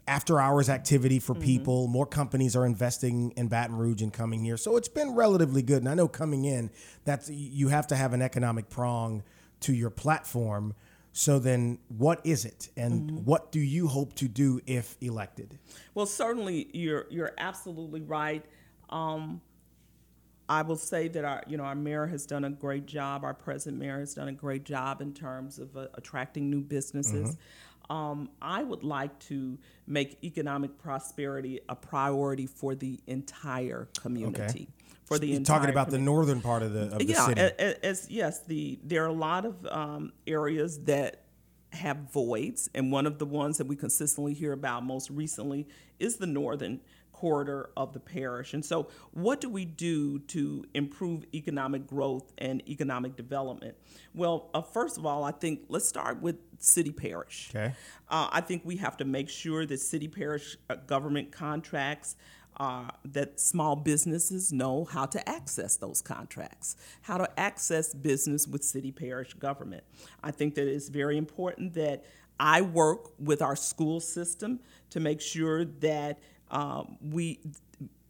after 0.08 0.40
hours 0.40 0.70
activity 0.70 1.20
for 1.20 1.34
mm-hmm. 1.34 1.44
people. 1.44 1.88
More 1.88 2.06
companies 2.06 2.56
are 2.56 2.66
investing 2.66 3.32
in 3.36 3.48
Baton 3.48 3.76
Rouge 3.76 4.02
and 4.02 4.14
coming 4.14 4.44
here. 4.44 4.58
So 4.58 4.78
it's 4.78 4.88
been 4.88 5.14
relatively 5.16 5.62
good. 5.62 5.80
And 5.80 5.90
I 5.90 5.94
know 5.94 6.08
coming 6.08 6.46
in, 6.46 6.72
that 7.06 7.28
you 7.30 7.68
have 7.68 7.88
to 7.88 7.96
have 7.96 8.14
an 8.14 8.22
economic 8.22 8.70
prong 8.70 9.24
to 9.62 9.74
your 9.74 9.90
platform. 9.90 10.74
So 11.18 11.40
then 11.40 11.80
what 11.88 12.22
is 12.24 12.46
it? 12.46 12.70
And 12.78 13.26
what 13.26 13.52
do 13.52 13.60
you 13.60 13.88
hope 13.88 14.14
to 14.18 14.28
do 14.28 14.62
if 14.68 14.96
elected? 15.02 15.58
Well, 15.96 16.06
certainly 16.06 16.70
you're 16.74 17.08
you're 17.10 17.34
absolutely 17.40 18.02
right. 18.02 18.46
Um, 18.92 19.42
I 20.48 20.62
will 20.62 20.76
say 20.76 21.08
that 21.08 21.26
our 21.26 21.42
you 21.48 21.58
know 21.58 21.64
our 21.64 21.74
mayor 21.74 22.06
has 22.06 22.28
done 22.28 22.44
a 22.44 22.52
great 22.52 22.86
job. 22.86 23.24
Our 23.24 23.34
present 23.34 23.80
mayor 23.80 24.00
has 24.00 24.14
done 24.14 24.28
a 24.28 24.32
great 24.32 24.64
job 24.64 25.02
in 25.02 25.12
terms 25.12 25.58
of 25.58 25.76
uh, 25.76 25.88
attracting 25.96 26.52
new 26.52 26.62
businesses. 26.62 27.36
Um, 27.90 28.30
I 28.42 28.64
would 28.64 28.84
like 28.84 29.18
to 29.28 29.58
make 29.86 30.18
economic 30.24 30.78
prosperity 30.78 31.62
a 31.70 31.76
priority 31.76 32.46
for 32.48 32.76
the 32.76 33.00
entire 33.08 33.88
community. 34.00 34.44
Okay. 34.44 34.68
For 35.06 35.18
the 35.18 35.28
You're 35.28 35.38
entire 35.38 35.60
talking 35.60 35.70
about 35.70 35.90
the 35.90 35.98
northern 35.98 36.42
part 36.42 36.64
of 36.64 36.74
the, 36.74 36.92
of 36.92 36.98
the 37.00 37.06
yeah, 37.06 37.26
city. 37.26 37.42
a- 37.42 37.54
a- 37.58 37.86
as 37.86 38.08
yes, 38.10 38.42
the 38.46 38.78
there 38.84 39.04
are 39.06 39.08
a 39.08 39.14
lot 39.14 39.46
of 39.46 39.66
um, 39.68 40.12
areas 40.26 40.80
that 40.84 41.22
have 41.72 41.98
voids, 42.12 42.70
and 42.76 42.92
one 42.92 43.06
of 43.06 43.18
the 43.18 43.26
ones 43.26 43.58
that 43.58 43.68
we 43.68 43.76
consistently 43.78 44.34
hear 44.34 44.52
about 44.52 44.84
most 44.84 45.10
recently 45.10 45.66
is 46.00 46.18
the 46.18 46.28
northern 46.28 46.82
corridor 47.18 47.72
of 47.76 47.94
the 47.94 48.00
parish. 48.00 48.54
And 48.54 48.64
so, 48.64 48.90
what 49.12 49.42
do 49.42 49.50
we 49.50 49.66
do 49.66 50.20
to 50.20 50.64
improve 50.76 51.26
economic 51.34 51.88
growth 51.88 52.32
and 52.38 52.62
economic 52.70 53.16
development? 53.16 53.76
Well, 54.14 54.50
uh, 54.54 54.62
first 54.62 54.98
of 54.98 55.06
all, 55.06 55.24
I 55.24 55.32
think 55.32 55.62
let's 55.68 55.88
start 55.88 56.22
with 56.22 56.36
city 56.60 56.92
parish. 56.92 57.50
Okay. 57.56 57.74
Uh, 58.10 58.28
I 58.32 58.42
think 58.42 58.62
we 58.66 58.78
have 58.78 58.98
to 58.98 59.06
make 59.06 59.30
sure 59.30 59.66
that 59.66 59.80
city 59.80 60.08
parish 60.08 60.58
uh, 60.70 60.76
government 60.76 61.32
contracts. 61.32 62.16
Uh, 62.60 62.90
that 63.06 63.40
small 63.40 63.76
businesses 63.76 64.52
know 64.52 64.84
how 64.84 65.06
to 65.06 65.30
access 65.30 65.78
those 65.78 66.02
contracts, 66.02 66.76
how 67.04 67.16
to 67.16 67.40
access 67.40 67.94
business 67.94 68.48
with 68.48 68.64
city 68.64 68.92
parish 68.92 69.36
government. 69.36 69.84
I 70.24 70.32
think 70.32 70.56
that 70.56 70.68
it's 70.68 70.90
very 70.90 71.20
important 71.20 71.76
that 71.76 72.04
I 72.40 72.62
work 72.62 73.12
with 73.20 73.44
our 73.44 73.56
school 73.56 74.00
system 74.00 74.60
to 74.90 75.00
make 75.00 75.22
sure 75.22 75.66
that 75.66 76.20
um, 76.52 76.98
we 77.02 77.40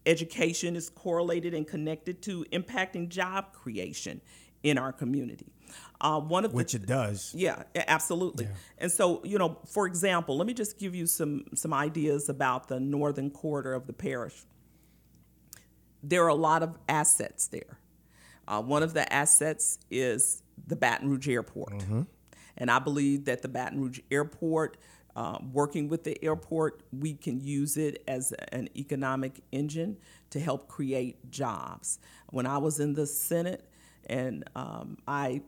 education 0.05 0.75
is 0.75 0.89
correlated 0.89 1.53
and 1.53 1.67
connected 1.67 2.21
to 2.23 2.45
impacting 2.51 3.09
job 3.09 3.51
creation 3.51 4.21
in 4.63 4.77
our 4.77 4.91
community. 4.91 5.51
Uh, 5.99 6.19
one 6.19 6.45
of 6.45 6.53
which 6.53 6.73
the, 6.73 6.77
it 6.77 6.85
does. 6.85 7.33
yeah, 7.35 7.63
absolutely. 7.75 8.47
And 8.77 8.91
so, 8.91 9.21
you 9.23 9.37
know, 9.37 9.57
for 9.67 9.85
example, 9.87 10.37
let 10.37 10.47
me 10.47 10.53
just 10.53 10.77
give 10.79 10.95
you 10.95 11.05
some 11.05 11.45
some 11.55 11.73
ideas 11.73 12.29
about 12.29 12.67
the 12.67 12.79
northern 12.79 13.31
quarter 13.31 13.73
of 13.73 13.87
the 13.87 13.93
parish. 13.93 14.45
There 16.03 16.23
are 16.23 16.29
a 16.29 16.35
lot 16.35 16.63
of 16.63 16.77
assets 16.87 17.47
there. 17.47 17.79
Uh, 18.47 18.61
one 18.61 18.83
of 18.83 18.93
the 18.93 19.11
assets 19.11 19.79
is 19.91 20.43
the 20.67 20.75
Baton 20.75 21.09
Rouge 21.09 21.27
Airport, 21.27 21.83
and 22.55 22.71
I 22.71 22.79
believe 22.79 23.25
that 23.25 23.41
the 23.41 23.49
Baton 23.49 23.81
Rouge 23.81 23.99
Airport, 24.09 24.77
uh, 25.17 25.39
working 25.51 25.89
with 25.89 26.03
the 26.03 26.23
airport, 26.23 26.83
we 26.93 27.15
can 27.15 27.41
use 27.41 27.75
it 27.75 28.03
as 28.07 28.33
an 28.51 28.69
economic 28.77 29.41
engine 29.51 29.97
to 30.29 30.39
help 30.39 30.67
create 30.67 31.31
jobs. 31.31 31.97
When 32.29 32.45
I 32.45 32.59
was 32.59 32.79
in 32.79 32.93
the 32.93 33.07
Senate 33.07 33.67
and 34.05 34.47
um, 34.55 34.99
I 35.07 35.41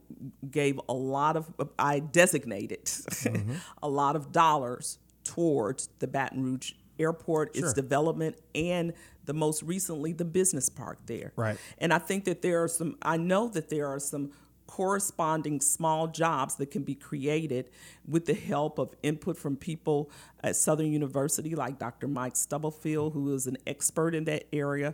gave 0.50 0.82
a 0.90 0.94
lot 0.94 1.38
of, 1.38 1.54
I 1.78 2.00
designated 2.00 2.90
a 3.84 3.88
lot 3.88 4.16
of 4.16 4.32
dollars 4.32 4.98
towards 5.24 5.90
the 6.00 6.08
Baton 6.08 6.44
Rouge 6.44 6.72
Airport, 6.98 7.56
its 7.56 7.72
development, 7.72 8.38
and 8.56 8.94
the 9.26 9.34
most 9.34 9.62
recently 9.62 10.14
the 10.14 10.26
business 10.26 10.68
park 10.68 10.98
there. 11.06 11.32
Right. 11.36 11.60
And 11.78 11.94
I 11.94 12.00
think 12.00 12.26
that 12.26 12.42
there 12.42 12.64
are 12.64 12.68
some, 12.68 12.98
I 13.04 13.18
know 13.18 13.48
that 13.50 13.70
there 13.70 13.86
are 13.86 14.00
some 14.00 14.32
corresponding 14.70 15.60
small 15.60 16.06
jobs 16.06 16.54
that 16.58 16.70
can 16.70 16.84
be 16.84 16.94
created 16.94 17.68
with 18.08 18.26
the 18.26 18.36
help 18.36 18.78
of 18.78 18.94
input 19.02 19.36
from 19.36 19.56
people 19.56 20.12
at 20.44 20.56
Southern 20.56 20.92
University, 20.92 21.56
like 21.56 21.80
Dr. 21.80 22.08
Mike 22.08 22.36
Stubblefield, 22.36 23.14
who 23.14 23.34
is 23.34 23.48
an 23.48 23.58
expert 23.66 24.14
in 24.14 24.26
that 24.26 24.44
area, 24.54 24.94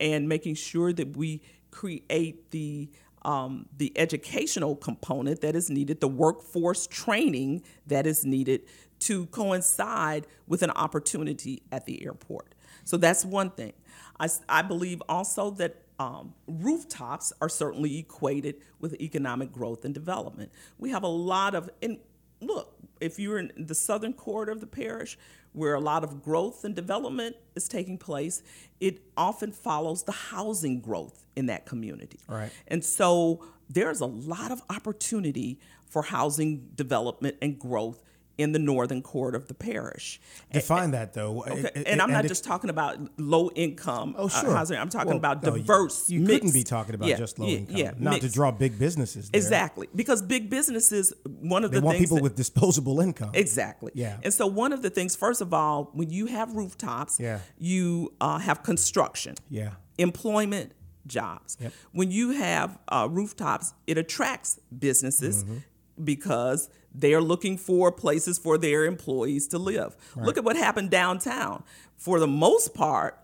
and 0.00 0.28
making 0.28 0.56
sure 0.56 0.92
that 0.92 1.16
we 1.16 1.40
create 1.70 2.50
the 2.50 2.90
um, 3.22 3.66
the 3.78 3.92
educational 3.96 4.74
component 4.74 5.40
that 5.42 5.54
is 5.54 5.70
needed, 5.70 6.00
the 6.00 6.08
workforce 6.08 6.88
training 6.88 7.62
that 7.86 8.06
is 8.08 8.24
needed 8.24 8.62
to 8.98 9.26
coincide 9.26 10.26
with 10.48 10.62
an 10.62 10.70
opportunity 10.72 11.62
at 11.70 11.86
the 11.86 12.04
airport. 12.04 12.54
So 12.82 12.96
that's 12.96 13.24
one 13.24 13.50
thing. 13.50 13.74
I, 14.18 14.28
I 14.48 14.62
believe 14.62 15.02
also 15.08 15.50
that 15.52 15.83
um, 15.98 16.34
rooftops 16.46 17.32
are 17.40 17.48
certainly 17.48 17.98
equated 17.98 18.56
with 18.80 19.00
economic 19.00 19.52
growth 19.52 19.84
and 19.84 19.94
development. 19.94 20.50
We 20.78 20.90
have 20.90 21.02
a 21.02 21.08
lot 21.08 21.54
of, 21.54 21.70
and 21.82 21.98
look, 22.40 22.76
if 23.00 23.18
you're 23.18 23.38
in 23.38 23.52
the 23.56 23.74
southern 23.74 24.12
quarter 24.12 24.52
of 24.52 24.60
the 24.60 24.66
parish, 24.66 25.18
where 25.52 25.74
a 25.74 25.80
lot 25.80 26.02
of 26.02 26.22
growth 26.22 26.64
and 26.64 26.74
development 26.74 27.36
is 27.54 27.68
taking 27.68 27.96
place, 27.96 28.42
it 28.80 29.00
often 29.16 29.52
follows 29.52 30.02
the 30.02 30.12
housing 30.12 30.80
growth 30.80 31.24
in 31.36 31.46
that 31.46 31.64
community. 31.64 32.18
Right. 32.28 32.50
And 32.66 32.84
so 32.84 33.44
there's 33.70 34.00
a 34.00 34.06
lot 34.06 34.50
of 34.50 34.62
opportunity 34.68 35.60
for 35.86 36.02
housing 36.02 36.70
development 36.74 37.36
and 37.40 37.58
growth 37.58 38.02
in 38.36 38.52
the 38.52 38.58
northern 38.58 39.00
quarter 39.00 39.36
of 39.36 39.46
the 39.46 39.54
parish. 39.54 40.20
Define 40.52 40.90
that 40.90 41.12
though. 41.14 41.42
Okay, 41.42 41.60
It- 41.60 41.72
it- 41.76 41.86
and 41.86 42.02
I'm 42.02 42.10
not 42.10 42.24
it- 42.24 42.28
just 42.28 42.42
talking 42.44 42.68
about 42.68 42.98
low 43.18 43.50
income 43.54 44.14
Oh, 44.18 44.26
uh, 44.26 44.28
sure. 44.28 44.54
housing. 44.54 44.76
I'm 44.76 44.88
talking 44.88 45.08
Well, 45.08 45.16
about 45.18 45.42
no, 45.42 45.54
you- 45.54 45.60
diverse. 45.62 46.10
You, 46.10 46.26
couldn't 46.26 46.52
be 46.52 46.64
talking 46.64 46.94
about 46.96 47.08
yeah, 47.08 47.16
just 47.16 47.38
low 47.38 47.46
yeah, 47.46 47.58
income. 47.58 47.76
Yeah, 47.76 47.92
not 47.98 48.20
to 48.22 48.28
draw 48.28 48.50
big 48.50 48.78
businesses. 48.78 49.30
There. 49.30 49.38
Exactly, 49.40 49.88
because 49.94 50.20
big 50.20 50.50
businesses, 50.50 51.12
one 51.24 51.64
of 51.64 51.70
They 51.70 51.78
the 51.78 51.86
want 51.86 51.98
people 51.98 52.16
that- 52.16 52.22
with 52.24 52.34
disposable 52.34 53.00
income. 53.00 53.30
Exactly. 53.34 53.92
Yeah. 53.94 54.18
And 54.24 54.34
so 54.34 54.46
one 54.46 54.72
of 54.72 54.82
the 54.82 54.90
things, 54.90 55.14
first 55.14 55.40
of 55.40 55.54
all, 55.54 55.90
when 55.94 56.10
you 56.10 56.26
have 56.26 56.54
rooftops, 56.54 57.20
Yeah. 57.20 57.38
you 57.58 58.12
uh, 58.20 58.38
have 58.38 58.62
construction, 58.64 59.36
Yeah. 59.48 59.74
employment, 59.98 60.72
jobs. 61.06 61.56
Yep. 61.60 61.72
When 61.92 62.10
you 62.10 62.30
have 62.30 62.78
uh, 62.88 63.06
rooftops, 63.10 63.74
it 63.86 63.98
attracts 63.98 64.58
businesses. 64.76 65.44
Mm-hmm. 65.44 65.56
Because 66.02 66.68
they're 66.94 67.20
looking 67.20 67.56
for 67.58 67.90
places 67.90 68.38
for 68.38 68.56
their 68.56 68.84
employees 68.84 69.48
to 69.48 69.58
live. 69.58 69.96
Look 70.16 70.38
at 70.38 70.44
what 70.44 70.56
happened 70.56 70.90
downtown. 70.90 71.64
For 71.96 72.20
the 72.20 72.26
most 72.26 72.74
part, 72.74 73.18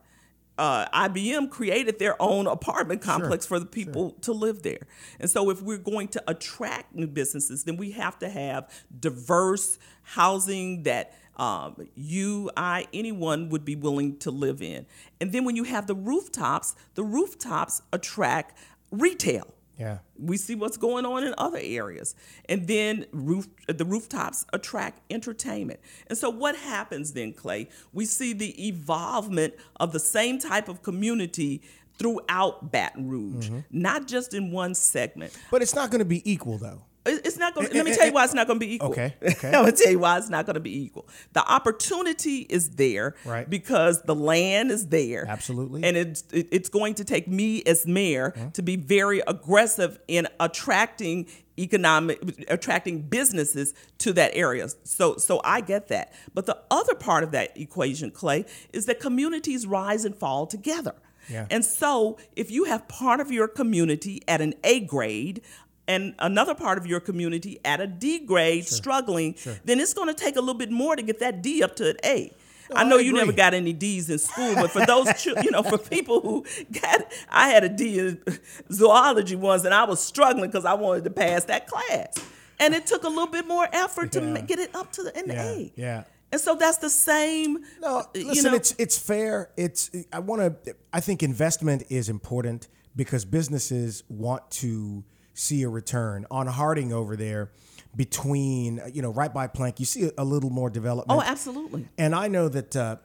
uh, 0.59 0.87
IBM 1.09 1.51
created 1.51 1.99
their 1.99 2.21
own 2.21 2.47
apartment 2.47 3.01
complex 3.01 3.47
for 3.47 3.59
the 3.59 3.65
people 3.65 4.11
to 4.21 4.33
live 4.33 4.63
there. 4.63 4.87
And 5.19 5.31
so, 5.31 5.49
if 5.49 5.63
we're 5.63 5.79
going 5.79 6.09
to 6.09 6.23
attract 6.29 6.95
new 6.95 7.07
businesses, 7.07 7.65
then 7.65 7.79
we 7.79 7.93
have 7.93 8.19
to 8.19 8.29
have 8.29 8.71
diverse 8.99 9.79
housing 10.03 10.83
that 10.83 11.15
um, 11.37 11.77
you, 11.95 12.51
I, 12.59 12.87
anyone 12.93 13.49
would 13.49 13.65
be 13.65 13.75
willing 13.75 14.19
to 14.19 14.31
live 14.31 14.61
in. 14.61 14.85
And 15.21 15.33
then 15.33 15.45
when 15.45 15.57
you 15.57 15.65
have 15.65 15.87
the 15.87 15.95
rooftops, 15.95 16.75
the 16.95 17.03
rooftops 17.03 17.81
attract 17.93 18.59
retail. 18.91 19.55
Yeah. 19.81 19.99
We 20.19 20.37
see 20.37 20.55
what's 20.55 20.77
going 20.77 21.07
on 21.07 21.25
in 21.25 21.35
other 21.39 21.59
areas. 21.61 22.15
And 22.49 22.67
then 22.69 23.07
roof 23.13 23.49
the 23.67 23.85
rooftops 23.85 24.45
attract 24.53 25.01
entertainment. 25.11 25.81
And 26.09 26.19
so 26.19 26.29
what 26.31 26.55
happens 26.57 27.13
then, 27.15 27.33
Clay? 27.33 27.69
We 27.93 28.05
see 28.05 28.33
the 28.35 28.69
evolvement 28.69 29.55
of 29.77 29.93
the 29.93 30.01
same 30.01 30.39
type 30.39 30.69
of 30.69 30.83
community 30.83 31.63
throughout 31.99 32.71
Baton 32.73 33.09
Rouge, 33.09 33.49
Mm-hmm. 33.49 33.59
not 33.71 34.07
just 34.07 34.33
in 34.35 34.51
one 34.53 34.75
segment. 34.75 35.37
But 35.51 35.63
it's 35.63 35.75
not 35.75 35.91
going 35.91 35.99
to 36.01 36.05
be 36.05 36.23
equal, 36.31 36.57
though. 36.59 36.83
It- 37.07 37.23
It's 37.25 37.37
not 37.39 37.55
going. 37.55 37.69
to 37.69 37.75
Let 37.75 37.85
me 37.87 37.95
tell 37.97 38.07
you 38.07 38.13
why 38.13 38.25
it's 38.25 38.35
not 38.35 38.47
going 38.47 38.59
to 38.61 38.67
be 38.67 38.75
equal. 38.75 38.91
Okay, 38.91 39.15
okay. 39.23 39.49
I'm 39.49 39.63
going 39.65 39.75
to 39.75 39.83
tell 39.83 39.93
you 39.93 39.99
why 39.99 40.19
it's 40.19 40.29
not 40.29 40.45
going 40.47 40.55
to 40.55 40.61
be 40.61 40.83
equal. 40.85 41.09
The 41.33 41.45
opportunity 41.51 42.39
is 42.49 42.71
there, 42.71 43.15
Right. 43.25 43.49
Because 43.49 44.03
the 44.03 44.15
land 44.15 44.71
is 44.71 44.89
there, 44.89 45.27
Absolutely. 45.29 45.83
and 45.85 45.97
it's 45.97 46.25
it, 46.33 46.49
it's 46.53 46.69
going 46.69 46.95
to 46.95 47.05
take 47.05 47.27
me 47.29 47.63
as 47.65 47.87
mayor 47.87 48.35
to 48.55 48.63
be 48.63 48.77
very 48.77 49.21
aggressive 49.27 49.99
in 50.09 50.29
attracting 50.39 51.27
economic, 51.59 52.19
attracting 52.49 53.03
businesses 53.03 53.75
to 53.99 54.13
that 54.15 54.31
area. 54.35 54.67
So 54.85 55.17
so 55.17 55.41
I 55.45 55.61
get 55.63 55.89
that. 55.89 56.13
But 56.35 56.47
the 56.47 56.59
other 56.71 56.95
part 56.95 57.25
of 57.25 57.31
that 57.33 57.57
equation, 57.57 58.11
Clay, 58.11 58.45
is 58.73 58.87
that 58.87 59.01
communities 59.01 59.67
rise 59.67 60.05
and 60.05 60.15
fall 60.15 60.47
together. 60.47 60.95
Yeah. 61.29 61.47
And 61.51 61.65
so, 61.65 62.19
if 62.35 62.51
you 62.51 62.65
have 62.65 62.89
part 62.89 63.21
of 63.21 63.31
your 63.31 63.47
community 63.47 64.21
at 64.27 64.41
an 64.41 64.55
A 64.65 64.81
grade 64.81 65.43
and 65.91 66.15
another 66.19 66.55
part 66.55 66.77
of 66.79 66.85
your 66.87 67.01
community 67.01 67.59
at 67.65 67.79
a 67.81 67.87
D 67.87 68.21
grade 68.31 68.67
struggling, 68.67 69.35
then 69.65 69.81
it's 69.83 69.95
going 69.99 70.09
to 70.15 70.15
take 70.25 70.37
a 70.37 70.41
little 70.41 70.61
bit 70.65 70.71
more 70.71 70.95
to 70.97 71.03
get 71.03 71.19
that 71.21 71.43
D 71.43 71.63
up 71.63 71.77
to 71.77 71.91
an 71.91 71.97
A. 72.05 72.17
I 72.73 72.83
I 72.83 72.85
know 72.89 72.99
you 72.99 73.13
never 73.13 73.33
got 73.33 73.53
any 73.53 73.73
D's 73.73 74.09
in 74.09 74.19
school, 74.19 74.55
but 74.55 74.71
for 74.71 74.87
those, 74.87 75.09
you 75.27 75.51
know, 75.51 75.63
for 75.65 75.77
people 75.97 76.21
who 76.21 76.45
got, 76.81 76.99
I 77.29 77.49
had 77.49 77.65
a 77.65 77.69
D 77.69 77.99
in 77.99 78.23
zoology 78.73 79.37
once, 79.37 79.65
and 79.65 79.75
I 79.75 79.85
was 79.85 80.01
struggling 80.01 80.51
because 80.51 80.65
I 80.65 80.75
wanted 80.75 81.05
to 81.05 81.11
pass 81.11 81.45
that 81.47 81.67
class, 81.67 82.15
and 82.61 82.75
it 82.75 82.87
took 82.87 83.03
a 83.05 83.09
little 83.09 83.27
bit 83.27 83.47
more 83.49 83.69
effort 83.73 84.13
to 84.13 84.21
Yeah. 84.21 84.33
ma- 84.35 84.41
get 84.41 84.59
it 84.59 84.75
up 84.75 84.93
to 84.93 85.03
the 85.03 85.17
an 85.17 85.25
Yeah, 85.29 85.43
A. 85.51 85.73
yeah. 85.77 86.05
And 86.33 86.41
so 86.41 86.55
that's 86.55 86.79
the 86.79 86.91
same. 86.91 87.59
No, 87.81 87.99
uh, 87.99 88.05
you 88.15 88.27
listen, 88.29 88.51
know- 88.53 88.57
it's 88.57 88.73
it's 88.79 88.97
fair. 88.97 89.51
It's 89.57 89.91
I 90.13 90.21
want 90.21 90.65
to. 90.65 90.77
I 90.93 91.01
think 91.01 91.23
investment 91.25 91.83
is 91.91 92.09
important 92.09 92.69
because 92.95 93.25
businesses 93.25 94.05
want 94.09 94.49
to 94.63 95.03
see 95.35 95.63
a 95.63 95.69
return 95.69 96.27
on 96.31 96.47
Harding 96.47 96.93
over 96.93 97.17
there. 97.17 97.51
Between 97.97 98.81
you 98.93 99.03
know, 99.03 99.11
right 99.11 99.35
by 99.35 99.49
Plank, 99.49 99.81
you 99.81 99.87
see 99.87 100.11
a, 100.17 100.25
little 100.25 100.51
more 100.51 100.71
development. 100.71 101.19
Oh, 101.19 101.25
absolutely. 101.25 101.89
And 101.99 102.15
I 102.15 102.29
know 102.29 102.49
that 102.49 102.77
uh, 102.77 102.97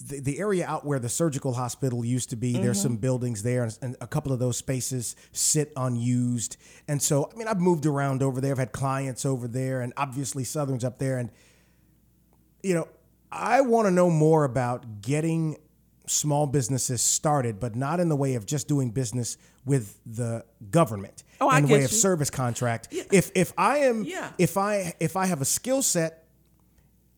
the, 0.00 0.18
the 0.18 0.38
area 0.40 0.66
out 0.66 0.84
where 0.84 0.98
the 0.98 1.08
surgical 1.08 1.52
hospital 1.52 2.04
used 2.04 2.30
to 2.30 2.36
be, 2.36 2.54
there's 2.54 2.78
Mm-hmm. 2.78 2.88
some 2.88 2.96
buildings 2.96 3.44
there, 3.44 3.62
and, 3.62 3.78
and 3.82 3.96
a 4.00 4.08
couple 4.08 4.32
of 4.32 4.40
those 4.40 4.56
spaces 4.56 5.14
sit 5.30 5.72
unused. 5.76 6.56
And 6.88 7.00
so, 7.00 7.30
I 7.32 7.38
mean, 7.38 7.46
I've 7.46 7.60
moved 7.60 7.86
around 7.86 8.20
over 8.20 8.40
there. 8.40 8.50
I've 8.50 8.58
had 8.58 8.72
clients 8.72 9.24
over 9.24 9.46
there, 9.46 9.80
and 9.80 9.92
obviously 9.96 10.42
Southern's 10.42 10.84
up 10.84 10.98
there. 10.98 11.18
And 11.18 11.30
you 12.62 12.74
know, 12.74 12.88
I 13.30 13.60
want 13.60 13.86
to 13.86 13.90
know 13.92 14.10
more 14.10 14.44
about 14.44 15.02
getting 15.02 15.56
small 16.06 16.46
businesses 16.46 17.00
started, 17.00 17.60
but 17.60 17.76
not 17.76 18.00
in 18.00 18.08
the 18.08 18.16
way 18.16 18.34
of 18.34 18.44
just 18.44 18.66
doing 18.66 18.90
business 18.90 19.36
with 19.64 19.98
the 20.06 20.44
government. 20.70 21.22
Oh, 21.40 21.48
the 21.60 21.66
way 21.66 21.84
of 21.84 21.90
you. 21.92 21.96
service 21.96 22.30
contract. 22.30 22.88
If 22.90 23.30
if 23.34 23.52
I 23.58 23.78
am 23.78 24.04
Yeah. 24.04 24.30
if 24.38 24.56
I 24.56 24.94
if 25.00 25.16
I 25.16 25.26
have 25.26 25.40
a 25.40 25.44
skill 25.44 25.82
set 25.82 26.24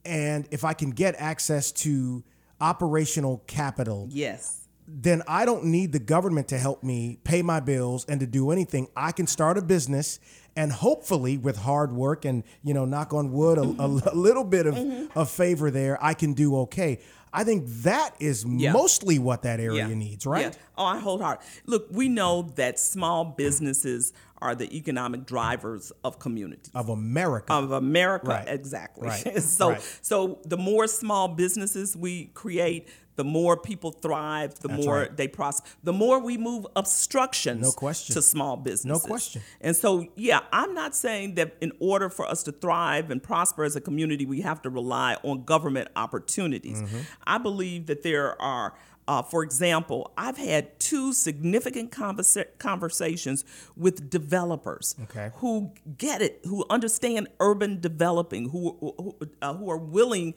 and 0.05 0.47
if 0.51 0.65
I 0.65 0.73
can 0.75 0.91
get 0.91 1.15
access 1.19 1.73
to 1.73 2.23
operational 2.61 3.43
capital, 3.47 4.09
Yes. 4.11 4.59
then 4.87 5.23
I 5.27 5.45
don't 5.45 5.65
need 5.67 5.93
the 5.93 5.99
government 5.99 6.49
to 6.49 6.59
help 6.59 6.83
me 6.83 7.19
pay 7.25 7.43
my 7.43 7.61
bills 7.61 8.05
and 8.09 8.21
to 8.21 8.27
do 8.27 8.51
anything. 8.51 8.89
I 8.97 9.13
can 9.13 9.27
start 9.27 9.59
a 9.59 9.63
business 9.63 10.19
and 10.55 10.71
hopefully 10.71 11.39
with 11.39 11.57
hard 11.57 11.93
work 11.93 12.25
and, 12.25 12.43
you 12.63 12.75
know, 12.75 12.85
knock 12.85 13.15
on 13.15 13.33
wood, 13.33 13.59
a, 13.59 13.63
a 13.63 14.15
little 14.15 14.45
bit 14.45 14.67
of, 14.67 14.75
Mm-hmm. 14.75 15.19
of 15.19 15.31
favor 15.31 15.71
there, 15.71 15.99
I 16.05 16.15
can 16.15 16.35
do 16.35 16.57
okay. 16.61 16.99
I 17.33 17.45
think 17.45 17.65
that 17.83 18.15
is 18.21 18.45
Yeah. 18.47 18.73
mostly 18.73 19.19
what 19.19 19.43
that 19.43 19.59
area 19.61 19.89
Yeah. 19.89 19.95
needs, 19.95 20.27
right? 20.27 20.53
Yeah. 20.55 20.63
Oh, 20.77 20.85
I 20.85 20.99
hold 20.99 21.23
hard. 21.23 21.39
Look, 21.67 21.87
we 21.91 22.09
know 22.09 22.43
that 22.57 22.79
small 22.79 23.25
businesses 23.25 24.13
are 24.41 24.55
the 24.55 24.75
economic 24.77 25.25
drivers 25.25 25.93
of 26.03 26.19
communities. 26.19 26.71
Of 26.75 26.89
America. 26.89 27.53
of 27.53 27.71
America, 27.71 28.27
Right. 28.29 28.49
exactly. 28.49 29.09
Right. 29.09 29.41
so, 29.43 29.71
Right. 29.71 29.99
so 30.03 30.41
the 30.45 30.57
more 30.57 30.87
small 30.89 31.29
businesses 31.29 31.97
we 31.97 32.27
create, 32.35 32.89
the 33.17 33.25
more 33.25 33.57
people 33.57 33.91
thrive, 33.93 34.55
the 34.61 34.69
That's 34.69 34.85
more 34.85 35.01
right. 35.01 35.17
they 35.17 35.29
prosper, 35.29 35.69
the 35.83 35.93
more 35.93 36.19
we 36.19 36.37
move 36.39 36.67
obstructions 36.77 37.63
No 37.63 37.73
question. 37.73 38.15
to 38.15 38.23
small 38.23 38.57
businesses. 38.57 39.05
No 39.05 39.09
question. 39.09 39.43
And 39.61 39.77
so, 39.77 40.09
yeah, 40.17 40.41
I'm 40.53 40.75
not 40.75 40.95
saying 40.95 41.35
that 41.35 41.57
in 41.61 41.73
order 41.81 42.09
for 42.09 42.27
us 42.27 42.43
to 42.45 42.53
thrive 42.53 43.11
and 43.11 43.23
prosper 43.23 43.65
as 43.65 43.77
a 43.77 43.81
community, 43.81 44.25
we 44.27 44.41
have 44.41 44.63
to 44.63 44.71
rely 44.71 45.17
on 45.23 45.45
government 45.45 45.89
opportunities. 45.97 46.83
Mm-hmm. 46.83 46.99
I 47.27 47.39
believe 47.39 47.87
that 47.87 48.03
there 48.03 48.41
are. 48.41 48.75
Uh, 49.13 49.21
for 49.21 49.43
example, 49.43 50.11
I've 50.17 50.39
had 50.39 50.63
two 50.81 51.13
significant 51.13 51.91
conversa- 51.91 52.47
conversations 52.59 53.45
with 53.77 54.09
developers 54.09 54.87
Okay. 55.05 55.29
who 55.41 55.73
get 55.99 56.23
it, 56.23 56.41
who 56.45 56.65
understand 56.71 57.29
urban 57.39 57.73
developing, 57.81 58.49
who 58.55 58.63
who, 58.81 59.15
uh, 59.43 59.53
who 59.59 59.71
are 59.71 59.83
willing 59.99 60.29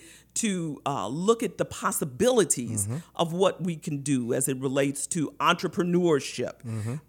to 0.44 0.82
uh, 0.86 1.08
look 1.28 1.42
at 1.42 1.58
the 1.58 1.64
possibilities 1.84 2.88
of 3.16 3.32
what 3.32 3.62
we 3.68 3.76
can 3.78 3.98
do 4.14 4.34
as 4.34 4.48
it 4.50 4.58
relates 4.60 5.08
to 5.16 5.20
entrepreneurship. 5.40 6.56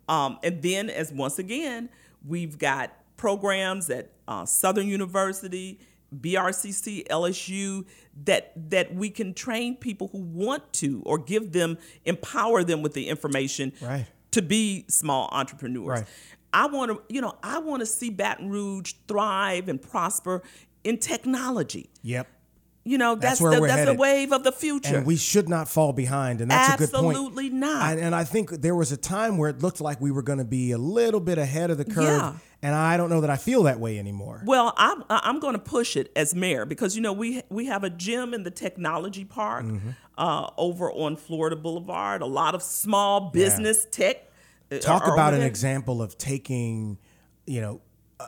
Um, 0.09 0.39
and 0.47 0.63
then, 0.63 0.89
as 0.91 1.13
once 1.13 1.37
again, 1.47 1.89
we've 2.25 2.59
got 2.59 2.87
programs 3.17 3.91
at 3.91 4.13
uh, 4.29 4.45
Southern 4.45 4.87
University. 4.87 5.81
BRCC, 6.15 7.07
LSU, 7.09 7.85
that 8.25 8.53
that 8.71 8.95
we 8.95 9.11
can 9.11 9.35
train 9.35 9.77
people 9.77 10.09
who 10.09 10.19
want 10.19 10.73
to, 10.75 11.03
or 11.05 11.19
give 11.19 11.53
them, 11.53 11.79
empower 12.05 12.63
them 12.65 12.83
with 12.83 12.95
the 12.95 13.09
information 13.09 13.73
Right. 13.81 14.07
to 14.33 14.43
be 14.43 14.85
small 14.89 15.29
entrepreneurs. 15.33 16.01
Right. 16.01 16.07
I 16.53 16.67
want 16.67 16.91
to, 16.93 17.03
you 17.15 17.21
know, 17.21 17.35
I 17.43 17.59
want 17.59 17.81
to 17.81 17.87
see 17.87 18.09
Baton 18.11 18.49
Rouge 18.49 18.95
thrive 19.09 19.69
and 19.69 19.81
prosper 19.83 20.43
in 20.85 20.99
technology. 20.99 21.91
Yep. 22.03 22.29
You 22.87 22.99
know, 22.99 23.17
That's 23.17 23.33
that's 23.33 23.41
where 23.41 23.55
the, 23.57 23.61
we're 23.61 23.67
that's 23.67 23.85
the 23.85 23.95
wave 23.95 24.31
of 24.33 24.45
the 24.45 24.53
future. 24.53 24.99
And 24.99 25.07
we 25.07 25.17
should 25.17 25.49
not 25.49 25.69
fall 25.69 25.93
behind. 25.93 26.41
And 26.41 26.51
that's 26.53 26.75
a 26.75 26.79
good 26.87 26.93
point. 26.93 27.17
Absolutely 27.17 27.51
not. 27.51 27.91
And, 27.93 28.01
and 28.01 28.15
I 28.15 28.23
think 28.23 28.51
there 28.51 28.77
was 28.77 28.93
a 28.93 28.97
time 28.97 29.39
where 29.39 29.51
it 29.51 29.61
looked 29.61 29.81
like 29.81 30.01
we 30.01 30.13
were 30.13 30.23
going 30.23 30.39
to 30.39 30.45
be 30.45 30.71
a 30.71 30.79
little 30.79 31.19
bit 31.19 31.37
ahead 31.37 31.71
of 31.73 31.79
the 31.79 31.85
curve. 31.85 32.05
Yeah. 32.05 32.35
And 32.63 32.75
I 32.77 32.97
don't 32.97 33.11
know 33.11 33.21
that 33.23 33.31
I 33.31 33.37
feel 33.37 33.65
that 33.65 33.81
way 33.81 33.99
anymore. 33.99 34.41
Well, 34.45 34.73
I'm 34.77 35.03
I'm 35.11 35.41
going 35.41 35.55
to 35.55 35.59
push 35.59 35.97
it 35.97 36.13
as 36.15 36.33
mayor 36.35 36.65
because 36.65 36.95
you 36.95 37.03
know 37.03 37.13
we 37.13 37.43
we 37.51 37.67
have 37.67 37.83
a 37.83 37.91
gym 37.91 38.33
in 38.33 38.45
the 38.45 38.51
technology 38.53 39.25
park 39.25 39.65
Mm-hmm. 39.65 39.91
uh, 40.17 40.51
over 40.57 40.91
on 40.93 41.17
Florida 41.17 41.57
Boulevard. 41.57 42.23
A 42.23 42.27
lot 42.27 42.55
of 42.55 42.63
small 42.63 43.31
business 43.31 43.87
tech. 43.91 44.31
uh, 44.71 44.79
Talk 44.79 45.07
about 45.09 45.35
an 45.35 45.43
example 45.43 46.01
of 46.01 46.17
taking, 46.19 46.99
you 47.47 47.61
know, 47.61 47.81
uh, 48.21 48.27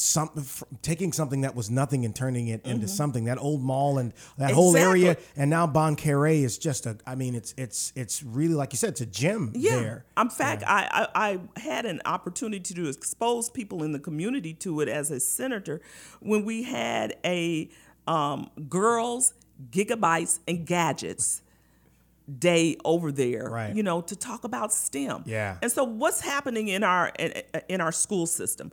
some 0.00 0.30
f- 0.36 0.62
taking 0.82 1.12
something 1.12 1.42
that 1.42 1.54
was 1.54 1.70
nothing 1.70 2.04
and 2.04 2.14
turning 2.16 2.48
it 2.48 2.64
into 2.64 2.88
something. 2.88 3.24
That 3.24 3.38
old 3.38 3.60
mall 3.62 3.98
and 3.98 4.12
that 4.38 4.52
whole 4.52 4.74
Mm-hmm. 4.74 4.88
Area, 4.90 5.16
and 5.36 5.50
now 5.50 5.66
Bon 5.66 5.96
Carré 5.96 6.42
is 6.42 6.56
just 6.58 6.86
a. 6.86 6.96
I 7.06 7.14
mean, 7.14 7.34
it's 7.34 7.52
it's 7.58 7.92
it's 7.94 8.22
really 8.22 8.54
like 8.54 8.72
you 8.72 8.76
said, 8.78 8.90
it's 8.90 9.00
a 9.02 9.06
gym 9.06 9.52
Yeah. 9.54 9.76
there. 9.80 10.04
In 10.18 10.30
fact, 10.30 10.62
I, 10.66 11.08
I, 11.14 11.30
I 11.56 11.60
had 11.60 11.86
an 11.86 12.00
opportunity 12.04 12.72
to 12.74 12.88
expose 12.88 13.50
people 13.50 13.82
in 13.82 13.92
the 13.92 13.98
community 13.98 14.54
to 14.54 14.80
it 14.80 14.88
as 14.88 15.10
a 15.10 15.20
senator 15.20 15.80
when 16.20 16.44
we 16.44 16.62
had 16.62 17.16
a 17.24 17.68
um, 18.06 18.50
girls, 18.68 19.34
gigabytes, 19.70 20.38
and 20.48 20.66
gadgets 20.66 21.42
day 22.38 22.76
over 22.84 23.10
there 23.10 23.48
Right. 23.50 23.74
you 23.74 23.82
know 23.82 24.00
to 24.02 24.14
talk 24.14 24.44
about 24.44 24.72
stem 24.72 25.24
Yeah. 25.26 25.56
and 25.62 25.72
so 25.72 25.82
what's 25.82 26.20
happening 26.20 26.68
in 26.68 26.84
our 26.84 27.08
in, 27.18 27.42
in 27.68 27.80
our 27.80 27.90
school 27.90 28.24
system 28.26 28.70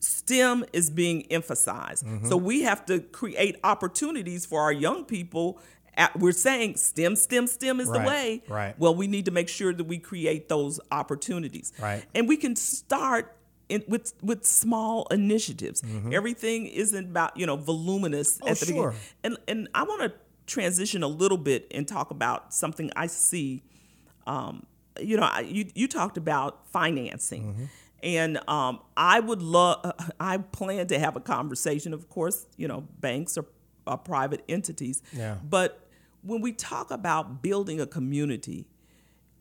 STEM 0.00 0.64
is 0.72 0.90
being 0.90 1.22
emphasized. 1.30 2.04
Mm-hmm. 2.06 2.26
So 2.28 2.36
we 2.36 2.62
have 2.62 2.84
to 2.86 3.00
create 3.00 3.56
opportunities 3.62 4.46
for 4.46 4.60
our 4.62 4.72
young 4.72 5.04
people. 5.04 5.58
At, 5.96 6.18
we're 6.18 6.32
saying 6.32 6.76
STEM, 6.76 7.16
STEM, 7.16 7.46
STEM 7.46 7.80
is 7.80 7.88
Right, 7.88 8.00
the 8.02 8.06
way. 8.08 8.42
right. 8.48 8.78
Well, 8.78 8.94
we 8.94 9.06
need 9.06 9.26
to 9.26 9.30
make 9.30 9.48
sure 9.48 9.72
that 9.74 9.84
we 9.84 9.98
create 9.98 10.48
those 10.48 10.80
opportunities. 10.90 11.72
Right. 11.80 12.04
And 12.14 12.28
we 12.28 12.36
can 12.36 12.56
start 12.56 13.36
in, 13.68 13.84
with 13.86 14.14
with 14.22 14.44
small 14.46 15.06
initiatives. 15.10 15.82
Everything 16.12 16.66
isn't 16.66 17.04
about 17.10 17.36
you 17.36 17.46
know 17.46 17.56
voluminous 17.56 18.38
Mm-hmm. 18.38 18.46
Oh, 18.46 18.50
at 18.50 18.56
the 18.58 18.66
sure. 18.66 18.90
beginning. 18.90 18.98
And 19.24 19.36
and 19.48 19.68
I 19.74 19.82
want 19.84 20.00
to 20.02 20.12
transition 20.46 21.02
a 21.02 21.08
little 21.08 21.38
bit 21.38 21.66
and 21.72 21.86
talk 21.86 22.10
about 22.10 22.52
something 22.54 22.90
I 22.96 23.06
see. 23.06 23.62
Um, 24.26 24.64
you 25.00 25.16
know, 25.16 25.24
I- 25.24 25.40
you 25.40 25.66
you 25.74 25.86
talked 25.88 26.16
about 26.16 26.66
financing. 26.68 27.42
Mm-hmm. 27.52 27.64
And 28.02 28.38
um, 28.48 28.80
I 28.96 29.20
would 29.20 29.42
love. 29.42 29.92
I 30.20 30.38
plan 30.38 30.86
to 30.88 30.98
have 30.98 31.16
a 31.16 31.20
conversation. 31.20 31.92
Of 31.92 32.08
course, 32.08 32.46
you 32.56 32.66
know, 32.68 32.84
banks 33.00 33.36
are, 33.38 33.44
are 33.86 33.98
private 33.98 34.42
entities. 34.48 35.02
Yeah. 35.12 35.36
But 35.42 35.86
when 36.22 36.40
we 36.40 36.52
talk 36.52 36.90
about 36.90 37.42
building 37.42 37.80
a 37.80 37.86
community, 37.86 38.66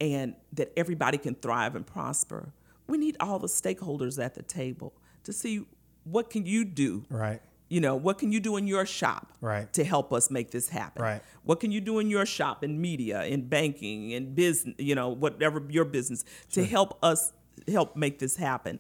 and 0.01 0.34
that 0.53 0.72
everybody 0.78 1.18
can 1.18 1.36
thrive 1.36 1.76
and 1.76 1.86
prosper, 1.86 2.53
we 2.88 2.97
need 2.97 3.18
all 3.20 3.38
the 3.39 3.47
stakeholders 3.47 4.24
at 4.24 4.34
the 4.36 4.41
table 4.43 4.93
to 5.24 5.34
see 5.34 5.66
what 6.05 6.30
can 6.30 6.45
you 6.45 6.64
do 6.64 7.03
Right. 7.10 7.41
you 7.68 7.82
know 7.82 7.95
what 7.97 8.18
can 8.18 8.32
you 8.32 8.39
do 8.39 8.55
in 8.55 8.66
your 8.66 8.86
shop 8.86 9.34
Right. 9.41 9.72
to 9.74 9.84
help 9.84 10.14
us 10.14 10.32
make 10.32 10.51
this 10.51 10.70
happen 10.70 11.01
Right. 11.03 11.22
what 11.43 11.60
can 11.60 11.72
you 11.74 11.82
do 11.82 11.99
in 11.99 12.10
your 12.10 12.26
shop 12.26 12.64
in 12.64 12.80
media 12.80 13.26
in 13.26 13.47
banking 13.49 14.12
in 14.12 14.34
business 14.34 14.76
you 14.80 14.95
know 14.95 15.10
whatever 15.10 15.62
your 15.70 15.86
business 15.86 16.24
to 16.51 16.64
help 16.64 16.97
us 17.03 17.34
help 17.68 17.95
make 17.95 18.20
this 18.20 18.36
happen 18.38 18.80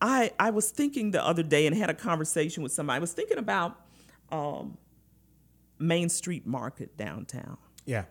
i 0.00 0.30
i 0.38 0.50
was 0.50 0.70
thinking 0.70 1.10
the 1.10 1.24
other 1.24 1.42
day 1.42 1.66
and 1.66 1.76
had 1.76 1.90
a 1.90 1.94
conversation 1.94 2.62
with 2.62 2.72
somebody 2.72 2.96
i 2.96 3.00
was 3.00 3.12
thinking 3.12 3.38
about 3.38 3.78
um, 4.30 4.76
main 5.78 6.08
street 6.08 6.46
market 6.46 6.96
downtown 6.96 7.58
Yeah. 7.84 8.04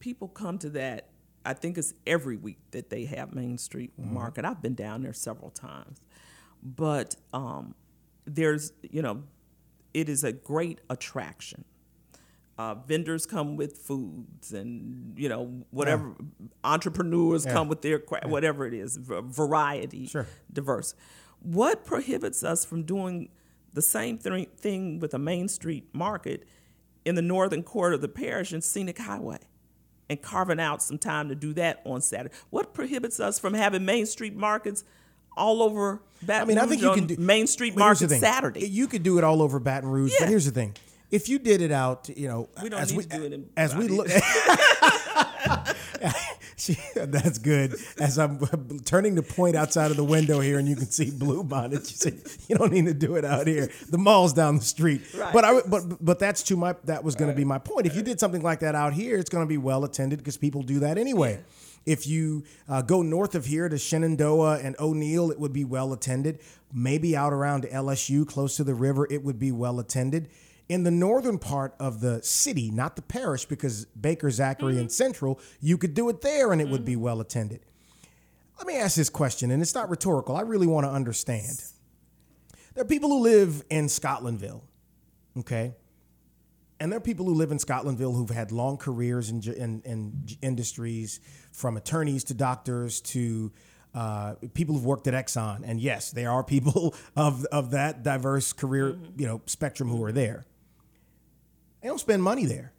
people 0.00 0.28
come 0.28 0.58
to 0.58 0.70
that. 0.70 1.08
I 1.44 1.54
think 1.54 1.78
it's 1.78 1.94
every 2.06 2.36
week 2.36 2.58
that 2.72 2.90
they 2.90 3.04
have 3.06 3.34
Main 3.34 3.56
Street 3.56 3.92
Market. 3.98 4.44
I've 4.44 4.60
been 4.60 4.74
down 4.74 5.02
there 5.02 5.12
several 5.14 5.50
times, 5.50 6.00
but 6.62 7.16
um, 7.32 7.74
there's 8.26 8.72
you 8.82 9.00
know, 9.00 9.22
it 9.94 10.08
is 10.08 10.22
a 10.24 10.32
great 10.32 10.80
attraction. 10.90 11.64
Uh, 12.60 12.74
vendors 12.86 13.24
come 13.24 13.56
with 13.56 13.78
foods, 13.78 14.52
and 14.52 15.14
you 15.18 15.30
know 15.30 15.64
whatever 15.70 16.14
entrepreneurs 16.62 17.46
Yeah. 17.46 17.54
come 17.54 17.68
with 17.68 17.80
their 17.80 17.98
cra- 17.98 18.28
whatever 18.28 18.66
it 18.66 18.74
is, 18.74 18.98
variety, 18.98 20.06
Sure. 20.06 20.26
diverse. 20.52 20.94
What 21.40 21.86
prohibits 21.86 22.44
us 22.44 22.66
from 22.66 22.82
doing 22.82 23.30
the 23.72 23.80
same 23.80 24.18
thing 24.18 24.46
thing 24.58 24.98
with 25.00 25.14
a 25.14 25.18
Main 25.18 25.48
Street 25.48 25.88
Market 25.94 26.44
in 27.06 27.14
the 27.14 27.22
northern 27.22 27.62
quarter 27.62 27.94
of 27.94 28.02
the 28.02 28.08
parish 28.08 28.52
and 28.52 28.62
Scenic 28.62 28.98
Highway? 28.98 29.38
and 30.10 30.20
carving 30.20 30.58
out 30.58 30.82
some 30.82 30.98
time 30.98 31.28
to 31.28 31.36
do 31.36 31.52
that 31.54 31.80
on 31.86 32.00
Saturday. 32.00 32.34
What 32.50 32.74
prohibits 32.74 33.20
us 33.20 33.38
from 33.38 33.54
having 33.54 33.84
Main 33.84 34.06
Street 34.06 34.34
markets 34.34 34.82
all 35.36 35.62
over 35.62 36.02
Baton 36.20 36.42
I 36.42 36.44
mean, 36.46 36.58
I 36.58 36.66
think 36.66 36.82
you 36.82 36.92
can 36.92 37.06
do 37.06 37.16
Main 37.16 37.46
Street 37.46 37.76
Market. 37.76 38.10
Saturday? 38.10 38.66
You 38.66 38.88
could 38.88 39.04
do 39.04 39.18
it 39.18 39.24
all 39.24 39.40
over 39.40 39.60
Baton 39.60 39.88
Rouge, 39.88 40.12
but 40.18 40.28
here's 40.28 40.46
the 40.46 40.50
thing: 40.50 40.74
if 41.10 41.28
you 41.28 41.38
did 41.38 41.60
it 41.60 41.72
out, 41.72 42.08
you 42.08 42.28
know, 42.28 42.48
We 42.62 42.70
as 42.70 42.92
we 42.92 43.04
to 43.04 43.08
do 43.08 43.24
it 43.24 43.32
in 43.32 43.50
as 43.56 43.74
we 43.74 43.88
look. 43.88 44.08
She, 46.60 46.76
that's 46.94 47.38
good. 47.38 47.74
As 47.98 48.18
I'm 48.18 48.38
turning 48.84 49.14
the 49.14 49.22
point 49.22 49.56
outside 49.56 49.90
of 49.90 49.96
the 49.96 50.04
window 50.04 50.40
here, 50.40 50.58
and 50.58 50.68
you 50.68 50.76
can 50.76 50.90
see 50.90 51.10
Bluebonnet. 51.10 51.88
She 51.88 51.94
said, 51.94 52.20
"You 52.48 52.56
don't 52.56 52.70
need 52.70 52.84
to 52.84 52.92
do 52.92 53.16
it 53.16 53.24
out 53.24 53.46
here. 53.46 53.70
The 53.88 53.96
mall's 53.96 54.34
down 54.34 54.56
the 54.56 54.62
street." 54.62 55.00
Right. 55.16 55.32
But 55.32 55.44
I, 55.46 55.60
but 55.66 56.04
but 56.04 56.18
that's 56.18 56.42
to 56.44 56.56
my. 56.56 56.74
That 56.84 57.02
was 57.02 57.14
going 57.14 57.30
to 57.30 57.36
be 57.36 57.46
my 57.46 57.58
point. 57.58 57.86
If 57.86 57.96
you 57.96 58.02
did 58.02 58.20
something 58.20 58.42
like 58.42 58.60
that 58.60 58.74
out 58.74 58.92
here, 58.92 59.16
it's 59.16 59.30
going 59.30 59.42
to 59.42 59.48
be 59.48 59.56
well 59.56 59.84
attended 59.84 60.18
because 60.18 60.36
people 60.36 60.62
do 60.62 60.80
that 60.80 60.98
anyway. 60.98 61.40
If 61.86 62.06
you 62.06 62.44
uh, 62.68 62.82
go 62.82 63.00
north 63.00 63.34
of 63.34 63.46
here 63.46 63.66
to 63.66 63.78
Shenandoah 63.78 64.58
and 64.58 64.76
O'Neal, 64.78 65.30
it 65.30 65.40
would 65.40 65.54
be 65.54 65.64
well 65.64 65.94
attended. 65.94 66.40
Maybe 66.74 67.16
out 67.16 67.32
around 67.32 67.64
LSU, 67.64 68.28
close 68.28 68.56
to 68.56 68.64
the 68.64 68.74
river, 68.74 69.06
it 69.10 69.24
would 69.24 69.38
be 69.38 69.50
well 69.50 69.80
attended. 69.80 70.28
In 70.70 70.84
the 70.84 70.90
northern 70.92 71.38
part 71.38 71.74
of 71.80 72.00
the 72.00 72.22
city, 72.22 72.70
not 72.70 72.94
the 72.94 73.02
parish, 73.02 73.44
because 73.44 73.86
Baker, 73.86 74.30
Zachary, 74.30 74.78
and 74.78 74.86
mm-hmm. 74.86 74.90
Central, 74.90 75.40
you 75.60 75.76
could 75.76 75.94
do 75.94 76.08
it 76.10 76.20
there 76.20 76.52
and 76.52 76.60
it 76.60 76.68
would 76.68 76.84
be 76.84 76.92
mm-hmm. 76.92 77.00
well 77.02 77.20
attended. 77.20 77.66
Let 78.56 78.68
me 78.68 78.76
ask 78.76 78.94
this 78.94 79.10
question, 79.10 79.50
and 79.50 79.60
it's 79.60 79.74
not 79.74 79.90
rhetorical. 79.90 80.36
I 80.36 80.42
really 80.42 80.68
want 80.68 80.86
to 80.86 80.90
understand. 80.90 81.60
There 82.74 82.84
are 82.84 82.86
people 82.86 83.08
who 83.08 83.18
live 83.18 83.64
in 83.68 83.86
Scotlandville, 83.86 84.60
okay? 85.38 85.74
And 86.78 86.92
there 86.92 86.98
are 86.98 87.02
people 87.02 87.26
who 87.26 87.34
live 87.34 87.50
in 87.50 87.58
Scotlandville 87.58 88.14
who've 88.14 88.30
had 88.30 88.52
long 88.52 88.76
careers 88.76 89.28
in, 89.28 89.42
in, 89.42 89.82
in 89.84 90.26
industries, 90.40 91.18
from 91.50 91.76
attorneys 91.78 92.22
to 92.24 92.34
doctors 92.34 93.00
to 93.00 93.50
uh, 93.92 94.34
people 94.54 94.76
who've 94.76 94.84
worked 94.84 95.08
at 95.08 95.14
Exxon. 95.14 95.62
And 95.64 95.80
yes, 95.80 96.12
there 96.12 96.30
are 96.30 96.44
people 96.44 96.94
of, 97.16 97.44
of 97.46 97.72
that 97.72 98.04
diverse 98.04 98.52
career, 98.52 98.92
mm-hmm. 98.92 99.20
you 99.20 99.26
know, 99.26 99.40
spectrum 99.46 99.88
who 99.88 100.04
are 100.04 100.12
there. 100.12 100.46
They 101.80 101.88
don't 101.88 102.00
spend 102.00 102.22
money 102.22 102.46
there. 102.46 102.72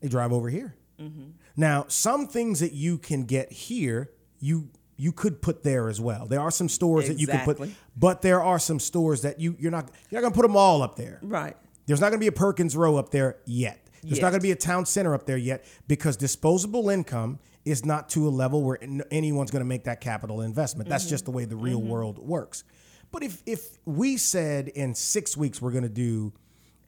They 0.00 0.08
drive 0.08 0.32
over 0.32 0.48
here. 0.48 0.74
Mm-hmm. 1.00 1.30
Now, 1.56 1.84
some 1.88 2.26
things 2.26 2.60
that 2.60 2.72
you 2.72 2.98
can 2.98 3.24
get 3.24 3.52
here, 3.52 4.10
you 4.38 4.70
you 4.96 5.12
could 5.12 5.40
put 5.40 5.62
there 5.62 5.88
as 5.88 6.00
well. 6.00 6.26
There 6.26 6.40
are 6.40 6.50
some 6.50 6.68
stores 6.68 7.08
that 7.08 7.18
you 7.18 7.26
can 7.26 7.44
put, 7.44 7.70
but 7.96 8.20
there 8.20 8.42
are 8.42 8.58
some 8.58 8.78
stores 8.78 9.22
that 9.22 9.40
you 9.40 9.56
you're 9.58 9.70
not 9.70 9.90
you're 10.10 10.20
not 10.20 10.28
gonna 10.28 10.34
put 10.34 10.46
them 10.46 10.56
all 10.56 10.82
up 10.82 10.96
there. 10.96 11.18
right. 11.22 11.56
There's 11.90 12.00
not 12.00 12.10
going 12.10 12.20
to 12.20 12.24
be 12.24 12.28
a 12.28 12.32
Perkins 12.32 12.76
Row 12.76 12.94
up 12.94 13.10
there 13.10 13.38
yet. 13.46 13.84
There's 14.04 14.20
not 14.20 14.30
going 14.30 14.38
to 14.38 14.44
be 14.44 14.52
a 14.52 14.56
town 14.56 14.86
center 14.86 15.12
up 15.12 15.26
there 15.26 15.36
yet 15.36 15.64
because 15.88 16.16
disposable 16.16 16.88
income 16.88 17.40
is 17.64 17.84
not 17.84 18.08
to 18.10 18.28
a 18.28 18.30
level 18.30 18.62
where 18.62 18.78
anyone's 19.10 19.50
going 19.50 19.64
to 19.64 19.68
make 19.68 19.82
that 19.84 20.00
capital 20.00 20.40
investment. 20.40 20.88
That's 20.88 21.06
just 21.06 21.24
the 21.24 21.32
mm-hmm. 21.32 21.38
way 21.38 21.44
the 21.46 21.56
real 21.56 21.80
mm-hmm. 21.80 21.88
world 21.88 22.18
works. 22.18 22.62
But 23.10 23.24
if 23.24 23.42
if 23.44 23.76
we 23.86 24.18
said 24.18 24.68
in 24.68 24.94
6 24.94 25.36
weeks 25.36 25.60
we're 25.60 25.72
going 25.72 25.82
to 25.82 25.88
do 25.88 26.32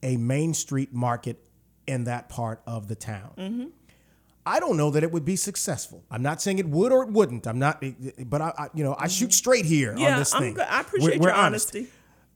a 0.02 0.16
Main 0.16 0.54
Street 0.54 0.92
market 0.92 1.38
in 1.86 2.04
that 2.04 2.28
part 2.28 2.62
of 2.66 2.88
the 2.88 2.94
town. 2.94 3.72
I 4.44 4.58
don't 4.58 4.76
know 4.76 4.90
that 4.90 5.04
it 5.04 5.12
would 5.12 5.24
be 5.24 5.36
successful. 5.36 6.02
I'm 6.10 6.22
not 6.22 6.42
saying 6.42 6.58
it 6.58 6.68
would 6.68 6.90
or 6.90 7.04
it 7.04 7.10
wouldn't. 7.10 7.46
I'm 7.46 7.60
not, 7.60 7.82
but 8.26 8.40
I, 8.40 8.52
I 8.58 8.68
you 8.74 8.82
know, 8.82 8.96
I 8.98 9.06
shoot 9.06 9.32
straight 9.32 9.64
here 9.64 9.92
on 9.92 9.98
Yeah, 9.98 10.18
this 10.18 10.34
I'm 10.34 10.40
thing. 10.42 10.60
I 10.60 10.64
We're- 10.64 10.80
appreciate 10.80 11.20
we're 11.20 11.28
your 11.28 11.36
honest. 11.36 11.74
honesty. 11.76 11.92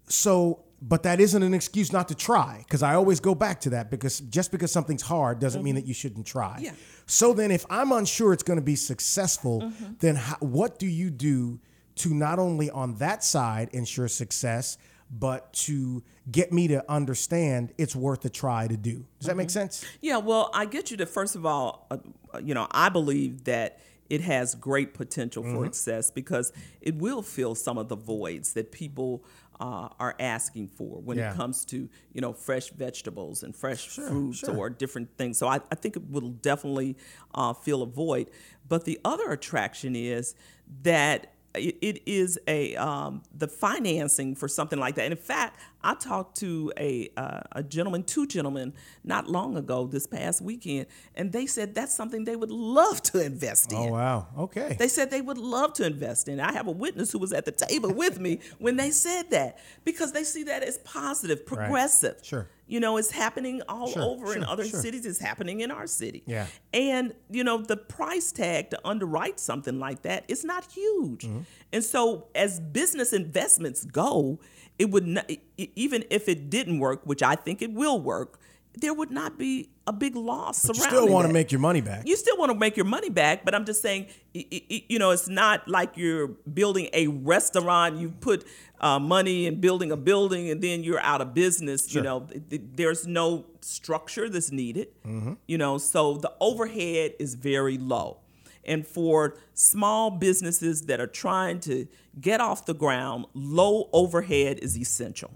So, 0.09 0.63
but 0.81 1.03
that 1.03 1.21
isn't 1.21 1.43
an 1.43 1.53
excuse 1.55 1.93
not 1.93 2.07
to 2.09 2.15
try 2.15 2.63
because 2.65 2.83
I 2.85 2.95
always 2.95 3.19
go 3.19 3.35
back 3.35 3.61
to 3.63 3.71
that 3.71 3.91
because 3.91 4.21
just 4.21 4.53
because 4.53 4.71
something's 4.71 5.03
hard 5.03 5.41
doesn't 5.41 5.65
mean 5.65 5.75
that 5.75 5.87
you 5.87 5.95
shouldn't 5.95 6.27
try. 6.27 6.55
Mm-hmm. 6.57 6.65
Yeah. 6.67 6.73
So 7.07 7.33
then, 7.33 7.51
if 7.51 7.65
I'm 7.71 7.91
unsure 7.93 8.33
it's 8.33 8.43
going 8.45 8.59
to 8.59 8.65
be 8.65 8.77
successful, 8.77 9.63
Mm-hmm. 9.63 9.85
then 9.99 10.15
how, 10.17 10.37
what 10.41 10.79
do 10.79 10.87
you 10.87 11.11
do 11.11 11.59
to 11.97 12.15
not 12.15 12.39
only 12.39 12.71
on 12.71 12.97
that 12.97 13.25
side 13.25 13.71
ensure 13.73 14.07
success, 14.07 14.77
but 15.11 15.53
to 15.53 16.03
get 16.31 16.53
me 16.53 16.69
to 16.69 16.85
understand 16.91 17.73
it's 17.79 17.95
worth 17.97 18.25
a 18.25 18.29
try 18.31 18.67
to 18.67 18.77
do? 18.77 19.05
Does 19.21 19.29
that 19.29 19.37
make 19.37 19.49
Mm-hmm. 19.49 19.53
sense? 19.53 19.85
Yeah, 20.01 20.17
well, 20.19 20.51
I 20.53 20.67
get 20.67 20.91
you 20.91 20.97
to 20.99 21.07
first 21.07 21.37
of 21.37 21.47
all, 21.47 21.87
uh, 21.91 21.99
uh, 22.35 22.39
you 22.39 22.55
know, 22.55 22.67
I 22.71 22.89
believe 22.89 23.45
that 23.45 23.79
it 24.09 24.21
has 24.21 24.55
great 24.55 24.95
potential 24.95 25.43
for 25.43 25.65
success 25.65 26.11
because 26.13 26.53
it 26.81 26.95
will 26.95 27.23
fill 27.23 27.55
some 27.57 27.77
of 27.77 27.89
the 27.89 27.97
voids 27.97 28.53
that 28.53 28.71
people 28.71 29.25
uh, 29.59 29.89
are 29.99 30.15
asking 30.21 30.69
for 30.69 31.01
when 31.01 31.17
Yeah. 31.19 31.33
it 31.33 31.37
comes 31.37 31.65
to 31.67 31.89
you 32.13 32.21
know 32.21 32.33
fresh 32.33 32.69
vegetables 32.71 33.43
and 33.43 33.57
fresh 33.57 33.89
fruits 33.89 34.39
sure. 34.41 34.57
or 34.57 34.71
different 34.71 35.17
things. 35.17 35.39
So 35.39 35.49
I, 35.49 35.57
I 35.73 35.75
think 35.77 35.97
it 35.97 36.09
will 36.11 36.29
definitely 36.31 36.97
uh, 37.35 37.53
fill 37.55 37.83
a 37.83 37.87
void. 37.87 38.31
But 38.69 38.85
the 38.85 39.01
other 39.05 39.31
attraction 39.33 39.97
is 39.97 40.35
that 40.83 41.33
it, 41.57 41.77
it 41.81 42.03
is 42.07 42.39
a 42.47 42.77
um, 42.77 43.23
the 43.35 43.49
financing 43.49 44.35
for 44.35 44.49
something 44.49 44.79
like 44.79 44.95
that. 44.97 45.05
And 45.05 45.13
in 45.13 45.19
fact, 45.19 45.61
I 45.83 45.95
talked 45.95 46.37
to 46.39 46.73
a 46.77 47.11
uh, 47.17 47.41
a 47.53 47.63
gentleman, 47.63 48.05
two 48.05 48.27
gentlemen, 48.27 48.75
not 49.05 49.29
long 49.29 49.57
ago, 49.57 49.87
this 49.87 50.07
past 50.07 50.43
weekend, 50.43 50.87
and 51.15 51.33
they 51.33 51.47
said 51.47 51.75
that's 51.75 51.95
something 51.95 52.25
they 52.25 52.37
would 52.37 52.51
love 52.51 53.03
to 53.05 53.25
invest 53.25 53.73
in. 53.73 53.79
Oh 53.79 53.93
wow. 53.93 54.27
Okay. 54.39 54.77
They 54.79 54.89
said 54.89 55.11
they 55.11 55.21
would 55.21 55.39
love 55.39 55.73
to 55.75 55.87
invest 55.87 56.29
in. 56.29 56.41
I 56.41 56.53
have 56.53 56.67
a 56.67 56.73
witness 56.73 57.13
who 57.13 57.19
was 57.19 57.33
at 57.33 57.45
the 57.45 57.53
table 57.53 57.93
with 57.93 58.19
me 58.21 58.41
when 58.59 58.77
they 58.77 58.91
said 58.91 59.31
that 59.31 59.59
because 59.85 60.13
they 60.13 60.25
see 60.25 60.45
that 60.45 60.63
as 60.63 60.79
positive, 60.79 61.47
progressive. 61.47 62.19
Sure. 62.23 62.49
You 62.67 62.81
know, 62.81 62.97
it's 62.97 63.13
happening 63.13 63.63
all 63.69 63.89
Sure, 63.89 64.03
over 64.03 64.35
in 64.35 64.43
other 64.45 64.65
sure. 64.65 64.81
cities. 64.81 65.07
It's 65.07 65.21
happening 65.21 65.61
in 65.61 65.71
our 65.71 65.87
city. 65.87 66.25
Yeah. 66.27 66.47
And, 66.73 67.15
you 67.31 67.45
know, 67.45 67.59
the 67.59 67.77
price 67.77 68.33
tag 68.33 68.71
to 68.71 68.81
underwrite 68.85 69.39
something 69.39 69.79
like 69.79 70.03
that 70.03 70.25
is 70.29 70.45
not 70.45 70.73
huge. 70.73 71.23
Mm-hmm. 71.23 71.41
And 71.73 71.85
so, 71.85 72.27
as 72.35 72.59
business 72.59 73.13
investments 73.13 73.85
go, 73.85 74.41
it 74.79 74.91
would 74.91 75.07
not, 75.07 75.31
even 75.57 76.05
if 76.11 76.29
it 76.29 76.51
didn't 76.51 76.81
work, 76.81 77.03
which 77.05 77.23
I 77.23 77.37
think 77.37 77.63
it 77.63 77.73
will 77.73 78.01
work, 78.01 78.41
there 78.77 78.93
would 78.93 79.11
not 79.11 79.39
be 79.39 79.71
a 79.87 79.93
big 79.93 80.17
loss 80.17 80.67
you 80.67 80.75
surrounding 80.75 80.99
You 80.99 81.05
still 81.05 81.13
want 81.13 81.27
to 81.27 81.33
make 81.33 81.51
your 81.51 81.61
money 81.61 81.81
back. 81.81 82.07
You 82.07 82.17
still 82.17 82.37
want 82.37 82.53
to 82.53 82.59
make 82.59 82.77
your 82.77 82.85
money 82.85 83.09
back, 83.09 83.45
but 83.45 83.55
I'm 83.55 83.65
just 83.65 83.81
saying, 83.81 84.09
you 84.35 84.99
know, 84.99 85.11
it's 85.11 85.29
not 85.29 85.67
like 85.67 85.97
you're 85.97 86.29
building 86.29 86.89
a 86.93 87.07
restaurant. 87.07 87.97
You 87.97 88.11
put 88.11 88.45
uh, 88.81 88.99
money 88.99 89.47
in 89.47 89.61
building 89.61 89.91
a 89.93 89.97
building, 89.97 90.51
and 90.51 90.63
then 90.63 90.85
you're 90.85 91.01
out 91.01 91.21
of 91.21 91.33
business. 91.33 91.95
You 91.95 92.03
know, 92.03 92.21
th- 92.21 92.43
th- 92.51 92.63
there's 92.75 93.07
no 93.07 93.47
structure 93.61 94.29
that's 94.29 94.53
needed. 94.53 94.89
Mm-hmm. 95.07 95.35
You 95.47 95.59
know, 95.59 95.79
so 95.79 96.19
the 96.19 96.33
overhead 96.41 97.15
is 97.19 97.35
very 97.35 97.79
low. 97.79 98.19
And 98.67 98.85
for 98.85 99.37
small 99.55 100.11
businesses 100.11 100.83
that 100.87 101.01
are 101.01 101.07
trying 101.07 101.61
to 101.61 101.87
get 102.21 102.41
off 102.41 102.67
the 102.67 102.75
ground, 102.75 103.27
low 103.33 103.89
overhead 103.93 104.59
is 104.59 104.77
essential. 104.77 105.31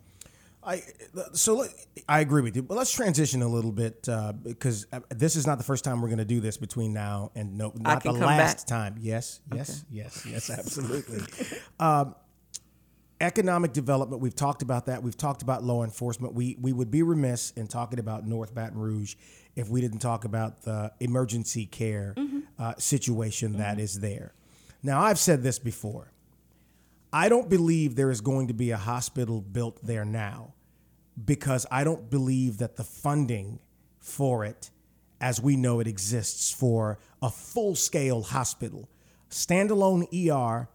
I 0.63 0.83
so 1.33 1.65
I 2.09 2.21
agree 2.21 2.43
with 2.43 2.55
you, 2.55 2.63
but 2.63 2.77
let's 2.77 2.93
transition 2.93 3.41
a 3.43 3.49
little 3.49 3.73
bit 3.73 4.07
uh, 4.09 4.33
because 4.33 4.87
uh, 4.93 5.01
this 5.09 5.37
is 5.37 5.47
not 5.47 5.59
the 5.59 5.65
first 5.65 5.85
time 5.85 6.03
we're 6.03 6.09
going 6.09 6.19
to 6.19 6.25
do 6.25 6.41
this 6.41 6.59
between 6.59 6.93
now 6.93 7.31
and 7.35 7.57
no, 7.57 7.73
not 7.77 8.03
the 8.03 8.13
last 8.13 8.69
come 8.69 8.79
time. 8.79 8.97
Yes, 9.01 9.41
yes, 9.55 9.85
yes, 9.91 10.27
yes, 10.27 10.51
absolutely. 10.59 11.21
um, 11.79 12.15
economic 13.23 13.73
development. 13.73 14.21
We've 14.21 14.37
talked 14.37 14.61
about 14.61 14.87
that. 14.87 15.03
We've 15.03 15.17
talked 15.17 15.41
about 15.41 15.65
law 15.65 15.83
enforcement. 15.83 16.35
We 16.35 16.57
we 16.61 16.73
would 16.75 16.91
be 16.91 17.03
remiss 17.03 17.53
in 17.53 17.67
talking 17.67 17.99
about 17.99 18.27
North 18.27 18.55
Baton 18.55 18.79
Rouge 18.79 19.15
if 19.57 19.71
we 19.71 19.81
didn't 19.81 20.01
talk 20.01 20.25
about 20.25 20.63
the 20.63 20.93
emergency 21.01 21.65
care 21.67 22.15
uh, 22.59 22.75
situation 22.77 23.57
that 23.59 23.79
is 23.79 24.01
there. 24.01 24.35
Now, 24.83 25.01
I've 25.01 25.19
said 25.19 25.43
this 25.43 25.59
before. 25.59 26.13
I 27.13 27.29
don't 27.29 27.49
believe 27.49 27.97
there 27.97 28.11
is 28.11 28.21
going 28.21 28.49
to 28.49 28.55
be 28.55 28.71
a 28.71 28.77
hospital 28.77 29.41
built 29.41 29.85
there 29.85 30.05
now 30.05 30.55
because 31.25 31.67
I 31.71 31.85
don't 31.85 32.09
believe 32.09 32.59
that 32.59 32.77
the 32.77 32.85
funding 32.85 33.59
for 33.99 34.45
it, 34.45 34.71
as 35.21 35.41
we 35.41 35.57
know 35.57 35.81
it 35.81 35.87
exists 35.87 36.53
for 36.53 36.99
a 37.21 37.31
full 37.31 37.75
scale 37.75 38.23
hospital, 38.23 38.89
standalone 39.29 40.07
ER. 40.13 40.69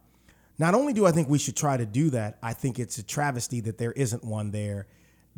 Not 0.58 0.74
only 0.74 0.92
do 0.92 1.06
I 1.06 1.12
think 1.12 1.28
we 1.28 1.38
should 1.38 1.56
try 1.56 1.76
to 1.76 1.86
do 1.86 2.10
that, 2.10 2.38
I 2.42 2.52
think 2.52 2.78
it's 2.78 2.98
a 2.98 3.02
travesty 3.02 3.60
that 3.62 3.78
there 3.78 3.92
isn't 3.92 4.24
one 4.24 4.50
there 4.50 4.86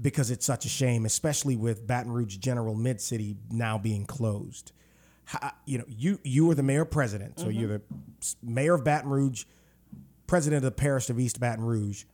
because 0.01 0.31
it's 0.31 0.47
such 0.47 0.65
a 0.65 0.69
shame, 0.69 1.07
especially 1.07 1.57
with 1.57 1.87
Baton 1.87 2.13
Rouge 2.13 2.37
General 2.37 2.75
Mid 2.75 3.01
City 3.01 3.37
now 3.51 3.79
being 3.79 4.05
closed. 4.05 4.73
How, 5.25 5.53
you 5.67 5.79
know, 5.79 5.85
you 5.89 6.21
you 6.23 6.51
are 6.51 6.55
the 6.55 6.63
mayor 6.63 6.85
president, 6.85 7.39
so 7.39 7.49
you're 7.49 7.69
the 7.69 7.83
mayor 8.43 8.75
of 8.75 8.85
Baton 8.85 9.11
Rouge 9.11 9.45
president 10.29 10.59
of 10.59 10.63
the 10.63 10.81
parish 10.81 11.11
of 11.11 11.19
East 11.19 11.41
Baton 11.41 11.65
Rouge, 11.65 12.05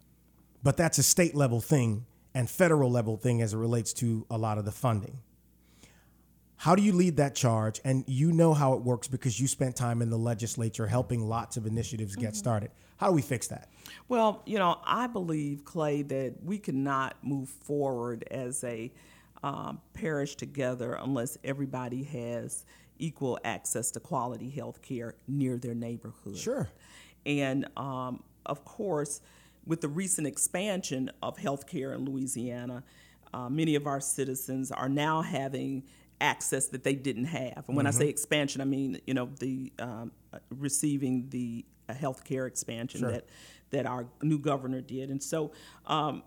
but 0.63 0.79
that's 0.79 0.97
a 0.97 1.03
state 1.03 1.35
level 1.35 1.61
thing 1.61 2.07
and 2.33 2.49
federal 2.49 2.91
level 2.91 3.19
thing 3.19 3.43
as 3.43 3.53
it 3.53 3.59
relates 3.59 3.93
to 3.93 4.25
a 4.31 4.39
lot 4.39 4.57
of 4.57 4.65
the 4.65 4.73
funding. 4.73 5.19
How 6.57 6.75
do 6.75 6.83
you 6.83 6.93
lead 6.93 7.19
that 7.19 7.35
charge? 7.35 7.81
And 7.85 8.05
you 8.07 8.33
know 8.33 8.55
how 8.55 8.73
it 8.73 8.83
works 8.83 9.09
because 9.09 9.39
you 9.39 9.47
spent 9.47 9.77
time 9.77 10.01
in 10.01 10.09
the 10.09 10.17
legislature 10.17 10.87
helping 10.87 11.29
lots 11.29 11.59
of 11.59 11.67
initiatives 11.67 12.17
get 12.17 12.35
started. 12.35 12.71
How 12.97 13.09
do 13.09 13.13
we 13.13 13.23
fix 13.23 13.49
that? 13.49 13.69
Well, 14.09 14.43
you 14.47 14.59
know, 14.59 14.81
I 14.85 15.09
believe, 15.09 15.65
Clay, 15.65 16.03
that 16.03 16.37
we 16.43 16.59
cannot 16.59 17.17
move 17.23 17.49
forward 17.49 18.25
as 18.31 18.65
a 18.65 18.93
um, 19.43 19.81
parish 19.93 20.37
together 20.37 20.95
unless 20.95 21.37
everybody 21.45 22.05
has 22.05 22.65
equal 22.99 23.39
access 23.45 23.91
to 23.91 24.01
quality 24.01 24.49
health 24.49 24.81
care 24.81 25.17
near 25.27 25.59
their 25.59 25.75
neighborhood. 25.75 26.37
Sure. 26.37 26.69
And 27.27 27.67
um, 27.77 28.23
of 28.47 28.65
course, 28.65 29.21
with 29.67 29.81
the 29.81 29.89
recent 29.89 30.27
expansion 30.27 31.11
of 31.23 31.37
healthcare 31.37 31.95
in 31.95 32.05
Louisiana, 32.05 32.83
uh, 33.33 33.49
many 33.49 33.75
of 33.75 33.87
our 33.87 34.01
citizens 34.01 34.71
are 34.71 34.89
now 34.89 35.23
having 35.23 35.85
access 36.21 36.69
that 36.69 36.85
they 36.85 36.95
didn't 36.95 37.25
have. 37.25 37.65
And 37.67 37.77
when 37.77 37.87
I 37.87 37.91
say 37.91 38.09
expansion, 38.09 38.61
I 38.61 38.65
mean 38.65 39.01
you 39.07 39.15
know 39.15 39.31
the 39.41 39.73
um, 39.79 40.13
receiving 40.51 41.29
the 41.31 41.65
uh, 41.89 41.93
healthcare 41.95 42.47
expansion 42.47 43.03
that 43.03 43.27
that 43.71 43.87
our 43.87 44.07
new 44.23 44.39
governor 44.39 44.81
did. 44.81 45.11
And 45.11 45.23
so 45.23 45.53
um, 45.87 46.23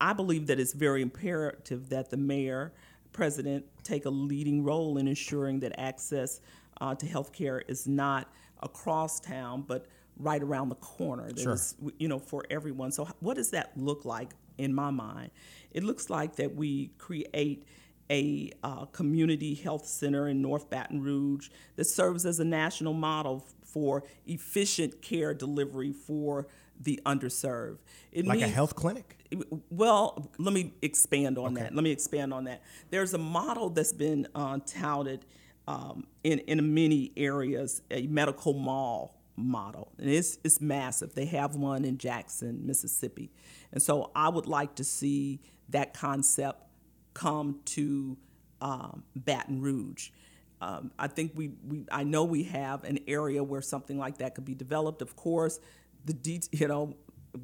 I 0.00 0.12
believe 0.12 0.46
that 0.48 0.58
it's 0.58 0.72
very 0.72 1.02
imperative 1.02 1.88
that 1.90 2.10
the 2.10 2.16
mayor, 2.16 2.72
president, 3.12 3.64
take 3.84 4.04
a 4.04 4.10
leading 4.10 4.64
role 4.64 4.98
in 4.98 5.06
ensuring 5.06 5.60
that 5.60 5.78
access 5.78 6.40
uh, 6.80 6.94
to 6.96 7.06
health 7.06 7.32
care 7.32 7.60
is 7.68 7.86
not 7.86 8.32
across 8.62 9.20
town, 9.20 9.64
but 9.66 9.86
right 10.18 10.42
around 10.42 10.68
the 10.68 10.74
corner. 10.76 11.28
That 11.28 11.38
Sure. 11.38 11.52
is, 11.54 11.74
you 11.98 12.08
know, 12.08 12.18
for 12.18 12.44
everyone. 12.50 12.92
So, 12.92 13.08
what 13.20 13.34
does 13.36 13.50
that 13.50 13.72
look 13.76 14.04
like 14.04 14.30
in 14.58 14.74
my 14.74 14.90
mind? 14.90 15.30
It 15.70 15.84
looks 15.84 16.10
like 16.10 16.36
that 16.36 16.54
we 16.54 16.88
create 16.98 17.64
a 18.10 18.50
uh, 18.62 18.86
community 18.86 19.54
health 19.54 19.86
center 19.86 20.28
in 20.28 20.40
North 20.40 20.70
Baton 20.70 21.02
Rouge 21.02 21.50
that 21.76 21.84
serves 21.84 22.24
as 22.24 22.40
a 22.40 22.44
national 22.44 22.94
model 22.94 23.46
for 23.62 24.02
efficient 24.26 25.02
care 25.02 25.34
delivery 25.34 25.92
for 25.92 26.48
the 26.80 27.00
underserved. 27.04 27.78
It 28.12 28.26
Like 28.26 28.40
a 28.40 28.48
health 28.48 28.74
clinic? 28.74 29.16
well, 29.68 30.30
let 30.38 30.54
me 30.54 30.72
expand 30.80 31.36
on 31.36 31.54
that. 31.54 31.74
Let 31.74 31.84
me 31.84 31.90
expand 31.90 32.32
on 32.32 32.44
that. 32.44 32.62
There's 32.90 33.12
a 33.12 33.18
model 33.18 33.68
that's 33.68 33.92
been 33.92 34.26
uh, 34.34 34.58
touted 34.64 35.26
um, 35.66 36.06
in 36.24 36.38
in 36.40 36.72
many 36.72 37.12
areas, 37.14 37.82
a 37.90 38.06
medical 38.06 38.54
mall 38.54 39.17
model, 39.38 39.92
and 39.98 40.08
it's 40.08 40.38
it's 40.44 40.60
massive. 40.60 41.14
They 41.14 41.26
have 41.26 41.56
one 41.56 41.84
in 41.84 41.98
Jackson, 41.98 42.66
Mississippi, 42.66 43.30
and 43.72 43.82
so 43.82 44.10
I 44.14 44.28
would 44.28 44.46
like 44.46 44.74
to 44.76 44.84
see 44.84 45.40
that 45.70 45.94
concept 45.94 46.62
come 47.14 47.60
to 47.66 48.16
um, 48.60 49.04
Baton 49.14 49.60
Rouge. 49.60 50.10
Um, 50.60 50.90
I 50.98 51.06
think 51.06 51.32
we, 51.34 51.52
we 51.66 51.84
I 51.90 52.02
know 52.02 52.24
we 52.24 52.44
have 52.44 52.84
an 52.84 52.98
area 53.06 53.42
where 53.42 53.62
something 53.62 53.98
like 53.98 54.18
that 54.18 54.34
could 54.34 54.44
be 54.44 54.54
developed. 54.54 55.02
Of 55.02 55.14
course, 55.14 55.60
the 56.04 56.12
de- 56.12 56.42
you 56.52 56.66
know 56.66 56.96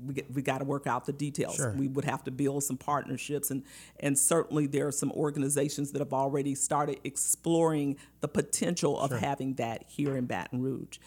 we 0.04 0.14
get, 0.14 0.32
we 0.32 0.42
got 0.42 0.58
to 0.58 0.64
work 0.64 0.86
out 0.86 1.04
the 1.04 1.12
details. 1.12 1.56
Sure. 1.56 1.72
We 1.72 1.88
would 1.88 2.04
have 2.04 2.24
to 2.24 2.30
build 2.30 2.64
some 2.64 2.76
partnerships, 2.76 3.50
and 3.50 3.62
and 4.00 4.18
certainly 4.18 4.66
there 4.66 4.86
are 4.86 4.92
some 4.92 5.12
organizations 5.12 5.92
that 5.92 6.00
have 6.00 6.12
already 6.12 6.54
started 6.54 6.98
exploring 7.04 7.98
the 8.20 8.28
potential 8.28 8.98
of 8.98 9.12
having 9.12 9.54
that 9.54 9.84
here 9.86 10.16
in 10.16 10.26
Baton 10.26 10.60
Rouge. 10.60 10.98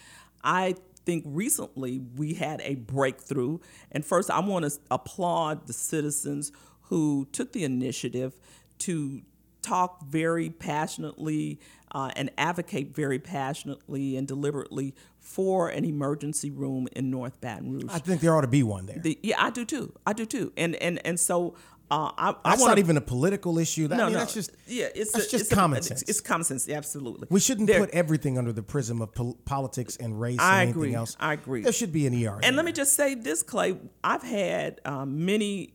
I 0.42 0.74
think 1.04 1.24
recently 1.26 2.00
we 2.16 2.34
had 2.34 2.60
a 2.62 2.74
breakthrough, 2.74 3.58
and 3.90 4.04
first 4.04 4.30
I 4.30 4.40
want 4.40 4.64
to 4.64 4.78
applaud 4.90 5.66
the 5.66 5.72
citizens 5.72 6.52
who 6.82 7.26
took 7.32 7.52
the 7.52 7.64
initiative 7.64 8.36
to 8.78 9.22
talk 9.62 10.04
very 10.04 10.50
passionately 10.50 11.60
uh, 11.92 12.10
and 12.16 12.30
advocate 12.38 12.94
very 12.94 13.18
passionately 13.18 14.16
and 14.16 14.26
deliberately 14.26 14.94
for 15.18 15.68
an 15.68 15.84
emergency 15.84 16.50
room 16.50 16.88
in 16.92 17.10
North 17.10 17.40
Baton 17.40 17.72
Rouge. 17.72 17.84
I 17.90 17.98
think 17.98 18.20
there 18.20 18.34
ought 18.36 18.42
to 18.42 18.46
be 18.48 18.62
one 18.62 18.86
there. 18.86 18.98
The- 18.98 19.18
yeah, 19.22 19.36
I 19.38 19.50
do 19.50 19.64
too. 19.64 19.94
I 20.06 20.12
do 20.12 20.24
too. 20.26 20.52
And 20.56 20.74
and 20.76 21.04
and 21.06 21.18
so 21.18 21.54
uh, 21.90 22.10
I, 22.18 22.34
I 22.44 22.50
That's 22.50 22.64
not 22.64 22.78
even 22.78 22.96
a 22.96 23.00
political 23.00 23.58
issue. 23.58 23.88
That, 23.88 23.96
no 23.96 24.02
I 24.02 24.06
mean, 24.06 24.12
no. 24.14 24.18
that's 24.20 24.34
just 24.34 24.50
yeah. 24.66 24.88
It's 24.94 25.12
that's 25.12 25.26
a- 25.26 25.30
just 25.30 25.44
it's 25.46 25.54
common 25.54 25.78
it's- 25.78 25.88
sense. 25.88 26.02
It's, 26.02 26.20
common 26.20 26.44
sense. 26.44 26.68
Absolutely. 26.68 27.28
we 27.30 27.40
shouldn't 27.40 27.66
There- 27.66 27.80
put 27.80 27.90
everything 27.90 28.36
under 28.38 28.52
the 28.52 28.62
prism 28.62 29.00
of 29.00 29.14
pol- 29.14 29.38
politics 29.44 29.96
and 29.96 30.20
race 30.20 30.38
I 30.38 30.62
and 30.62 30.70
agree. 30.70 30.82
anything 30.88 30.96
else. 30.98 31.16
I 31.18 31.32
agree. 31.32 31.62
There 31.62 31.72
should 31.72 31.92
be 31.92 32.06
an 32.06 32.14
ER. 32.26 32.38
And 32.42 32.56
let 32.56 32.64
me 32.64 32.72
just 32.72 32.94
say 32.94 33.14
this, 33.14 33.42
Clay. 33.42 33.76
I've 34.04 34.22
had 34.22 34.80
um, 34.84 35.24
many 35.24 35.72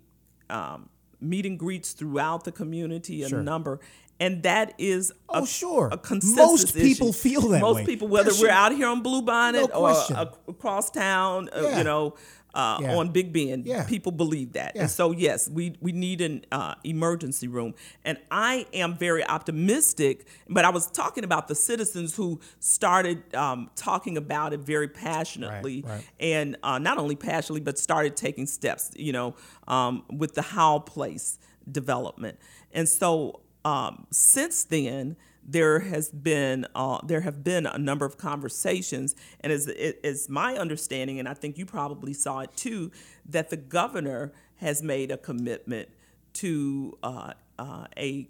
um, 0.50 0.90
meet 1.20 1.46
and 1.46 1.58
greets 1.58 1.94
throughout 1.94 2.44
the 2.44 2.52
community, 2.52 3.24
a 3.24 3.30
Sure. 3.30 3.42
number, 3.42 3.80
and 4.20 4.44
that 4.44 4.74
is 4.78 5.10
a, 5.30 5.38
Oh, 5.40 5.46
sure. 5.46 5.90
a 5.92 5.98
consensus 5.98 6.38
Most 6.38 6.76
people 6.76 7.10
issue. 7.10 7.18
feel 7.18 7.42
that 7.50 7.62
Most 7.62 7.78
way. 7.78 7.86
people, 7.86 8.08
whether 8.08 8.32
we're 8.40 8.50
out 8.52 8.74
here 8.76 8.88
on 8.88 9.02
Bluebonnet 9.04 9.70
No 9.70 9.88
or 10.14 10.30
across 10.48 10.92
town, 10.92 11.50
uh, 11.56 11.76
you 11.78 11.84
know. 11.84 12.14
Uh, 12.54 12.78
Yeah. 12.82 12.96
On 12.98 13.10
Big 13.10 13.34
Bend, 13.34 13.66
Yeah. 13.66 13.84
people 13.86 14.12
believe 14.12 14.54
that, 14.54 14.74
Yeah. 14.76 14.84
and 14.84 14.92
so 14.92 15.12
yes, 15.12 15.50
we 15.50 15.76
we 15.82 15.92
need 15.92 16.22
an 16.22 16.46
uh, 16.52 16.76
emergency 16.84 17.48
room, 17.48 17.74
and 18.06 18.18
I 18.30 18.68
am 18.74 18.96
very 18.96 19.24
optimistic. 19.26 20.28
But 20.48 20.64
I 20.64 20.70
was 20.70 20.86
talking 20.88 21.24
about 21.24 21.48
the 21.48 21.56
citizens 21.56 22.16
who 22.16 22.40
started 22.60 23.34
um, 23.34 23.70
talking 23.76 24.18
about 24.18 24.54
it 24.54 24.60
very 24.60 24.88
passionately, 24.88 25.82
right. 25.82 26.04
and 26.20 26.56
uh, 26.62 26.78
not 26.78 26.98
only 27.00 27.16
passionately, 27.16 27.62
but 27.62 27.80
started 27.80 28.16
taking 28.16 28.46
steps, 28.46 28.92
you 28.96 29.14
know, 29.14 29.36
um, 29.68 30.04
with 30.12 30.36
the 30.36 30.44
Howell 30.44 30.82
Place 30.82 31.40
development. 31.72 32.38
And 32.72 32.88
so 32.88 33.40
um, 33.66 34.06
since 34.12 34.64
then, 34.66 35.16
there 35.46 35.80
has 35.80 36.10
been 36.10 36.66
uh, 36.76 37.00
there 37.06 37.22
have 37.22 37.44
been 37.44 37.66
a 37.66 37.78
number 37.78 38.06
of 38.06 38.18
conversations, 38.18 39.16
and 39.42 39.52
as 39.52 39.68
it 39.68 40.00
is 40.04 40.30
my 40.30 40.56
understanding, 40.56 41.20
and 41.20 41.28
I 41.28 41.34
think 41.34 41.58
you 41.58 41.66
probably 41.66 42.14
saw 42.14 42.40
it 42.40 42.56
too, 42.56 42.92
that 43.28 43.50
the 43.50 43.58
governor 43.58 44.34
has 44.58 44.82
made 44.82 45.12
a 45.12 45.18
commitment 45.18 45.90
to 46.34 46.98
uh, 47.04 47.34
uh, 47.60 47.86
a 47.98 48.28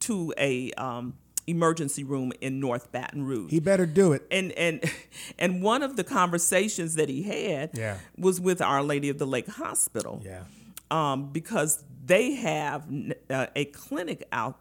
to 0.00 0.32
a 0.38 0.70
um, 0.72 1.14
emergency 1.46 2.04
room 2.04 2.32
in 2.40 2.60
North 2.60 2.92
Baton 2.92 3.24
Rouge 3.24 3.50
he 3.50 3.58
better 3.58 3.86
do 3.86 4.12
it. 4.12 4.22
and 4.30 4.52
and 4.52 4.82
and 5.38 5.62
one 5.62 5.82
of 5.82 5.96
the 5.96 6.04
conversations 6.04 6.94
that 6.94 7.08
he 7.08 7.24
had 7.24 7.70
Yeah. 7.74 7.98
was 8.16 8.40
with 8.40 8.62
Our 8.62 8.82
Lady 8.82 9.08
of 9.08 9.18
the 9.18 9.26
Lake 9.26 9.48
Hospital. 9.48 10.22
Yeah. 10.24 10.44
Um, 10.90 11.32
because 11.32 11.82
they 12.04 12.34
have 12.34 12.84
uh, 13.30 13.46
a 13.56 13.64
clinic 13.66 14.28
out 14.30 14.58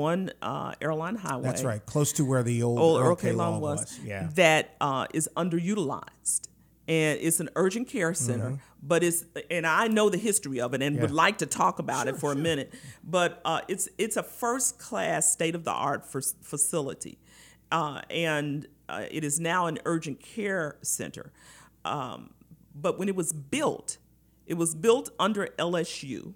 on 0.00 0.30
uh, 0.40 0.72
Airline 0.80 1.16
Highway. 1.16 1.42
That's 1.44 1.62
right. 1.64 1.84
Close 1.84 2.12
to 2.14 2.24
where 2.24 2.42
the 2.42 2.62
old, 2.62 2.78
Old 2.78 3.00
Earl 3.00 3.16
K. 3.16 3.32
Long 3.32 3.60
was. 3.60 3.80
was. 3.80 4.00
Yeah. 4.04 4.28
That 4.34 4.74
uh, 4.80 5.06
is 5.14 5.28
underutilized. 5.36 6.48
And 6.88 7.20
it's 7.20 7.38
an 7.38 7.48
urgent 7.54 7.88
care 7.88 8.12
center, 8.12 8.58
but 8.82 9.04
it's 9.04 9.24
and 9.52 9.64
I 9.64 9.86
know 9.86 10.10
the 10.10 10.18
history 10.18 10.60
of 10.60 10.74
it 10.74 10.82
and 10.82 10.96
would 11.00 11.06
Mm-hmm. 11.10 11.14
Like 11.16 11.38
to 11.38 11.46
talk 11.46 11.78
about 11.78 12.08
it 12.08 12.16
for 12.16 12.32
a 12.32 12.36
minute. 12.36 12.74
But 13.04 13.40
uh, 13.44 13.60
it's 13.68 13.88
it's 13.98 14.16
a 14.16 14.22
first 14.24 14.80
class 14.80 15.30
state 15.30 15.54
of 15.54 15.62
the 15.62 15.70
art 15.70 16.04
facility, 16.04 17.18
uh, 17.70 18.00
and 18.10 18.66
uh, 18.88 19.04
it 19.12 19.22
is 19.22 19.38
now 19.38 19.66
an 19.66 19.78
urgent 19.84 20.18
care 20.20 20.76
center. 20.82 21.32
Um, 21.84 22.30
but 22.74 22.98
when 22.98 23.08
it 23.08 23.14
was 23.14 23.32
built, 23.32 23.98
it 24.46 24.54
was 24.54 24.74
built 24.74 25.10
under 25.20 25.46
LSU 25.58 26.34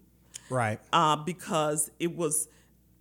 Right. 0.49 0.79
uh, 0.93 1.17
because 1.17 1.91
it 1.99 2.15
was 2.17 2.49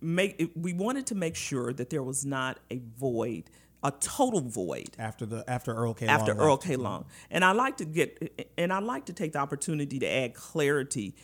make 0.00 0.50
we 0.54 0.72
wanted 0.72 1.06
to 1.06 1.14
make 1.14 1.36
sure 1.36 1.72
that 1.72 1.90
there 1.90 2.02
was 2.02 2.24
not 2.24 2.58
a 2.70 2.80
void, 2.98 3.44
a 3.82 3.90
total 4.00 4.40
void 4.40 4.90
After 4.98 5.26
the 5.26 5.44
after 5.48 5.72
Earl 5.74 5.94
K. 5.94 6.06
after 6.06 6.34
Long 6.34 6.46
Earl. 6.46 6.56
K. 6.58 6.76
Long. 6.76 7.06
And 7.30 7.44
I 7.44 7.52
like 7.52 7.76
to 7.78 7.84
get 7.84 8.50
and 8.58 8.72
I 8.72 8.78
like 8.80 9.06
to 9.06 9.12
take 9.12 9.32
the 9.32 9.38
opportunity 9.38 9.98
to 9.98 10.06
add 10.06 10.34
clarity. 10.34 11.14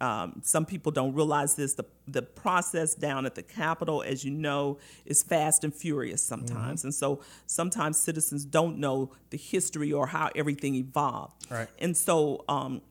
Um, 0.00 0.40
some 0.42 0.66
people 0.66 0.90
don't 0.90 1.14
realize 1.14 1.54
this. 1.54 1.74
The 1.74 1.84
the 2.08 2.22
process 2.22 2.94
down 2.96 3.24
at 3.24 3.36
the 3.36 3.42
Capitol, 3.42 4.02
as 4.02 4.24
you 4.24 4.32
know, 4.32 4.78
is 5.06 5.22
fast 5.22 5.62
and 5.62 5.72
furious 5.72 6.20
sometimes, 6.24 6.80
Mm-hmm. 6.80 6.86
and 6.88 6.94
so 6.94 7.20
sometimes 7.46 7.98
citizens 7.98 8.44
don't 8.44 8.78
know 8.78 9.12
the 9.30 9.36
history 9.38 9.92
or 9.92 10.08
how 10.08 10.30
everything 10.34 10.74
evolved. 10.74 11.46
Right. 11.48 11.68
And 11.78 11.96
so 11.96 12.44
um, 12.48 12.82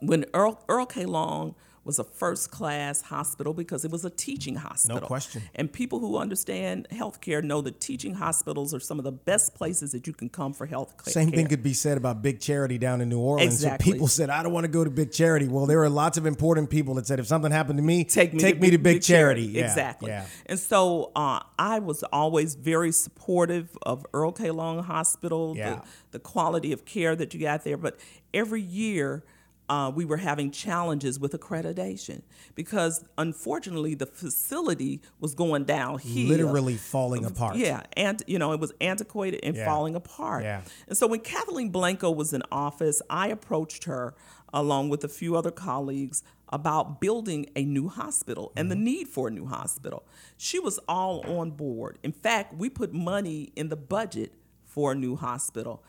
when 0.00 0.24
Earl, 0.34 0.62
Earl 0.68 0.86
K. 0.86 1.04
Long 1.04 1.54
was 1.84 1.98
a 1.98 2.04
first 2.04 2.50
class 2.50 3.02
hospital 3.02 3.52
because 3.52 3.84
it 3.84 3.90
was 3.90 4.04
a 4.04 4.10
teaching 4.10 4.56
hospital. 4.56 5.00
No 5.00 5.06
question. 5.06 5.42
And 5.54 5.72
people 5.72 5.98
who 5.98 6.16
understand 6.16 6.88
healthcare 6.90 7.42
know 7.42 7.60
that 7.60 7.80
teaching 7.80 8.14
hospitals 8.14 8.72
are 8.72 8.80
some 8.80 8.98
of 8.98 9.04
the 9.04 9.12
best 9.12 9.54
places 9.54 9.92
that 9.92 10.06
you 10.06 10.12
can 10.12 10.28
come 10.28 10.52
for 10.52 10.66
health 10.66 10.96
care. 11.02 11.12
Same 11.12 11.30
thing 11.30 11.46
could 11.46 11.62
be 11.62 11.74
said 11.74 11.96
about 11.96 12.22
Big 12.22 12.40
Charity 12.40 12.78
down 12.78 13.00
in 13.00 13.08
New 13.08 13.18
Orleans. 13.20 13.54
Exactly. 13.54 13.86
So 13.86 13.92
people 13.92 14.08
said, 14.08 14.30
"I 14.30 14.42
don't 14.42 14.52
want 14.52 14.64
to 14.64 14.68
go 14.68 14.84
to 14.84 14.90
Big 14.90 15.12
Charity." 15.12 15.48
Well, 15.48 15.66
there 15.66 15.78
were 15.78 15.90
lots 15.90 16.16
of 16.18 16.26
important 16.26 16.70
people 16.70 16.94
that 16.94 17.06
said, 17.06 17.18
"If 17.20 17.26
something 17.26 17.52
happened 17.52 17.78
to 17.78 17.82
me, 17.82 18.04
take 18.04 18.32
me, 18.32 18.40
take 18.40 18.56
to, 18.56 18.60
me 18.60 18.70
to 18.70 18.78
Big, 18.78 19.02
Charity." 19.02 19.42
Yeah, 19.42 19.64
exactly. 19.64 20.10
Yeah. 20.10 20.26
And 20.46 20.58
so 20.58 21.12
uh, 21.14 21.40
I 21.58 21.78
was 21.80 22.02
always 22.04 22.54
very 22.54 22.92
supportive 22.92 23.76
of 23.82 24.06
Earl 24.14 24.32
K. 24.32 24.50
Long 24.50 24.82
Hospital, 24.82 25.54
Yeah. 25.56 25.76
the, 25.76 25.82
the 26.12 26.18
quality 26.18 26.72
of 26.72 26.84
care 26.84 27.14
that 27.16 27.34
you 27.34 27.40
got 27.40 27.64
there. 27.64 27.76
But 27.76 27.98
every 28.32 28.62
year, 28.62 29.24
uh, 29.68 29.90
we 29.94 30.04
were 30.04 30.18
having 30.18 30.50
challenges 30.50 31.18
with 31.18 31.32
accreditation 31.32 32.22
because 32.54 33.04
unfortunately 33.16 33.94
the 33.94 34.06
facility 34.06 35.00
was 35.20 35.34
going 35.34 35.64
down 35.64 35.98
here. 35.98 36.28
Literally 36.28 36.76
falling 36.76 37.24
apart. 37.24 37.56
Yeah, 37.56 37.82
and 37.96 38.22
you 38.26 38.38
know 38.38 38.52
it 38.52 38.60
was 38.60 38.72
antiquated 38.80 39.40
and 39.42 39.56
Yeah. 39.56 39.64
falling 39.64 39.94
apart. 39.94 40.44
Yeah. 40.44 40.62
And 40.88 40.96
so 40.96 41.06
when 41.06 41.20
Kathleen 41.20 41.70
Blanco 41.70 42.10
was 42.10 42.32
in 42.32 42.42
office, 42.52 43.00
I 43.08 43.28
approached 43.28 43.84
her 43.84 44.14
along 44.52 44.88
with 44.90 45.02
a 45.02 45.08
few 45.08 45.34
other 45.36 45.50
colleagues 45.50 46.22
about 46.50 47.00
building 47.00 47.46
a 47.56 47.64
new 47.64 47.88
hospital 47.88 48.52
and 48.54 48.70
the 48.70 48.76
need 48.76 49.08
for 49.08 49.28
a 49.28 49.30
new 49.30 49.46
hospital. 49.46 50.04
She 50.36 50.58
was 50.60 50.78
all 50.86 51.20
on 51.38 51.50
board. 51.52 51.98
In 52.02 52.12
fact, 52.12 52.54
we 52.54 52.68
put 52.70 52.92
money 52.92 53.52
in 53.56 53.68
the 53.70 53.76
budget 53.76 54.32
for 54.64 54.92
a 54.92 54.94
new 54.94 55.16
hospital. 55.16 55.82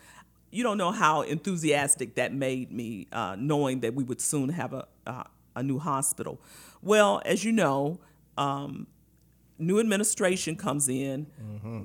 You 0.56 0.64
don't 0.64 0.78
know 0.78 0.91
how 0.91 1.22
enthusiastic 1.22 2.16
that 2.16 2.34
made 2.34 2.72
me, 2.72 3.08
uh, 3.12 3.36
knowing 3.38 3.82
that 3.82 3.93
we 3.93 4.03
would 4.03 4.22
soon 4.22 4.49
have 4.49 4.74
a 4.74 4.88
uh, 5.06 5.24
a 5.56 5.64
new 5.64 5.80
hospital. 5.80 6.39
Well, 6.82 7.22
as 7.26 7.43
you 7.43 7.51
know, 7.51 7.99
um, 8.38 8.88
new 9.58 9.80
administration 9.80 10.56
comes 10.56 10.88
in 10.89 11.28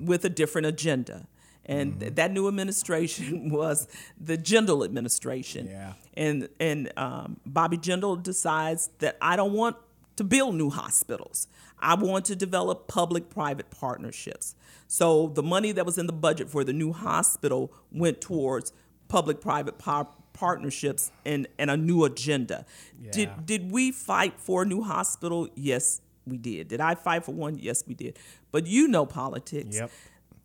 with 0.05 0.25
a 0.25 0.29
different 0.29 0.67
agenda. 0.67 1.27
And 1.65 1.99
th- 1.99 2.15
that 2.15 2.31
new 2.31 2.47
administration 2.47 3.49
was 3.59 3.87
the 4.19 4.37
Jindal 4.37 4.83
administration. 4.83 5.67
Yeah. 5.67 5.93
And 6.15 6.49
and 6.59 6.91
um, 6.97 7.39
Bobby 7.45 7.77
Jindal 7.77 8.21
decides 8.21 8.89
that 8.99 9.17
I 9.21 9.35
don't 9.35 9.53
want 9.53 9.77
to 10.17 10.23
build 10.23 10.55
new 10.55 10.69
hospitals. 10.69 11.47
I 11.81 11.95
want 11.95 12.25
to 12.25 12.35
develop 12.35 12.87
public-private 12.87 13.71
partnerships. 13.71 14.55
So 14.87 15.27
the 15.27 15.43
money 15.43 15.71
that 15.71 15.85
was 15.85 15.97
in 15.97 16.07
the 16.07 16.13
budget 16.13 16.49
for 16.49 16.63
the 16.63 16.73
new 16.73 16.93
hospital 16.93 17.73
went 17.91 18.21
towards 18.21 18.73
public-private 19.07 19.77
par- 19.77 20.07
partnerships 20.33 21.11
and, 21.25 21.47
and 21.57 21.69
a 21.69 21.77
new 21.77 22.03
agenda. 22.05 22.65
Yeah. 23.01 23.11
Did 23.11 23.45
did 23.45 23.71
we 23.71 23.91
fight 23.91 24.39
for 24.39 24.63
a 24.63 24.65
new 24.65 24.81
hospital? 24.81 25.47
Yes, 25.55 26.01
we 26.25 26.37
did. 26.37 26.67
Did 26.67 26.81
I 26.81 26.95
fight 26.95 27.25
for 27.25 27.33
one? 27.33 27.57
Yes, 27.57 27.83
we 27.87 27.93
did. 27.93 28.17
But 28.51 28.67
you 28.67 28.87
know 28.87 29.05
politics. 29.05 29.77
Yep. 29.77 29.91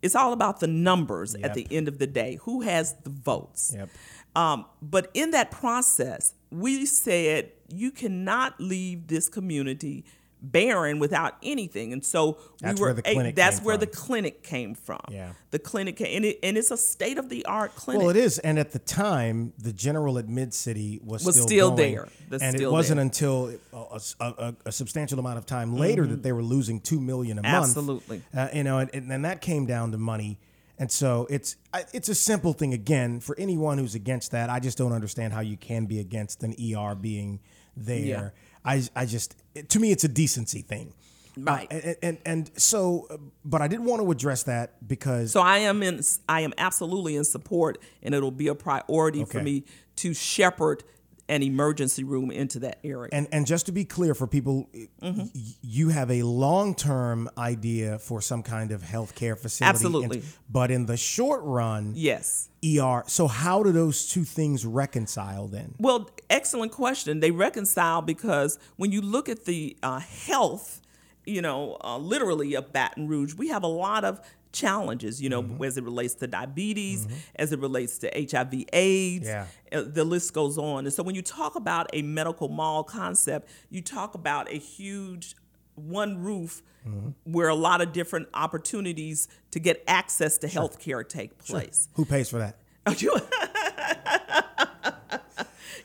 It's 0.03 0.15
all 0.15 0.33
about 0.33 0.61
the 0.61 0.67
numbers 0.67 1.35
Yep. 1.39 1.45
at 1.45 1.55
the 1.55 1.67
end 1.71 1.89
of 1.89 1.99
the 1.99 2.07
day. 2.07 2.39
Who 2.43 2.61
has 2.61 2.95
the 3.03 3.11
votes? 3.11 3.73
Yep. 3.75 3.89
Um, 4.37 4.67
but 4.83 5.11
in 5.15 5.31
that 5.31 5.51
process, 5.51 6.35
we 6.51 6.85
said 6.87 7.53
you 7.73 7.91
cannot 7.91 8.61
leave 8.61 9.07
this 9.07 9.29
community 9.29 10.05
barren 10.43 10.99
without 10.99 11.35
anything, 11.43 11.93
and 11.93 12.05
so 12.05 12.39
That's 12.61 12.79
we 12.81 12.87
were. 12.87 12.95
where 12.95 13.27
a- 13.27 13.33
that's 13.33 13.61
where 13.63 13.75
from. 13.77 13.81
the 13.81 13.87
clinic 13.87 14.43
came 14.43 14.75
from. 14.75 15.01
Yeah. 15.11 15.33
the 15.51 15.59
clinic, 15.59 15.97
came, 15.97 16.15
and 16.17 16.25
it, 16.25 16.39
and 16.43 16.59
it's 16.59 16.71
a 16.71 16.77
state 16.77 17.17
of 17.19 17.29
the 17.29 17.45
art 17.47 17.75
clinic. 17.75 18.01
Well, 18.03 18.11
it 18.11 18.17
is, 18.17 18.39
and 18.41 18.59
at 18.59 18.73
the 18.73 18.79
time, 18.79 19.53
the 19.59 19.73
general 19.73 20.19
at 20.19 20.29
Mid 20.29 20.53
City 20.53 21.01
was, 21.03 21.25
Was 21.25 21.35
still, 21.37 21.47
still 21.47 21.69
going, 21.71 21.95
there. 21.95 22.09
That's 22.29 22.43
and 22.43 22.61
it 22.61 22.71
wasn't 22.71 22.97
there. 22.99 23.03
until 23.07 23.59
a, 23.73 24.01
a- 24.21 24.25
a- 24.39 24.55
a 24.67 24.73
substantial 24.73 25.19
amount 25.19 25.39
of 25.39 25.47
time 25.47 25.75
later 25.77 26.07
that 26.07 26.23
they 26.23 26.33
were 26.33 26.43
losing 26.43 26.81
two 26.81 27.01
million 27.01 27.39
a 27.39 27.43
month. 27.43 27.55
Mm-hmm. 27.55 27.63
Absolutely. 27.65 28.23
uh, 28.37 28.49
you 28.53 28.63
know, 28.65 28.79
and, 28.79 28.91
and 28.95 29.11
then 29.11 29.23
that 29.23 29.41
came 29.41 29.65
down 29.67 29.93
to 29.93 29.99
money. 29.99 30.39
And 30.79 30.91
so 30.93 31.27
it's 31.31 31.57
it's 31.95 32.11
a 32.11 32.15
simple 32.15 32.53
thing 32.53 32.75
again 32.75 33.21
for 33.21 33.35
anyone 33.39 33.79
who's 33.79 33.95
against 33.95 34.33
that. 34.33 34.51
I 34.51 34.61
just 34.61 34.77
don't 34.77 34.93
understand 34.93 35.33
how 35.33 35.41
you 35.41 35.57
can 35.57 35.87
be 35.87 36.01
against 36.01 36.43
an 36.43 36.55
ER 36.61 36.95
being 36.95 37.41
there. 37.75 38.35
I 38.67 38.83
I 38.95 39.07
just 39.07 39.35
to 39.69 39.81
me 39.81 39.93
it's 39.93 40.05
a 40.05 40.09
decency 40.09 40.61
thing. 40.61 40.93
Right. 41.39 41.71
Uh, 41.71 41.75
and, 41.75 41.97
and 42.03 42.19
and 42.25 42.51
so, 42.57 43.07
uh, 43.11 43.19
but 43.45 43.61
I 43.61 43.69
did 43.69 43.81
want 43.81 44.03
to 44.03 44.11
address 44.11 44.45
that 44.45 44.89
because 44.89 45.33
So 45.33 45.41
I 45.43 45.59
am 45.59 45.83
in. 45.83 46.01
I 46.29 46.41
am 46.41 46.55
absolutely 46.57 47.15
in 47.17 47.25
support, 47.25 47.79
and 48.03 48.15
it'll 48.15 48.31
be 48.31 48.49
a 48.49 48.55
priority 48.55 49.25
for 49.25 49.43
me 49.43 49.65
to 49.97 50.15
shepherd 50.15 50.83
an 51.29 51.43
emergency 51.43 52.05
room 52.05 52.31
into 52.31 52.61
that 52.61 52.79
area. 52.85 53.09
And 53.13 53.27
and 53.33 53.47
just 53.47 53.67
to 53.67 53.73
be 53.73 53.85
clear 53.85 54.15
for 54.15 54.27
people, 54.27 54.69
Mm-hmm. 55.03 55.21
y- 55.21 55.27
you 55.63 55.89
have 55.89 56.11
a 56.11 56.23
long 56.23 56.75
term 56.75 57.29
idea 57.37 57.99
for 57.99 58.21
some 58.21 58.43
kind 58.43 58.71
of 58.71 58.83
healthcare 58.83 59.37
facility. 59.39 59.69
Absolutely. 59.71 60.19
And- 60.19 60.27
but 60.49 60.71
in 60.71 60.87
the 60.87 60.97
short 60.97 61.43
run, 61.45 61.93
yes. 61.97 62.49
ER. 62.65 63.03
So 63.07 63.27
how 63.29 63.63
do 63.63 63.73
those 63.73 64.09
two 64.09 64.25
things 64.25 64.65
reconcile 64.65 65.49
then? 65.49 65.75
Well, 65.79 66.09
excellent 66.31 66.73
question. 66.73 67.21
They 67.21 67.31
reconcile 67.33 68.03
because 68.03 68.59
when 68.77 68.93
you 68.93 69.01
look 69.01 69.29
at 69.29 69.45
the 69.45 69.77
uh, 69.83 69.99
health, 70.01 70.81
you 71.25 71.43
know, 71.43 71.77
uh, 71.83 71.99
literally 71.99 72.55
of 72.55 72.73
Baton 72.73 73.09
Rouge, 73.09 73.35
we 73.35 73.49
have 73.49 73.65
a 73.65 73.69
lot 73.69 74.05
of 74.05 74.21
challenges, 74.57 75.21
you 75.23 75.29
know, 75.29 75.43
Mm-hmm. 75.43 75.65
as 75.65 75.77
it 75.77 75.85
relates 75.85 76.15
to 76.15 76.27
diabetes, 76.27 77.07
as 77.37 77.53
it 77.53 77.59
relates 77.61 77.99
to 77.99 78.07
HIV, 78.15 78.53
AIDS. 78.73 79.27
Yeah. 79.29 79.47
uh, 79.73 79.83
The 79.87 80.05
list 80.05 80.33
goes 80.33 80.57
on. 80.59 80.85
And 80.87 80.93
so 80.93 81.03
when 81.03 81.15
you 81.15 81.23
talk 81.23 81.55
about 81.55 81.87
a 81.93 82.03
medical 82.03 82.49
mall 82.49 82.83
concept, 82.85 83.49
you 83.71 83.81
talk 83.83 84.15
about 84.15 84.51
a 84.51 84.59
huge 84.59 85.37
one 85.75 86.19
roof 86.23 86.63
Mm-hmm. 86.89 87.33
where 87.33 87.49
a 87.49 87.55
lot 87.57 87.81
of 87.81 87.93
different 87.93 88.29
opportunities 88.33 89.27
to 89.51 89.59
get 89.59 89.83
access 89.89 90.39
to 90.39 90.47
health 90.47 90.79
care 90.79 91.03
take 91.03 91.37
place. 91.37 91.89
Who 91.95 92.05
pays 92.05 92.29
for 92.31 92.39
that? 92.39 92.55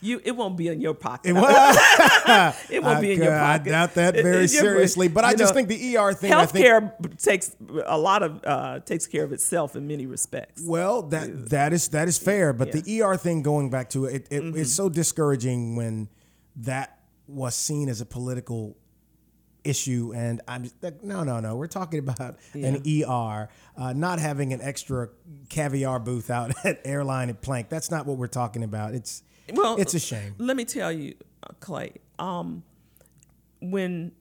You, 0.02 0.20
it 0.24 0.32
won't 0.32 0.58
be 0.58 0.68
in 0.68 0.82
your 0.82 0.94
pocket. 0.96 1.30
It, 1.30 1.34
wa- 1.34 2.52
It 2.70 2.82
won't 2.84 3.02
be 3.02 3.12
in 3.14 3.22
your 3.22 3.32
pocket. 3.38 3.68
I 3.68 3.72
doubt 3.72 3.94
that 3.96 4.16
very 4.16 4.48
seriously. 4.48 5.08
But 5.08 5.24
I 5.26 5.36
just 5.36 5.54
know, 5.54 5.62
think 5.64 5.70
the 5.70 5.98
ER 5.98 6.14
thing. 6.14 6.34
I 6.34 6.46
think, 6.48 6.66
Healthcare 6.66 7.18
takes 7.22 7.56
a 7.86 7.98
lot 7.98 8.24
of 8.24 8.44
uh, 8.44 8.80
takes 8.80 9.06
care 9.08 9.24
of 9.24 9.32
itself 9.32 9.76
in 9.76 9.88
many 9.88 10.08
respects. 10.08 10.64
Well, 10.66 11.04
that 11.04 11.50
that 11.52 11.72
is 11.74 11.90
that 11.90 12.08
is 12.08 12.18
fair, 12.18 12.52
but 12.54 12.72
the 12.72 13.02
ER 13.02 13.16
thing 13.16 13.42
going 13.44 13.70
back 13.70 13.90
to 13.92 14.06
it, 14.06 14.28
it 14.32 14.42
Mm-hmm. 14.42 14.58
it's 14.60 14.74
so 14.74 14.90
discouraging 14.90 15.76
when 15.76 16.10
that 16.56 17.00
was 17.28 17.54
seen 17.56 17.88
as 17.88 18.02
a 18.02 18.06
political 18.06 18.76
issue, 19.64 20.12
and 20.16 20.42
I'm 20.48 20.64
just 20.64 20.82
like, 20.82 21.04
no, 21.04 21.24
no, 21.24 21.40
no. 21.40 21.56
We're 21.56 21.68
talking 21.68 22.00
about 22.00 22.38
an 22.54 22.82
ER, 22.88 23.50
uh, 23.78 23.94
not 23.94 24.20
having 24.20 24.54
an 24.54 24.62
extra 24.62 25.10
caviar 25.50 26.00
booth 26.00 26.32
out 26.32 26.54
at 26.66 26.82
Airline 26.86 27.30
and 27.30 27.40
Plank. 27.40 27.70
That's 27.70 27.92
not 27.92 28.06
what 28.08 28.18
we're 28.18 28.26
talking 28.28 28.64
about. 28.64 28.96
It's 28.96 29.22
Well, 29.54 29.78
it's 29.78 29.94
a 29.94 30.00
shame. 30.00 30.36
Let 30.38 30.58
me 30.58 30.66
tell 30.66 30.92
you, 30.92 31.16
Clay. 31.60 31.94
Um, 32.20 32.64
when 33.62 34.12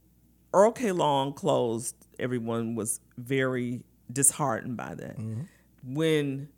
Earl 0.52 0.72
K. 0.72 0.92
Long 0.92 1.32
closed, 1.32 1.94
everyone 2.18 2.74
was 2.74 3.00
very 3.16 3.82
disheartened 4.12 4.76
by 4.76 4.94
that. 4.94 5.18
Mm-hmm. 5.18 5.42
When 5.94 6.48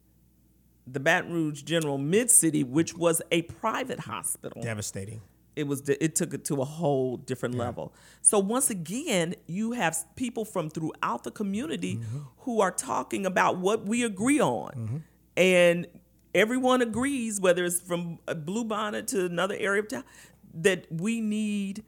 the 0.86 1.00
Baton 1.00 1.32
Rouge 1.32 1.62
General 1.62 1.98
Mid 1.98 2.30
City, 2.30 2.64
which 2.64 2.96
was 2.96 3.22
a 3.30 3.42
private 3.42 4.00
hospital, 4.00 4.62
Devastating. 4.62 5.20
it 5.54 5.66
was 5.68 5.88
it 5.88 6.16
took 6.16 6.34
it 6.34 6.44
to 6.46 6.60
a 6.60 6.64
whole 6.64 7.18
different 7.18 7.54
level. 7.54 7.92
So 8.20 8.38
once 8.38 8.68
again, 8.70 9.34
you 9.46 9.72
have 9.72 9.96
people 10.16 10.44
from 10.44 10.70
throughout 10.70 11.22
the 11.24 11.30
community 11.30 12.00
who 12.38 12.60
are 12.60 12.72
talking 12.72 13.26
about 13.26 13.58
what 13.58 13.86
we 13.86 14.02
agree 14.02 14.40
on, 14.40 15.04
and 15.36 15.86
everyone 16.34 16.82
agrees, 16.82 17.40
whether 17.40 17.64
it's 17.64 17.80
from 17.80 18.18
a 18.26 18.34
Bluebonnet 18.34 19.06
to 19.08 19.26
another 19.26 19.56
area 19.58 19.80
of 19.82 19.88
town, 19.88 20.04
that 20.54 20.86
we 20.90 21.20
need 21.20 21.84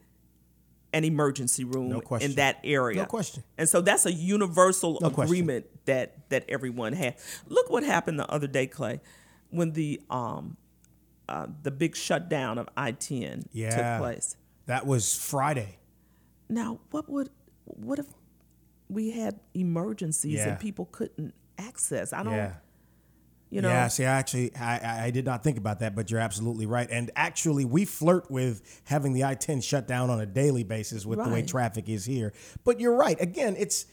an 0.93 1.03
emergency 1.03 1.63
room 1.63 1.89
No 1.89 1.99
question. 1.99 2.31
in 2.31 2.35
that 2.37 2.59
area. 2.63 2.97
No 3.01 3.05
question. 3.05 3.43
And 3.57 3.67
so 3.67 3.81
that's 3.81 4.05
a 4.05 4.13
universal 4.13 4.97
No 5.01 5.09
question. 5.09 5.23
agreement 5.35 5.65
that 5.85 6.29
that 6.29 6.45
everyone 6.47 6.93
had. 6.93 7.15
Look 7.47 7.69
what 7.69 7.83
happened 7.83 8.17
the 8.19 8.29
other 8.31 8.47
day, 8.47 8.65
Clay, 8.67 9.01
when 9.49 9.73
the 9.73 10.01
um 10.09 10.57
uh, 11.27 11.47
the 11.63 11.71
big 11.71 11.95
shutdown 11.95 12.57
of 12.57 12.69
I 12.77 12.91
ten 12.91 13.43
Yeah. 13.51 13.69
took 13.97 14.05
place. 14.05 14.37
That 14.67 14.85
was 14.85 15.17
Friday. 15.17 15.79
Now, 16.49 16.79
what 16.91 17.09
would 17.09 17.29
what 17.65 17.99
if 17.99 18.05
we 18.87 19.09
had 19.11 19.39
emergencies 19.53 20.35
Yeah. 20.35 20.49
and 20.51 20.59
people 20.59 20.85
couldn't 20.91 21.33
access? 21.57 22.13
I 22.13 22.23
don't, 22.23 22.33
Yeah. 22.33 22.55
You 23.55 23.61
know. 23.61 23.69
yeah, 23.69 23.87
see, 23.87 24.03
I 24.05 24.13
actually, 24.19 24.55
I, 24.55 24.77
I- 24.77 25.03
I 25.05 25.11
did 25.11 25.25
not 25.25 25.43
think 25.43 25.57
about 25.57 25.79
that, 25.79 25.95
but 25.95 26.11
you're 26.11 26.19
absolutely 26.19 26.65
right. 26.65 26.87
And 26.91 27.09
actually, 27.15 27.63
we 27.65 27.85
flirt 27.85 28.29
with 28.29 28.61
having 28.85 29.13
the 29.13 29.23
I-10 29.23 29.63
shut 29.63 29.87
down 29.87 30.09
on 30.09 30.19
a 30.19 30.25
daily 30.25 30.63
basis 30.63 31.05
with 31.05 31.23
the 31.23 31.29
way 31.29 31.41
traffic 31.41 31.87
is 31.89 32.05
here. 32.05 32.33
But 32.63 32.79
you're 32.79 32.95
right. 32.95 33.19
Again, 33.21 33.55
it's 33.57 33.85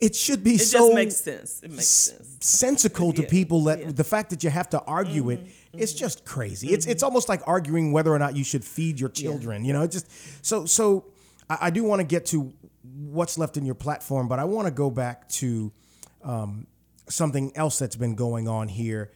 it 0.00 0.14
should 0.16 0.42
be 0.42 0.54
It 0.54 0.60
so 0.60 0.78
just 0.78 0.94
makes 0.94 1.16
sense. 1.16 1.60
It 1.62 1.70
makes 1.72 1.86
sense. 1.86 2.36
sensical 2.40 3.12
to 3.12 3.22
people 3.22 3.64
that 3.64 3.78
yeah. 3.80 3.84
Mm-hmm, 3.86 3.94
the 3.96 4.04
fact 4.04 4.30
that 4.30 4.42
you 4.42 4.48
have 4.50 4.70
to 4.70 4.80
argue 4.82 5.28
it, 5.30 5.40
it's 5.74 5.92
just 5.92 6.24
crazy. 6.24 6.68
It's 6.68 6.86
it's 6.86 7.02
almost 7.02 7.28
like 7.28 7.42
arguing 7.46 7.92
whether 7.92 8.10
or 8.12 8.18
not 8.18 8.34
you 8.36 8.44
should 8.44 8.64
feed 8.64 8.98
your 8.98 9.10
children. 9.10 9.64
You 9.64 9.72
know, 9.74 9.82
it 9.82 9.90
just 9.90 10.06
so 10.44 10.64
so. 10.66 11.04
I, 11.50 11.58
I 11.66 11.70
do 11.70 11.84
want 11.84 12.00
to 12.00 12.06
get 12.06 12.26
to 12.26 12.52
what's 12.82 13.36
left 13.36 13.56
in 13.56 13.66
your 13.66 13.74
platform, 13.74 14.26
but 14.28 14.38
I 14.38 14.44
want 14.44 14.66
to 14.68 14.70
go 14.70 14.88
back 14.88 15.28
to 15.40 15.70
um, 16.22 16.66
something 17.10 17.52
else 17.56 17.78
that's 17.78 17.96
been 17.96 18.14
going 18.14 18.48
on 18.48 18.68
here. 18.68 19.10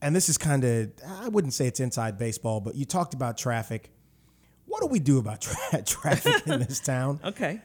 And 0.00 0.14
this 0.14 0.28
is 0.28 0.38
kind 0.38 0.64
of, 0.64 0.90
I 1.06 1.28
wouldn't 1.28 1.54
say 1.54 1.66
it's 1.66 1.80
inside 1.80 2.18
baseball, 2.18 2.60
but 2.60 2.76
you 2.76 2.84
talked 2.84 3.14
about 3.14 3.36
traffic. 3.36 3.90
What 4.66 4.80
do 4.80 4.86
we 4.86 5.00
do 5.00 5.18
about 5.18 5.40
tra- 5.40 5.82
traffic 5.86 6.46
in 6.46 6.60
this 6.68 6.80
town? 6.80 7.20
Okay. 7.24 7.60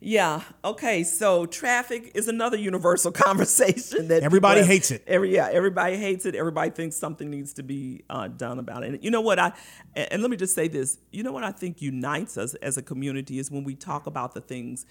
Yeah. 0.00 0.42
Okay. 0.64 1.04
So 1.04 1.46
traffic 1.46 2.12
is 2.14 2.28
another 2.28 2.56
universal 2.56 3.10
conversation 3.12 4.08
that 4.08 4.22
Everybody 4.22 4.60
people 4.60 4.72
hates 4.72 4.90
it. 4.90 5.02
Every 5.06 5.34
yeah, 5.34 5.48
everybody 5.50 5.96
hates 5.96 6.26
it. 6.26 6.34
Everybody 6.34 6.70
thinks 6.70 6.96
something 6.96 7.30
needs 7.30 7.54
to 7.54 7.62
be 7.62 8.04
uh, 8.10 8.28
done 8.28 8.58
about 8.58 8.84
it. 8.84 8.90
And 8.90 9.04
you 9.04 9.10
know 9.10 9.22
what 9.22 9.38
I 9.38 9.52
and 9.94 10.20
let 10.20 10.30
me 10.30 10.36
just 10.36 10.54
say 10.54 10.68
this. 10.68 10.98
You 11.12 11.22
know 11.22 11.32
what 11.32 11.44
I 11.44 11.50
think 11.50 11.80
unites 11.80 12.36
us 12.36 12.54
as 12.56 12.76
a 12.76 12.82
community 12.82 13.38
is 13.38 13.50
when 13.50 13.64
we 13.64 13.74
talk 13.74 14.06
about 14.06 14.34
the 14.34 14.40
things 14.40 14.84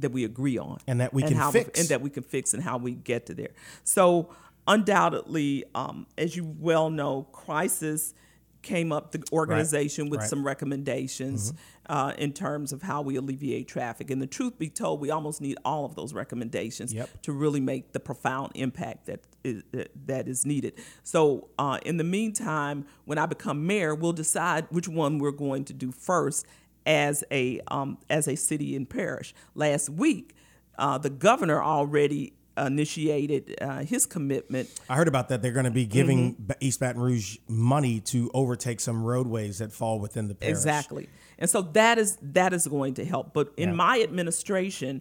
that 0.00 0.12
we 0.12 0.24
agree 0.24 0.58
on 0.58 0.78
And 0.86 1.00
that 1.00 1.12
we 1.12 1.22
can 1.22 1.36
how 1.36 1.50
fix. 1.50 1.78
and 1.78 1.88
that 1.88 2.00
we 2.00 2.10
can 2.10 2.22
fix 2.22 2.54
and 2.54 2.62
how 2.62 2.78
we 2.78 2.92
get 2.92 3.26
to 3.26 3.34
there. 3.34 3.50
So 3.84 4.30
undoubtedly, 4.66 5.64
um, 5.74 6.06
as 6.16 6.36
you 6.36 6.44
well 6.58 6.90
know, 6.90 7.24
crisis 7.32 8.14
came 8.62 8.92
up 8.92 9.12
the 9.12 9.22
organization 9.32 10.10
with 10.10 10.20
right. 10.20 10.28
some 10.28 10.44
recommendations 10.44 11.54
uh, 11.86 12.12
in 12.18 12.30
terms 12.32 12.72
of 12.72 12.82
how 12.82 13.00
we 13.00 13.16
alleviate 13.16 13.66
traffic. 13.66 14.10
And 14.10 14.20
the 14.20 14.26
truth 14.26 14.58
be 14.58 14.68
told, 14.68 15.00
we 15.00 15.10
almost 15.10 15.40
need 15.40 15.56
all 15.64 15.86
of 15.86 15.94
those 15.94 16.12
recommendations 16.12 16.92
Yep. 16.92 17.22
to 17.22 17.32
really 17.32 17.60
make 17.60 17.92
the 17.92 18.00
profound 18.00 18.52
impact 18.54 19.06
that 19.06 19.20
is, 19.44 19.62
that 20.04 20.28
is 20.28 20.44
needed. 20.44 20.74
So, 21.02 21.48
uh, 21.58 21.78
in 21.84 21.96
the 21.96 22.04
meantime, 22.04 22.84
when 23.06 23.16
I 23.16 23.24
become 23.24 23.66
mayor, 23.66 23.94
we'll 23.94 24.12
decide 24.12 24.66
which 24.70 24.88
one 24.88 25.18
we're 25.18 25.30
going 25.30 25.64
to 25.64 25.72
do 25.72 25.90
first 25.90 26.46
as 26.90 27.22
a 27.30 27.60
um, 27.68 27.98
as 28.10 28.26
a 28.26 28.34
city 28.36 28.74
and 28.74 28.88
parish. 28.90 29.32
Last 29.54 29.88
week, 29.88 30.34
uh, 30.76 30.98
the 30.98 31.10
governor 31.10 31.62
already 31.62 32.32
initiated 32.58 33.56
uh, 33.62 33.78
his 33.78 34.04
commitment 34.06 34.68
I 34.88 34.96
heard 34.96 35.08
about 35.08 35.28
that. 35.28 35.40
They're 35.40 35.52
going 35.52 35.64
to 35.64 35.70
be 35.70 35.86
giving 35.86 36.34
Mm-hmm. 36.34 36.52
East 36.60 36.80
Baton 36.80 37.00
Rouge 37.00 37.38
money 37.48 38.00
to 38.12 38.30
overtake 38.34 38.80
some 38.80 39.02
roadways 39.04 39.58
that 39.58 39.72
fall 39.72 39.98
within 40.00 40.26
the 40.28 40.34
parish. 40.34 40.50
Exactly. 40.58 41.08
And 41.38 41.48
so 41.48 41.62
that 41.62 41.96
is 41.98 42.18
that 42.20 42.52
is 42.52 42.66
going 42.66 42.94
to 42.94 43.04
help. 43.04 43.32
But 43.32 43.52
in 43.56 43.70
Yeah. 43.70 43.74
my 43.76 44.02
administration, 44.02 45.00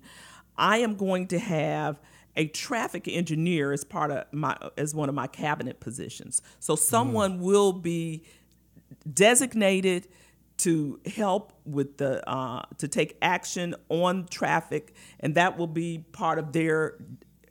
I 0.58 0.78
am 0.78 0.96
going 0.96 1.28
to 1.30 1.40
have 1.40 2.00
a 2.36 2.48
traffic 2.48 3.08
engineer 3.08 3.74
as 3.74 3.84
part 3.84 4.12
of 4.12 4.26
my 4.32 4.56
as 4.78 4.94
one 4.94 5.10
of 5.10 5.16
my 5.16 5.28
cabinet 5.28 5.80
positions. 5.80 6.42
So 6.60 6.76
someone 6.76 7.40
will 7.40 7.74
be 7.74 8.24
designated 9.12 10.08
to 10.60 11.00
help 11.06 11.54
with 11.66 11.98
the 11.98 12.28
uh, 12.30 12.64
to 12.78 12.88
take 12.88 13.18
action 13.22 13.76
on 13.90 14.28
traffic, 14.30 14.94
and 15.20 15.36
that 15.36 15.58
will 15.58 15.68
be 15.68 16.06
part 16.12 16.38
of 16.38 16.52
their 16.54 16.98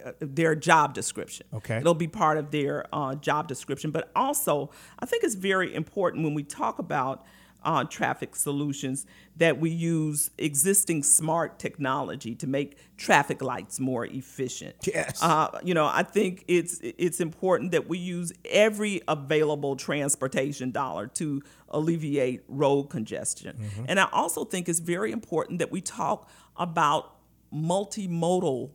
uh, 0.04 0.12
their 0.20 0.54
job 0.54 0.94
description. 0.94 1.46
Okay. 1.52 1.78
it'll 1.78 1.94
be 1.94 2.08
part 2.08 2.38
of 2.38 2.50
their 2.50 2.86
uh, 2.92 3.14
job 3.14 3.48
description. 3.48 3.90
But 3.90 4.10
also, 4.14 4.70
I 4.98 5.06
think 5.06 5.24
it's 5.24 5.34
very 5.34 5.74
important 5.74 6.24
when 6.24 6.34
we 6.34 6.42
talk 6.42 6.78
about 6.78 7.26
uh, 7.64 7.84
traffic 7.84 8.36
solutions 8.36 9.06
that 9.36 9.58
we 9.58 9.70
use 9.70 10.30
existing 10.38 11.02
smart 11.02 11.58
technology 11.58 12.34
to 12.34 12.46
make 12.46 12.78
traffic 12.96 13.42
lights 13.42 13.78
more 13.80 14.06
efficient. 14.06 14.74
Yes. 14.86 15.22
Uh, 15.22 15.58
you 15.62 15.74
know, 15.74 15.86
I 15.86 16.02
think 16.02 16.44
it's 16.48 16.80
it's 16.82 17.20
important 17.20 17.72
that 17.72 17.88
we 17.88 17.98
use 17.98 18.32
every 18.44 19.02
available 19.08 19.76
transportation 19.76 20.70
dollar 20.70 21.06
to 21.08 21.42
alleviate 21.68 22.42
road 22.48 22.84
congestion. 22.84 23.56
Mm-hmm. 23.56 23.84
And 23.88 24.00
I 24.00 24.08
also 24.12 24.44
think 24.44 24.68
it's 24.68 24.80
very 24.80 25.12
important 25.12 25.58
that 25.58 25.70
we 25.70 25.80
talk 25.80 26.28
about 26.56 27.14
multimodal 27.52 28.70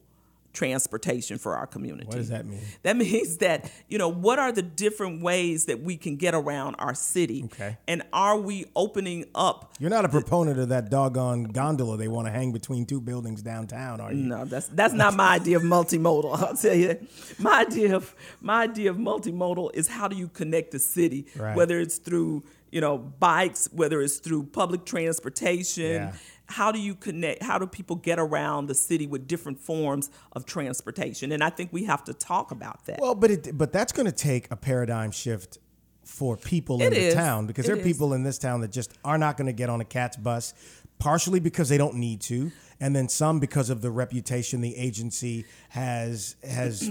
transportation 0.54 1.38
for 1.38 1.56
our 1.56 1.68
community. 1.68 2.08
What 2.08 2.18
does 2.18 2.30
that 2.30 2.46
mean? 2.46 2.60
That 2.84 2.96
means 3.06 3.38
that, 3.38 3.72
you 3.88 3.98
know, 3.98 4.08
what 4.08 4.40
are 4.40 4.52
the 4.52 4.62
different 4.62 5.22
ways 5.22 5.66
that 5.66 5.82
we 5.82 5.98
can 5.98 6.16
get 6.16 6.34
around 6.36 6.76
our 6.76 6.94
city? 6.94 7.44
Okay. 7.46 7.78
And 7.88 8.04
are 8.14 8.38
we 8.38 8.66
opening 8.76 9.26
up 9.36 9.74
You're 9.80 9.90
not 9.90 10.06
a 10.06 10.10
proponent 10.10 10.60
of 10.60 10.70
that 10.70 10.90
doggone 10.90 11.46
gondola 11.46 11.98
they 11.98 12.08
want 12.08 12.28
to 12.28 12.32
hang 12.32 12.52
between 12.52 12.86
two 12.86 13.02
buildings 13.02 13.42
downtown, 13.42 14.00
are 14.00 14.14
you? 14.14 14.24
No, 14.24 14.46
that's 14.46 14.68
that's 14.68 14.94
not 14.94 15.16
my 15.16 15.36
idea 15.36 15.58
of 15.58 15.64
multimodal. 15.64 16.36
I'll 16.42 16.56
tell 16.56 16.76
you, 16.76 16.98
my 17.40 17.62
idea 17.62 17.96
of 17.96 18.16
my 18.42 18.64
idea 18.64 18.90
of 18.92 18.98
multimodal 18.98 19.72
is 19.74 19.88
how 19.88 20.08
do 20.08 20.16
you 20.16 20.28
connect 20.28 20.72
the 20.72 20.80
city, 20.80 21.26
Right. 21.36 21.56
whether 21.56 21.80
it's 21.80 21.98
through 21.98 22.44
you 22.72 22.82
know 22.82 22.98
bikes, 22.98 23.68
whether 23.72 24.02
it's 24.02 24.18
through 24.18 24.44
public 24.46 24.86
transportation. 24.86 25.84
Yeah. 25.92 26.14
How 26.54 26.72
do 26.72 26.80
you 26.80 26.94
connect? 26.94 27.42
How 27.42 27.58
do 27.58 27.66
people 27.66 27.96
get 27.96 28.20
around 28.20 28.68
the 28.68 28.76
city 28.76 29.08
with 29.08 29.28
different 29.28 29.60
forms 29.60 30.12
of 30.34 30.46
transportation? 30.46 31.32
And 31.32 31.44
I 31.44 31.50
think 31.50 31.74
we 31.74 31.86
have 31.86 32.04
to 32.04 32.14
talk 32.14 32.52
about 32.52 32.86
that. 32.86 33.00
Well, 33.02 33.16
but 33.16 33.32
it 33.32 33.58
but 33.58 33.74
that's 33.74 33.92
going 33.92 34.06
to 34.06 34.12
take 34.12 34.52
a 34.52 34.56
paradigm 34.56 35.10
shift 35.10 35.58
for 36.04 36.38
people 36.38 36.82
in 36.84 36.94
It 36.94 37.10
the 37.10 37.14
town 37.16 37.48
because 37.48 37.66
there 37.66 37.76
are 37.76 37.80
is. 37.80 37.84
people 37.84 38.14
in 38.14 38.22
this 38.22 38.38
town 38.38 38.62
that 38.62 38.72
just 38.72 38.94
are 39.04 39.18
not 39.18 39.36
going 39.36 39.48
to 39.48 39.54
get 39.54 39.70
on 39.70 39.82
a 39.82 39.86
CATS 39.86 40.18
bus, 40.18 40.54
partially 41.00 41.40
because 41.40 41.70
they 41.70 41.78
don't 41.78 41.96
need 41.96 42.22
to, 42.22 42.52
and 42.80 42.96
then 42.96 43.10
some 43.10 43.40
because 43.40 43.72
of 43.72 43.82
the 43.82 43.90
reputation 43.90 44.62
the 44.62 44.76
agency 44.78 45.46
has 45.70 46.36
has 46.44 46.88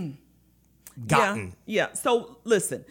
gotten. 1.07 1.55
Yeah. 1.67 1.87
yeah. 1.87 1.93
So 1.93 2.39
listen, 2.43 2.85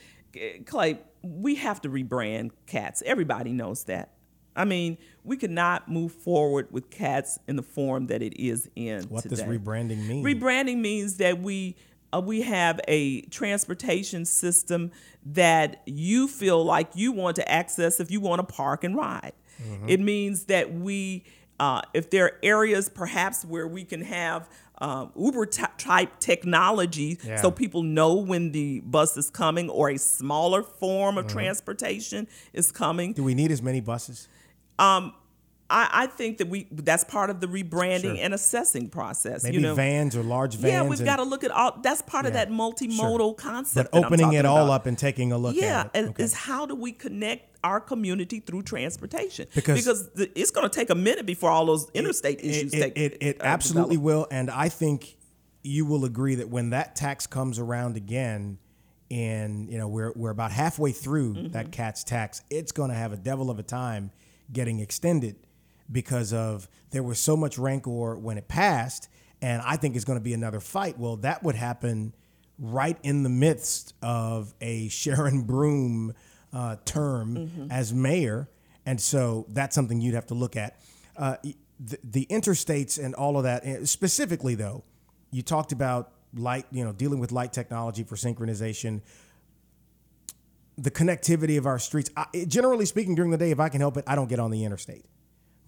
Clay, 0.66 1.00
we 1.22 1.56
have 1.56 1.82
to 1.82 1.90
rebrand 1.90 2.52
CATS. 2.66 3.04
Everybody 3.06 3.52
knows 3.52 3.84
that. 3.86 4.14
I 4.56 4.66
mean, 4.66 4.98
we 5.24 5.38
cannot 5.38 5.90
move 5.90 6.12
forward 6.12 6.68
with 6.72 6.90
CATS 6.90 7.40
in 7.48 7.56
the 7.56 7.64
form 7.64 8.08
that 8.08 8.22
it 8.22 8.38
is 8.42 8.70
in 8.76 9.04
What 9.04 9.24
today. 9.24 9.36
does 9.38 9.46
rebranding 9.46 10.08
mean? 10.08 10.24
Rebranding 10.24 10.78
means 10.80 11.18
that 11.18 11.40
we 11.40 11.76
uh, 12.14 12.20
we 12.20 12.42
have 12.42 12.82
a 12.90 13.22
transportation 13.24 14.26
system 14.26 14.92
that 15.26 15.82
you 15.86 16.28
feel 16.28 16.62
like 16.66 16.90
you 16.96 17.12
want 17.14 17.38
to 17.38 17.50
access 17.50 18.02
if 18.02 18.12
you 18.12 18.20
want 18.20 18.46
to 18.46 18.54
park 18.54 18.84
and 18.84 18.96
ride. 18.98 19.32
Mm-hmm. 19.64 19.88
It 19.88 20.00
means 20.02 20.46
that 20.46 20.74
we, 20.74 21.24
uh, 21.60 21.82
if 21.94 22.10
there 22.10 22.26
are 22.26 22.38
areas 22.44 22.90
perhaps 22.90 23.46
where 23.46 23.66
we 23.68 23.86
can 23.86 24.02
have 24.02 24.50
uh, 24.80 25.06
Uber 25.16 25.46
ty- 25.46 25.70
type 25.78 26.20
technology 26.20 27.18
Yeah. 27.24 27.40
so 27.40 27.50
people 27.52 27.84
know 27.84 28.16
when 28.16 28.52
the 28.52 28.82
bus 28.82 29.16
is 29.16 29.30
coming 29.30 29.70
or 29.70 29.90
a 29.92 29.98
smaller 29.98 30.64
form 30.64 31.16
Mm-hmm. 31.16 31.28
of 31.28 31.32
transportation 31.32 32.28
is 32.52 32.72
coming. 32.74 33.14
Do 33.14 33.24
we 33.24 33.36
need 33.36 33.52
as 33.52 33.62
many 33.62 33.80
buses? 33.80 34.28
I, 34.80 35.90
I 36.04 36.08
think 36.08 36.40
that 36.40 36.50
we 36.50 36.68
that's 36.72 37.06
part 37.06 37.30
of 37.30 37.40
the 37.40 37.48
rebranding 37.48 38.02
Sure. 38.02 38.16
and 38.20 38.34
assessing 38.34 38.90
process. 38.90 39.44
Maybe 39.44 39.56
you 39.58 39.62
know? 39.62 39.74
vans 39.76 40.16
or 40.18 40.24
large 40.24 40.56
vans. 40.56 40.74
Yeah, 40.74 40.84
we've 40.84 41.04
got 41.04 41.16
to 41.18 41.24
look 41.24 41.44
at 41.46 41.52
all. 41.52 41.80
That's 41.82 42.02
part 42.02 42.26
of 42.26 42.34
that 42.34 42.50
multimodal 42.50 43.38
concept. 43.38 43.92
But 43.92 43.92
that 43.94 43.98
I'm 43.98 44.06
opening 44.14 44.34
it 44.34 44.46
all 44.46 44.66
about. 44.66 44.74
up 44.82 44.86
and 44.86 44.98
taking 44.98 45.32
a 45.32 45.38
look 45.38 45.56
Yeah, 45.56 45.86
at 45.94 46.04
it. 46.04 46.10
Okay. 46.10 46.24
is 46.24 46.34
how 46.34 46.66
do 46.66 46.76
we 46.76 46.92
connect 46.92 47.58
our 47.64 47.80
community 47.80 48.40
through 48.42 48.64
transportation? 48.64 49.48
Because- 49.56 50.10
the, 50.12 50.30
it's 50.38 50.52
going 50.52 50.70
to 50.70 50.74
take 50.76 50.90
a 50.90 50.96
minute 50.96 51.26
before 51.26 51.50
all 51.50 51.66
those 51.68 51.90
interstate 51.94 52.42
issues 52.42 52.74
it, 52.74 52.80
take. 52.82 52.98
It, 52.98 53.18
it 53.22 53.42
uh, 53.42 53.46
absolutely 53.46 53.96
develop. 53.96 54.30
will, 54.32 54.38
and 54.38 54.52
I 54.52 54.68
think 54.68 55.16
you 55.64 55.86
will 55.86 56.04
agree 56.06 56.36
that 56.36 56.50
when 56.50 56.72
that 56.72 56.96
tax 56.98 57.28
comes 57.28 57.60
around 57.60 57.96
again, 57.96 58.58
and 59.10 59.70
you 59.70 59.78
know 59.78 59.88
we're 59.88 60.12
we're 60.16 60.32
about 60.32 60.52
halfway 60.52 60.92
through 60.92 61.34
Mm-hmm. 61.36 61.48
that 61.54 61.72
CATS 61.72 62.04
tax, 62.04 62.42
it's 62.50 62.72
going 62.74 62.90
to 62.90 62.96
have 62.96 63.14
a 63.14 63.18
devil 63.18 63.50
of 63.50 63.58
a 63.60 63.64
time 63.64 64.12
getting 64.52 64.80
extended 64.80 65.36
because 65.92 66.34
of 66.34 66.68
there 66.92 67.04
was 67.04 67.20
so 67.20 67.36
much 67.38 67.58
rancor 67.58 68.16
when 68.18 68.38
it 68.38 68.48
passed, 68.48 69.10
and 69.42 69.62
I 69.66 69.76
think 69.78 69.96
it's 69.96 70.06
going 70.06 70.20
to 70.20 70.24
be 70.24 70.34
another 70.34 70.60
fight. 70.60 70.98
Well, 70.98 71.18
that 71.18 71.44
would 71.44 71.56
happen 71.56 72.14
right 72.60 72.98
in 73.04 73.24
the 73.24 73.30
midst 73.30 73.94
of 74.02 74.54
a 74.62 74.88
Sharon 75.02 75.44
Broome 75.44 76.14
uh, 76.54 76.76
term 76.86 77.36
Mm-hmm. 77.36 77.68
as 77.72 77.94
mayor, 77.94 78.50
and 78.86 79.00
so 79.00 79.46
that's 79.50 79.74
something 79.76 80.02
you'd 80.02 80.16
have 80.16 80.28
to 80.28 80.34
look 80.34 80.56
at. 80.58 80.80
Uh, 81.18 81.38
the, 81.80 81.98
the 82.04 82.26
interstates 82.30 83.04
and 83.04 83.16
all 83.16 83.38
of 83.38 83.44
that. 83.44 83.66
eh, 83.66 83.78
Specifically, 83.86 84.56
though, 84.56 84.84
you 85.32 85.42
talked 85.42 85.72
about 85.72 86.12
light. 86.34 86.66
You 86.72 86.84
know, 86.84 86.92
dealing 86.94 87.20
with 87.20 87.32
light 87.32 87.54
technology 87.54 88.04
for 88.04 88.16
synchronization. 88.16 89.02
The 90.78 90.92
connectivity 90.92 91.58
of 91.58 91.66
our 91.66 91.80
streets. 91.80 92.10
I, 92.16 92.46
generally 92.48 92.86
speaking, 92.86 93.16
during 93.16 93.32
the 93.32 93.38
day, 93.38 93.52
if 93.52 93.60
I 93.60 93.70
can 93.70 93.82
help 93.82 93.98
it, 93.98 94.04
I 94.08 94.16
don't 94.16 94.30
get 94.30 94.40
on 94.40 94.52
the 94.52 94.64
interstate. 94.64 95.06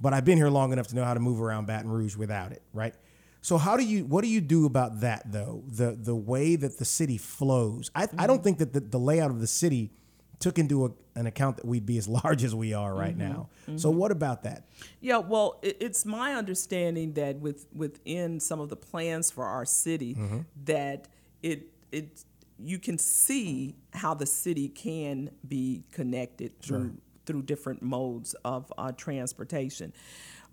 But 0.01 0.14
I've 0.14 0.26
been 0.26 0.38
here 0.38 0.49
long 0.49 0.74
enough 0.74 0.88
to 0.88 0.95
know 0.95 1.04
how 1.04 1.14
to 1.14 1.20
move 1.20 1.41
around 1.41 1.68
Baton 1.68 1.89
Rouge 1.89 2.16
without 2.16 2.51
it, 2.51 2.62
right? 2.74 2.93
So 3.41 3.58
how 3.58 3.76
do 3.76 3.84
you 3.84 4.06
what 4.06 4.24
do 4.24 4.30
you 4.30 4.39
do 4.39 4.66
about 4.66 5.01
that 5.01 5.30
though? 5.32 5.64
The 5.68 5.97
the 5.99 6.16
way 6.16 6.56
that 6.56 6.80
the 6.80 6.86
city 6.86 7.18
flows. 7.18 7.91
I, 7.93 8.08
I 8.18 8.26
don't 8.26 8.38
mm-hmm. 8.38 8.43
think 8.43 8.58
that 8.60 8.74
the, 8.74 8.80
the 8.80 8.97
layout 8.97 9.32
of 9.32 9.41
the 9.41 9.47
city 9.47 9.91
took 10.39 10.58
into 10.58 10.86
a, 10.86 10.91
an 11.16 11.26
account 11.26 11.58
that 11.58 11.66
we'd 11.66 11.86
be 11.86 11.97
as 11.97 12.08
large 12.24 12.43
as 12.43 12.56
we 12.56 12.74
are 12.74 12.93
right 12.93 13.18
mm-hmm. 13.18 13.34
now. 13.34 13.49
So 13.78 13.89
mm-hmm. 13.89 13.99
what 13.99 14.12
about 14.12 14.43
that? 14.43 14.66
Yeah, 15.01 15.18
well, 15.18 15.60
it, 15.62 15.78
it's 15.80 16.06
my 16.06 16.36
understanding 16.36 17.14
that 17.14 17.38
with 17.38 17.66
within 17.74 18.39
some 18.39 18.62
of 18.62 18.70
the 18.70 18.78
plans 18.78 19.30
for 19.30 19.45
our 19.45 19.66
city, 19.66 20.16
Mm-hmm. 20.16 20.39
that 20.66 21.08
it 21.41 21.68
it 21.91 22.24
you 22.64 22.80
can 22.80 22.97
see 22.97 23.76
how 23.93 24.14
the 24.14 24.26
city 24.26 24.68
can 24.70 25.30
be 25.47 25.84
connected 25.91 26.59
through 26.61 26.97
through 27.26 27.41
different 27.43 27.82
modes 27.82 28.34
of 28.43 28.72
uh, 28.78 28.91
transportation. 28.91 29.93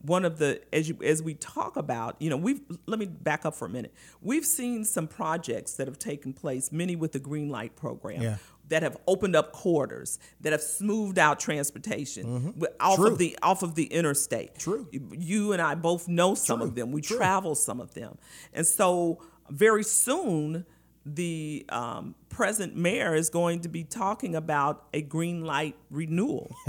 One 0.02 0.24
of 0.24 0.38
the 0.38 0.60
as 0.72 0.88
you 0.88 0.96
as 1.04 1.22
we 1.22 1.34
talk 1.34 1.76
about, 1.76 2.16
you 2.20 2.30
know, 2.30 2.36
we've 2.36 2.60
let 2.86 2.98
me 2.98 3.06
back 3.06 3.44
up 3.44 3.54
for 3.54 3.66
a 3.66 3.68
minute. 3.68 3.92
We've 4.22 4.46
seen 4.46 4.84
some 4.84 5.06
projects 5.06 5.74
that 5.74 5.86
have 5.88 5.98
taken 5.98 6.32
place, 6.32 6.72
many 6.72 6.96
with 6.96 7.12
the 7.12 7.18
Green 7.18 7.48
Light 7.48 7.76
program. 7.76 8.22
Yeah. 8.22 8.36
That 8.70 8.84
have 8.84 8.96
opened 9.08 9.34
up 9.34 9.50
corridors, 9.50 10.20
that 10.42 10.52
have 10.52 10.62
smoothed 10.62 11.18
out 11.18 11.40
transportation 11.40 12.24
off 12.78 12.98
Mm-hmm. 12.98 13.02
True. 13.02 13.06
of 13.12 13.18
the 13.18 13.36
off 13.42 13.64
of 13.64 13.74
the 13.74 13.86
interstate. 13.86 14.60
True. 14.60 14.86
You 14.92 15.52
and 15.52 15.60
I 15.60 15.74
both 15.74 16.06
know 16.06 16.36
some 16.36 16.60
True. 16.60 16.68
of 16.68 16.76
them. 16.76 16.92
We 16.92 17.00
True. 17.00 17.16
travel 17.16 17.56
some 17.56 17.80
of 17.80 17.94
them, 17.94 18.16
and 18.54 18.64
so 18.64 19.20
very 19.50 19.82
soon 19.82 20.64
the 21.14 21.64
um, 21.68 22.14
present 22.28 22.76
mayor 22.76 23.14
is 23.14 23.30
going 23.30 23.60
to 23.60 23.68
be 23.68 23.84
talking 23.84 24.34
about 24.34 24.84
a 24.94 25.02
green 25.02 25.44
light 25.44 25.76
renewal. 25.90 26.54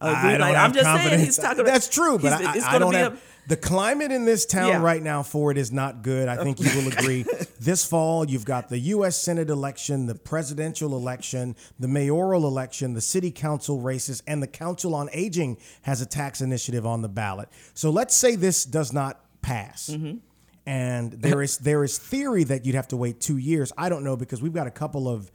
Green 0.00 0.10
don't 0.22 0.40
light- 0.40 0.54
have 0.54 0.64
I'm 0.64 0.72
just 0.72 0.84
saying 0.84 0.96
confidence. 0.98 1.22
he's 1.24 1.36
talking. 1.38 1.64
That's 1.64 1.88
true, 1.88 2.18
but 2.18 2.32
I, 2.32 2.74
I 2.76 2.78
don't 2.78 2.94
have 2.94 3.14
a- 3.14 3.18
the 3.48 3.56
climate 3.56 4.10
in 4.10 4.24
this 4.24 4.44
town 4.44 4.68
Yeah. 4.68 4.82
right 4.82 5.02
now 5.02 5.22
for 5.22 5.50
it 5.50 5.56
is 5.56 5.70
not 5.70 6.02
good. 6.02 6.28
I 6.28 6.42
think 6.42 6.60
you 6.60 6.68
will 6.74 6.88
agree. 6.92 7.24
this 7.60 7.84
fall, 7.86 8.28
you've 8.28 8.44
got 8.44 8.68
the 8.68 8.78
U.S. 8.78 9.16
Senate 9.22 9.48
election, 9.50 10.06
the 10.06 10.14
presidential 10.14 10.94
election, 10.96 11.54
the 11.78 11.88
mayoral 11.88 12.46
election, 12.46 12.92
the 12.94 13.00
city 13.00 13.30
council 13.30 13.80
races, 13.80 14.22
and 14.26 14.42
the 14.42 14.46
Council 14.46 14.94
on 14.94 15.08
Aging 15.12 15.58
has 15.82 16.00
a 16.02 16.06
tax 16.06 16.40
initiative 16.40 16.84
on 16.84 17.00
the 17.02 17.08
ballot. 17.08 17.48
So 17.74 17.90
let's 17.90 18.16
say 18.16 18.34
this 18.34 18.64
does 18.64 18.92
not 18.92 19.20
pass. 19.42 19.90
Mm-hmm. 19.90 20.18
And 20.66 21.12
there 21.12 21.42
is 21.42 21.58
there 21.58 21.84
is 21.84 21.98
theory 21.98 22.44
that 22.44 22.64
you'd 22.64 22.74
have 22.74 22.88
to 22.88 22.96
wait 22.96 23.20
two 23.20 23.36
years. 23.36 23.72
I 23.76 23.88
don't 23.88 24.02
know 24.02 24.16
because 24.16 24.40
we've 24.40 24.54
got 24.54 24.66
a 24.66 24.70
couple 24.70 25.08
of 25.08 25.30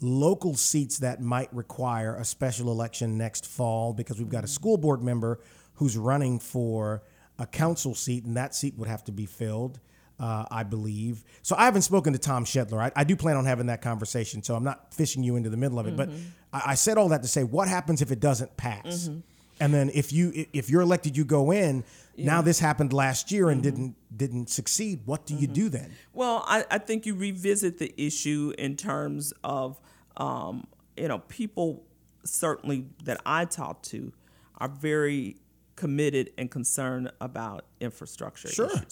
local 0.00 0.54
seats 0.54 0.98
that 0.98 1.20
might 1.20 1.52
require 1.54 2.16
a 2.16 2.24
special 2.24 2.70
election 2.70 3.18
next 3.18 3.46
fall 3.46 3.92
because 3.92 4.18
we've 4.18 4.30
got 4.30 4.44
a 4.44 4.48
school 4.48 4.76
board 4.76 5.02
member 5.02 5.40
who's 5.74 5.96
running 5.96 6.38
for 6.38 7.02
a 7.38 7.46
council 7.46 7.94
seat, 7.94 8.24
and 8.24 8.36
that 8.36 8.54
seat 8.54 8.74
would 8.76 8.88
have 8.88 9.04
to 9.04 9.12
be 9.12 9.26
filled, 9.26 9.78
uh, 10.18 10.44
I 10.50 10.62
believe. 10.64 11.24
So 11.42 11.54
I 11.56 11.64
haven't 11.64 11.82
spoken 11.82 12.12
to 12.12 12.18
Tom 12.18 12.44
Schedler. 12.46 12.80
I, 12.80 12.92
I 12.96 13.04
do 13.04 13.14
plan 13.16 13.36
on 13.36 13.44
having 13.44 13.66
that 13.66 13.82
conversation, 13.82 14.42
so 14.42 14.54
I'm 14.54 14.64
not 14.64 14.92
fishing 14.94 15.22
you 15.22 15.36
into 15.36 15.50
the 15.50 15.56
middle 15.56 15.78
of 15.78 15.86
it. 15.86 15.96
But 15.96 16.08
I, 16.52 16.62
I 16.72 16.74
said 16.74 16.98
all 16.98 17.08
that 17.10 17.22
to 17.22 17.28
say, 17.28 17.44
what 17.44 17.68
happens 17.68 18.00
if 18.02 18.10
it 18.10 18.20
doesn't 18.20 18.56
pass? 18.56 19.08
And 19.60 19.72
then 19.72 19.90
if 19.94 20.12
you 20.12 20.46
if 20.52 20.68
you're 20.70 20.80
elected, 20.82 21.16
you 21.16 21.24
go 21.24 21.52
in. 21.52 21.84
Now 22.16 22.42
this 22.42 22.58
happened 22.60 22.92
last 22.92 23.32
year 23.32 23.48
and 23.48 23.62
didn't 23.62 23.96
didn't 24.16 24.50
succeed. 24.50 25.00
What 25.06 25.26
do 25.26 25.34
you 25.34 25.46
do 25.46 25.68
then? 25.68 25.92
Well, 26.12 26.44
I, 26.46 26.64
I 26.70 26.78
think 26.78 27.06
you 27.06 27.14
revisit 27.14 27.78
the 27.78 27.92
issue 27.96 28.52
in 28.58 28.76
terms 28.76 29.32
of, 29.42 29.80
um, 30.16 30.66
you 30.96 31.08
know, 31.08 31.18
people 31.20 31.84
certainly 32.24 32.86
that 33.04 33.20
I 33.24 33.46
talk 33.46 33.82
to 33.84 34.12
are 34.58 34.68
very 34.68 35.36
committed 35.76 36.30
and 36.36 36.50
concerned 36.50 37.10
about 37.20 37.64
infrastructure 37.80 38.48
issues. 38.48 38.56
Sure. 38.56 38.82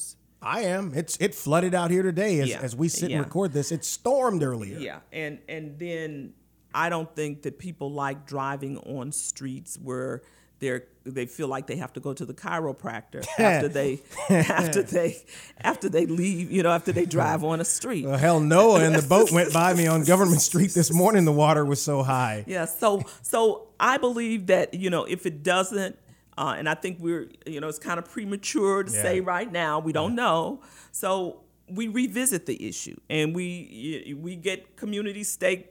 I 0.42 0.62
am. 0.62 0.92
It's 0.94 1.18
it 1.20 1.34
flooded 1.34 1.74
out 1.74 1.90
here 1.90 2.02
today 2.02 2.40
as, 2.40 2.48
Yeah. 2.48 2.60
as 2.60 2.74
we 2.74 2.88
sit 2.88 3.10
Yeah. 3.10 3.18
and 3.18 3.26
record 3.26 3.52
this. 3.52 3.70
It 3.70 3.84
stormed 3.84 4.42
earlier. 4.42 4.78
Yeah, 4.78 5.00
and 5.12 5.38
and 5.48 5.78
then 5.78 6.32
I 6.74 6.88
don't 6.88 7.14
think 7.14 7.42
that 7.42 7.58
people 7.58 7.92
like 7.92 8.26
driving 8.26 8.78
on 8.78 9.12
streets 9.12 9.76
where 9.76 10.22
they're 10.60 10.84
they 11.04 11.24
feel 11.26 11.48
like 11.48 11.66
they 11.66 11.76
have 11.76 11.92
to 11.94 12.00
go 12.00 12.12
to 12.12 12.24
the 12.26 12.34
chiropractor 12.34 13.24
after 13.38 13.68
they 13.68 14.00
after 14.28 14.82
they 14.82 15.16
after 15.60 15.88
they 15.88 16.06
leave, 16.06 16.50
you 16.52 16.62
know, 16.62 16.70
after 16.70 16.92
they 16.92 17.06
drive 17.06 17.42
on 17.42 17.60
a 17.60 17.64
street. 17.64 18.04
Well, 18.06 18.18
hell 18.18 18.38
no! 18.40 18.76
And 18.84 18.94
the 18.94 19.06
boat 19.06 19.32
went 19.32 19.52
by 19.52 19.74
me 19.74 19.86
on 19.86 20.04
Government 20.04 20.40
Street 20.42 20.72
this 20.74 20.92
morning. 20.92 21.24
The 21.24 21.32
water 21.32 21.64
was 21.64 21.82
so 21.82 22.02
high. 22.02 22.44
Yeah, 22.46 22.66
so 22.66 23.02
so 23.22 23.68
I 23.80 23.96
believe 23.96 24.46
that 24.46 24.74
you 24.74 24.90
know 24.90 25.04
if 25.04 25.26
it 25.26 25.42
doesn't, 25.42 25.98
uh, 26.38 26.54
and 26.58 26.68
I 26.68 26.74
think 26.74 26.98
we're 27.00 27.28
you 27.46 27.60
know 27.60 27.68
it's 27.68 27.78
kind 27.78 27.98
of 27.98 28.04
premature 28.10 28.84
to 28.84 28.92
Yeah. 28.92 29.02
say 29.02 29.20
right 29.20 29.50
now. 29.50 29.80
We 29.80 29.92
don't 29.92 30.14
know, 30.14 30.60
so 30.92 31.40
we 31.68 31.86
revisit 31.88 32.46
the 32.46 32.68
issue 32.68 32.98
and 33.08 33.34
we 33.34 34.14
we 34.20 34.36
get 34.36 34.76
community 34.76 35.24
stake. 35.24 35.69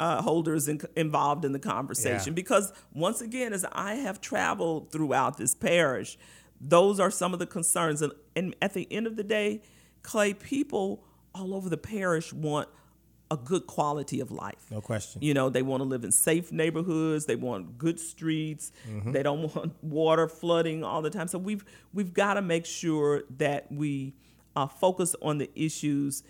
Uh, 0.00 0.22
holders 0.22 0.66
in, 0.66 0.80
involved 0.96 1.44
in 1.44 1.52
the 1.52 1.58
conversation 1.58 2.32
Yeah. 2.32 2.42
because 2.42 2.72
once 2.94 3.20
again 3.20 3.52
as 3.52 3.66
i 3.88 3.92
have 4.06 4.16
traveled 4.32 4.90
throughout 4.92 5.36
this 5.36 5.54
parish 5.54 6.16
those 6.58 6.98
are 7.04 7.10
some 7.10 7.34
of 7.34 7.38
the 7.38 7.46
concerns 7.46 8.00
and, 8.00 8.12
and 8.34 8.56
at 8.62 8.72
the 8.72 8.86
end 8.90 9.06
of 9.06 9.16
the 9.16 9.22
day 9.38 9.60
clay 10.02 10.32
people 10.32 11.04
all 11.34 11.52
over 11.54 11.68
the 11.68 11.76
parish 11.76 12.32
want 12.32 12.66
a 13.30 13.36
good 13.36 13.66
quality 13.66 14.20
of 14.20 14.30
life 14.30 14.64
No 14.70 14.80
question. 14.80 15.20
you 15.22 15.34
know, 15.34 15.50
they 15.50 15.62
want 15.70 15.82
to 15.82 15.88
live 15.94 16.02
in 16.02 16.12
safe 16.12 16.50
neighborhoods. 16.50 17.26
They 17.26 17.36
want 17.36 17.76
good 17.78 18.00
streets. 18.00 18.72
They 19.14 19.22
don't 19.22 19.42
want 19.54 19.72
water 19.84 20.26
flooding 20.28 20.82
all 20.82 21.00
the 21.02 21.10
time. 21.10 21.28
So 21.28 21.38
we've 21.38 21.64
we've 21.92 22.12
got 22.12 22.34
to 22.34 22.42
make 22.42 22.64
sure 22.66 23.22
that 23.36 23.70
we 23.70 24.14
uh, 24.56 24.66
focus 24.66 25.14
on 25.22 25.38
the 25.38 25.48
issues 25.54 26.24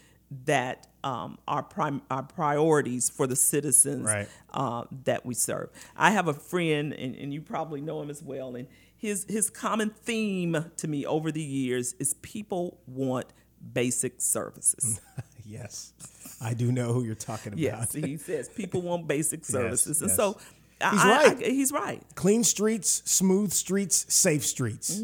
that 0.44 0.88
um, 1.04 1.38
are 1.48 1.62
prime 1.62 2.02
are 2.10 2.22
priorities 2.22 3.08
for 3.10 3.26
the 3.26 3.36
citizens 3.36 4.04
Right. 4.06 4.28
uh, 4.52 4.84
that 5.04 5.24
we 5.26 5.34
serve. 5.34 5.70
I 5.96 6.10
have 6.10 6.28
a 6.28 6.34
friend, 6.34 6.92
and, 6.92 7.14
and 7.16 7.32
you 7.32 7.40
probably 7.40 7.80
know 7.80 8.00
him 8.02 8.10
as 8.10 8.22
well, 8.22 8.54
and 8.56 8.66
his 8.96 9.24
his 9.28 9.48
common 9.50 9.90
theme 9.90 10.66
to 10.76 10.88
me 10.88 11.06
over 11.06 11.32
the 11.32 11.42
years 11.42 11.94
is 11.98 12.14
people 12.14 12.78
want 12.86 13.26
basic 13.72 14.20
services. 14.20 15.00
Yes, 15.46 15.92
I 16.40 16.54
do 16.54 16.70
know 16.70 16.92
who 16.92 17.02
you're 17.02 17.16
talking 17.16 17.52
about. 17.54 17.58
Yes, 17.58 17.92
he 17.92 18.16
says 18.18 18.48
people 18.48 18.82
want 18.82 19.08
basic 19.08 19.44
services, 19.56 20.00
and 20.00 20.08
yes. 20.10 20.16
so 20.16 20.38
He's 20.80 21.00
I- 21.04 21.10
right. 21.26 21.38
I- 21.42 21.44
he's 21.50 21.72
right. 21.72 22.02
Clean 22.14 22.44
streets, 22.44 23.02
smooth 23.04 23.50
streets, 23.52 24.06
safe 24.14 24.46
streets. 24.46 25.02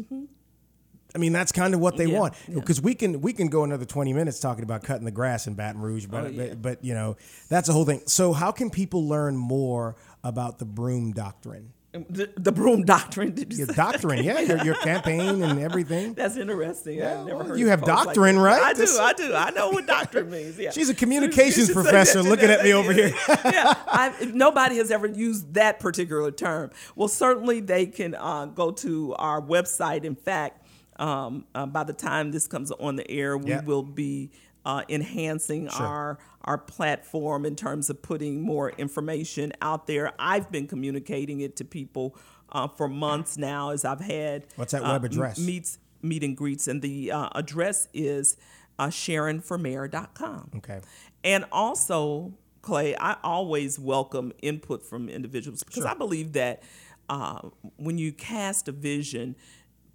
I 1.15 1.19
mean, 1.19 1.33
that's 1.33 1.51
kind 1.51 1.73
of 1.73 1.79
what 1.79 1.97
they. 1.97 2.05
Yeah, 2.05 2.19
want. 2.19 2.33
yeah. 2.47 2.55
Because 2.55 2.81
we 2.81 2.93
can 2.93 3.21
we 3.21 3.33
can 3.33 3.47
go 3.47 3.63
another 3.63 3.85
20 3.85 4.13
minutes 4.13 4.39
talking 4.39 4.63
about 4.63 4.83
cutting 4.83 5.05
the 5.05 5.11
grass 5.11 5.47
in 5.47 5.53
Baton 5.55 5.81
Rouge, 5.81 6.05
but, 6.05 6.25
Oh, 6.25 6.27
yeah. 6.27 6.47
but 6.49 6.61
but 6.61 6.85
you 6.85 6.93
know 6.93 7.17
that's 7.49 7.69
a 7.69 7.73
whole 7.73 7.85
thing. 7.85 8.01
So 8.05 8.33
how 8.33 8.51
can 8.51 8.69
people 8.69 9.07
learn 9.07 9.37
more 9.37 9.95
about 10.23 10.59
the 10.59 10.65
Broome 10.65 11.13
doctrine? 11.13 11.73
The, 12.09 12.29
the 12.37 12.51
Broome 12.51 12.83
doctrine. 12.83 13.33
Did 13.33 13.53
you 13.53 13.59
Your 13.59 13.67
doctrine, 13.67 14.23
yeah, 14.23 14.39
your, 14.41 14.63
your 14.63 14.75
campaign 14.75 15.41
and 15.41 15.59
everything. 15.59 16.13
That's 16.15 16.37
interesting. 16.37 16.97
Yeah, 16.99 17.21
I've 17.21 17.25
never 17.25 17.37
well, 17.37 17.47
heard 17.47 17.59
you 17.59 17.67
have 17.69 17.79
posed 17.79 17.89
like 17.89 18.05
doctrine, 18.05 18.37
right? 18.37 18.61
I 18.61 18.73
do. 18.73 18.85
I 18.99 19.13
do. 19.13 19.33
I 19.33 19.49
know 19.51 19.69
what 19.69 19.87
doctrine 19.87 20.29
means. 20.29 20.59
Yeah. 20.59 20.71
She's 20.73 20.89
a 20.89 20.93
communications 20.93 21.71
professor 21.71 22.21
looking 22.21 22.49
at 22.49 22.63
me 22.63 22.73
over 22.73 22.93
here. 22.93 23.13
yeah, 23.45 23.73
I've, 23.87 24.35
nobody 24.35 24.77
has 24.77 24.91
ever 24.91 25.07
used 25.07 25.53
that 25.55 25.79
particular 25.79 26.29
term. 26.29 26.71
Well, 26.95 27.07
certainly 27.07 27.61
they 27.61 27.87
can 27.87 28.13
uh, 28.13 28.45
go 28.45 28.71
to 28.71 29.15
our 29.15 29.41
website. 29.41 30.03
In 30.03 30.15
fact, 30.15 30.66
um, 30.99 31.45
uh, 31.55 31.65
by 31.65 31.83
the 31.83 31.93
time 31.93 32.31
this 32.31 32.47
comes 32.47 32.71
on 32.71 32.95
the 32.95 33.09
air, 33.09 33.37
we 33.37 33.49
Yeah. 33.51 33.61
will 33.63 33.83
be 33.83 34.31
uh, 34.65 34.83
enhancing 34.89 35.69
our 35.69 36.17
our 36.43 36.57
platform 36.57 37.45
in 37.45 37.55
terms 37.55 37.89
of 37.89 38.01
putting 38.01 38.41
more 38.41 38.69
information 38.71 39.51
out 39.61 39.85
there. 39.87 40.13
I've 40.19 40.49
been 40.51 40.67
communicating 40.67 41.41
it 41.41 41.55
to 41.57 41.65
people 41.65 42.15
uh, 42.51 42.67
for 42.69 42.87
months 42.87 43.37
now, 43.37 43.69
as 43.71 43.83
I've 43.85 43.99
had 44.01 44.45
What's 44.55 44.71
that 44.71 44.83
uh, 44.83 44.91
web 44.93 45.03
address? 45.05 45.37
meets 45.39 45.79
meet 46.01 46.23
and 46.23 46.35
greets, 46.37 46.67
and 46.67 46.81
the 46.81 47.11
uh, 47.11 47.29
address 47.35 47.87
is 47.93 48.37
uh, 48.79 48.87
SharonForMayor.com. 48.87 50.51
Okay. 50.57 50.79
And 51.23 51.45
also, 51.51 52.33
Clay, 52.61 52.95
I 52.95 53.17
always 53.23 53.79
welcome 53.79 54.31
input 54.41 54.83
from 54.85 55.09
individuals 55.09 55.63
because 55.63 55.85
I 55.85 55.93
believe 55.93 56.33
that 56.33 56.63
uh, 57.09 57.39
when 57.77 57.97
you 57.97 58.11
cast 58.11 58.67
a 58.67 58.71
vision, 58.71 59.35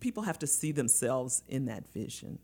people 0.02 0.24
have 0.24 0.38
to 0.40 0.46
see 0.46 0.72
themselves 0.72 1.42
in 1.48 1.64
that 1.66 1.88
vision. 1.94 2.38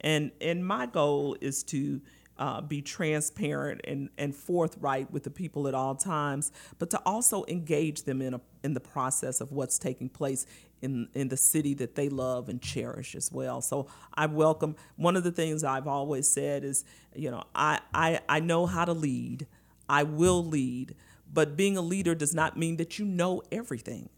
And 0.00 0.32
and 0.40 0.66
my 0.66 0.86
goal 0.86 1.36
is 1.40 1.62
to 1.64 2.00
uh, 2.38 2.60
be 2.60 2.80
transparent 2.82 3.82
and, 3.84 4.08
and 4.18 4.34
forthright 4.34 5.10
with 5.12 5.22
the 5.22 5.30
people 5.30 5.68
at 5.68 5.74
all 5.74 5.94
times, 5.94 6.50
but 6.78 6.90
to 6.90 7.00
also 7.04 7.44
engage 7.46 8.02
them 8.02 8.22
in 8.22 8.34
a, 8.34 8.40
in 8.64 8.72
the 8.72 8.80
process 8.80 9.40
of 9.40 9.52
what's 9.52 9.78
taking 9.78 10.08
place 10.08 10.46
in 10.80 11.08
in 11.14 11.28
the 11.28 11.36
city 11.36 11.74
that 11.74 11.94
they 11.94 12.08
love 12.08 12.48
and 12.48 12.60
cherish 12.60 13.14
as 13.14 13.30
well. 13.30 13.60
So 13.60 13.86
I 14.14 14.26
welcome. 14.26 14.74
One 14.96 15.14
of 15.14 15.22
the 15.22 15.30
things 15.30 15.62
I've 15.62 15.86
always 15.86 16.26
said 16.26 16.64
is, 16.64 16.84
you 17.14 17.30
know, 17.30 17.44
I 17.54 17.80
I, 17.94 18.20
I 18.28 18.40
know 18.40 18.66
how 18.66 18.84
to 18.84 18.92
lead. 18.92 19.46
I 19.88 20.04
will 20.04 20.42
lead, 20.42 20.94
but 21.30 21.56
being 21.56 21.76
a 21.76 21.82
leader 21.82 22.14
does 22.14 22.34
not 22.34 22.56
mean 22.56 22.78
that 22.78 22.98
you 22.98 23.04
know 23.04 23.42
everything. 23.52 24.08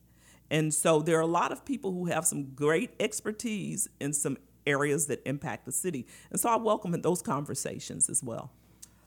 And 0.51 0.73
so 0.73 1.01
there 1.01 1.17
are 1.19 1.23
a 1.23 1.27
lot 1.27 1.53
of 1.53 1.65
people 1.65 1.93
who 1.93 2.07
have 2.07 2.27
some 2.27 2.55
great 2.55 2.91
expertise 3.01 3.89
in 4.01 4.13
some 4.13 4.37
areas 4.67 5.07
that 5.07 5.23
impact 5.27 5.67
the 5.67 5.73
city. 5.73 6.07
And 6.31 6.41
so 6.41 6.49
I 6.49 6.57
welcome 6.57 6.93
those 7.01 7.23
conversations 7.23 8.09
as 8.09 8.23
well. 8.23 8.51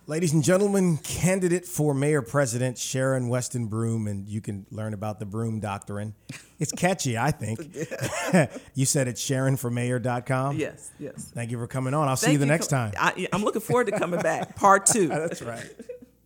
Ladies 0.09 0.31
and 0.31 0.41
gentlemen, 0.41 0.95
candidate 0.99 1.65
for 1.65 1.93
mayor 1.93 2.22
president 2.22 2.77
Sharon 2.77 3.27
Weston 3.27 3.68
Broome, 3.68 4.07
and 4.07 4.26
you 4.26 4.39
can 4.39 4.65
learn 4.72 4.93
about 4.93 5.19
the 5.19 5.26
Broome 5.26 5.59
Doctrine. 5.59 6.15
It's 6.59 6.72
catchy, 6.72 7.18
I 7.18 7.31
think. 7.31 7.59
you 8.73 8.85
said 8.85 9.09
it's 9.09 9.22
SharonForMayor.com? 9.22 10.55
Yes, 10.55 10.91
yes. 10.97 11.30
Thank 11.35 11.51
you 11.51 11.57
for 11.57 11.68
coming 11.68 11.93
on. 11.93 12.07
I'll 12.07 12.15
Thank 12.15 12.27
see 12.27 12.31
you 12.31 12.38
the 12.38 12.45
next 12.45 12.68
time. 12.68 12.93
I, 12.97 13.27
I'm 13.34 13.43
looking 13.43 13.59
forward 13.59 13.88
to 13.88 13.99
coming 13.99 14.22
back. 14.22 14.55
Part 14.55 14.85
two. 14.85 15.07
That's 15.09 15.41
right. 15.41 15.69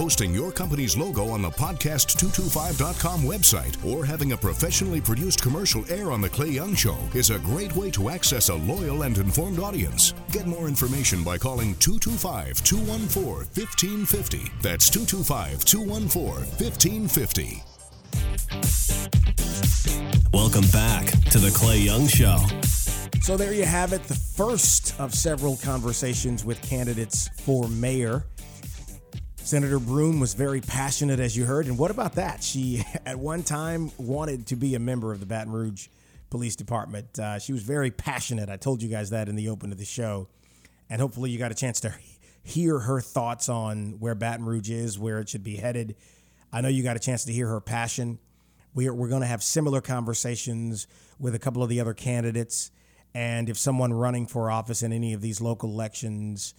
Posting 0.00 0.32
your 0.32 0.50
company's 0.50 0.96
logo 0.96 1.28
on 1.28 1.42
the 1.42 1.50
podcast225.com 1.50 3.20
website 3.20 3.84
or 3.84 4.02
having 4.02 4.32
a 4.32 4.36
professionally 4.36 4.98
produced 4.98 5.42
commercial 5.42 5.84
air 5.92 6.10
on 6.10 6.22
The 6.22 6.28
Clay 6.30 6.48
Young 6.48 6.74
Show 6.74 6.96
is 7.12 7.28
a 7.28 7.38
great 7.40 7.76
way 7.76 7.90
to 7.90 8.08
access 8.08 8.48
a 8.48 8.54
loyal 8.54 9.02
and 9.02 9.18
informed 9.18 9.58
audience. 9.58 10.14
Get 10.32 10.46
more 10.46 10.68
information 10.68 11.22
by 11.22 11.36
calling 11.36 11.74
225 11.74 12.64
214 12.64 13.46
1550. 13.52 14.50
That's 14.62 14.88
225 14.88 15.66
214 15.66 16.46
1550. 16.56 17.62
Welcome 20.32 20.70
back 20.70 21.10
to 21.30 21.38
The 21.38 21.50
Clay 21.50 21.80
Young 21.80 22.06
Show. 22.06 22.38
So 23.20 23.36
there 23.36 23.52
you 23.52 23.66
have 23.66 23.92
it, 23.92 24.04
the 24.04 24.14
first 24.14 24.98
of 24.98 25.14
several 25.14 25.58
conversations 25.58 26.42
with 26.42 26.62
candidates 26.62 27.28
for 27.44 27.68
mayor. 27.68 28.24
Senator 29.50 29.80
Broome 29.80 30.20
was 30.20 30.34
very 30.34 30.60
passionate, 30.60 31.18
as 31.18 31.36
you 31.36 31.44
heard. 31.44 31.66
And 31.66 31.76
what 31.76 31.90
about 31.90 32.14
that? 32.14 32.40
She, 32.40 32.84
at 33.04 33.18
one 33.18 33.42
time, 33.42 33.90
wanted 33.98 34.46
to 34.46 34.54
be 34.54 34.76
a 34.76 34.78
member 34.78 35.10
of 35.10 35.18
the 35.18 35.26
Baton 35.26 35.50
Rouge 35.52 35.88
Police 36.30 36.54
Department. 36.54 37.18
Uh, 37.18 37.40
she 37.40 37.52
was 37.52 37.64
very 37.64 37.90
passionate. 37.90 38.48
I 38.48 38.56
told 38.56 38.80
you 38.80 38.88
guys 38.88 39.10
that 39.10 39.28
in 39.28 39.34
the 39.34 39.48
open 39.48 39.72
of 39.72 39.78
the 39.78 39.84
show. 39.84 40.28
And 40.88 41.00
hopefully, 41.00 41.30
you 41.30 41.38
got 41.40 41.50
a 41.50 41.56
chance 41.56 41.80
to 41.80 41.92
hear 42.44 42.78
her 42.78 43.00
thoughts 43.00 43.48
on 43.48 43.98
where 43.98 44.14
Baton 44.14 44.46
Rouge 44.46 44.70
is, 44.70 45.00
where 45.00 45.18
it 45.18 45.28
should 45.28 45.42
be 45.42 45.56
headed. 45.56 45.96
I 46.52 46.60
know 46.60 46.68
you 46.68 46.84
got 46.84 46.94
a 46.94 47.00
chance 47.00 47.24
to 47.24 47.32
hear 47.32 47.48
her 47.48 47.60
passion. 47.60 48.20
We're, 48.72 48.94
we're 48.94 49.08
going 49.08 49.22
to 49.22 49.26
have 49.26 49.42
similar 49.42 49.80
conversations 49.80 50.86
with 51.18 51.34
a 51.34 51.40
couple 51.40 51.64
of 51.64 51.68
the 51.68 51.80
other 51.80 51.92
candidates. 51.92 52.70
And 53.14 53.48
if 53.48 53.58
someone 53.58 53.92
running 53.92 54.28
for 54.28 54.48
office 54.48 54.84
in 54.84 54.92
any 54.92 55.12
of 55.12 55.20
these 55.20 55.40
local 55.40 55.70
elections 55.70 56.54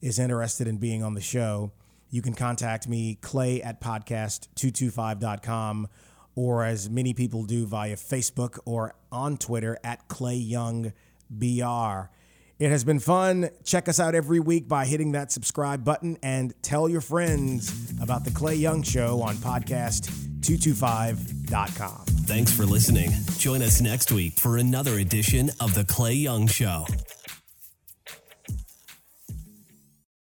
is 0.00 0.18
interested 0.18 0.66
in 0.66 0.78
being 0.78 1.04
on 1.04 1.14
the 1.14 1.20
show, 1.20 1.70
you 2.12 2.22
can 2.22 2.34
contact 2.34 2.86
me, 2.86 3.16
clay 3.20 3.60
at 3.62 3.80
podcast225.com, 3.80 5.88
or 6.36 6.64
as 6.64 6.88
many 6.88 7.14
people 7.14 7.42
do 7.44 7.66
via 7.66 7.96
Facebook 7.96 8.60
or 8.64 8.94
on 9.10 9.38
Twitter 9.38 9.76
at 9.82 10.06
Clay 10.08 10.36
Young 10.36 10.92
BR. 11.30 12.10
It 12.58 12.68
has 12.68 12.84
been 12.84 12.98
fun. 13.00 13.48
Check 13.64 13.88
us 13.88 13.98
out 13.98 14.14
every 14.14 14.38
week 14.38 14.68
by 14.68 14.84
hitting 14.84 15.12
that 15.12 15.32
subscribe 15.32 15.82
button 15.84 16.18
and 16.22 16.52
tell 16.62 16.86
your 16.88 17.00
friends 17.00 17.92
about 18.00 18.24
the 18.24 18.30
Clay 18.30 18.56
Young 18.56 18.82
Show 18.82 19.22
on 19.22 19.36
podcast225.com. 19.36 22.04
Thanks 22.26 22.54
for 22.54 22.64
listening. 22.64 23.10
Join 23.38 23.62
us 23.62 23.80
next 23.80 24.12
week 24.12 24.38
for 24.38 24.58
another 24.58 24.98
edition 24.98 25.50
of 25.60 25.74
The 25.74 25.86
Clay 25.86 26.12
Young 26.12 26.46
Show. 26.46 26.84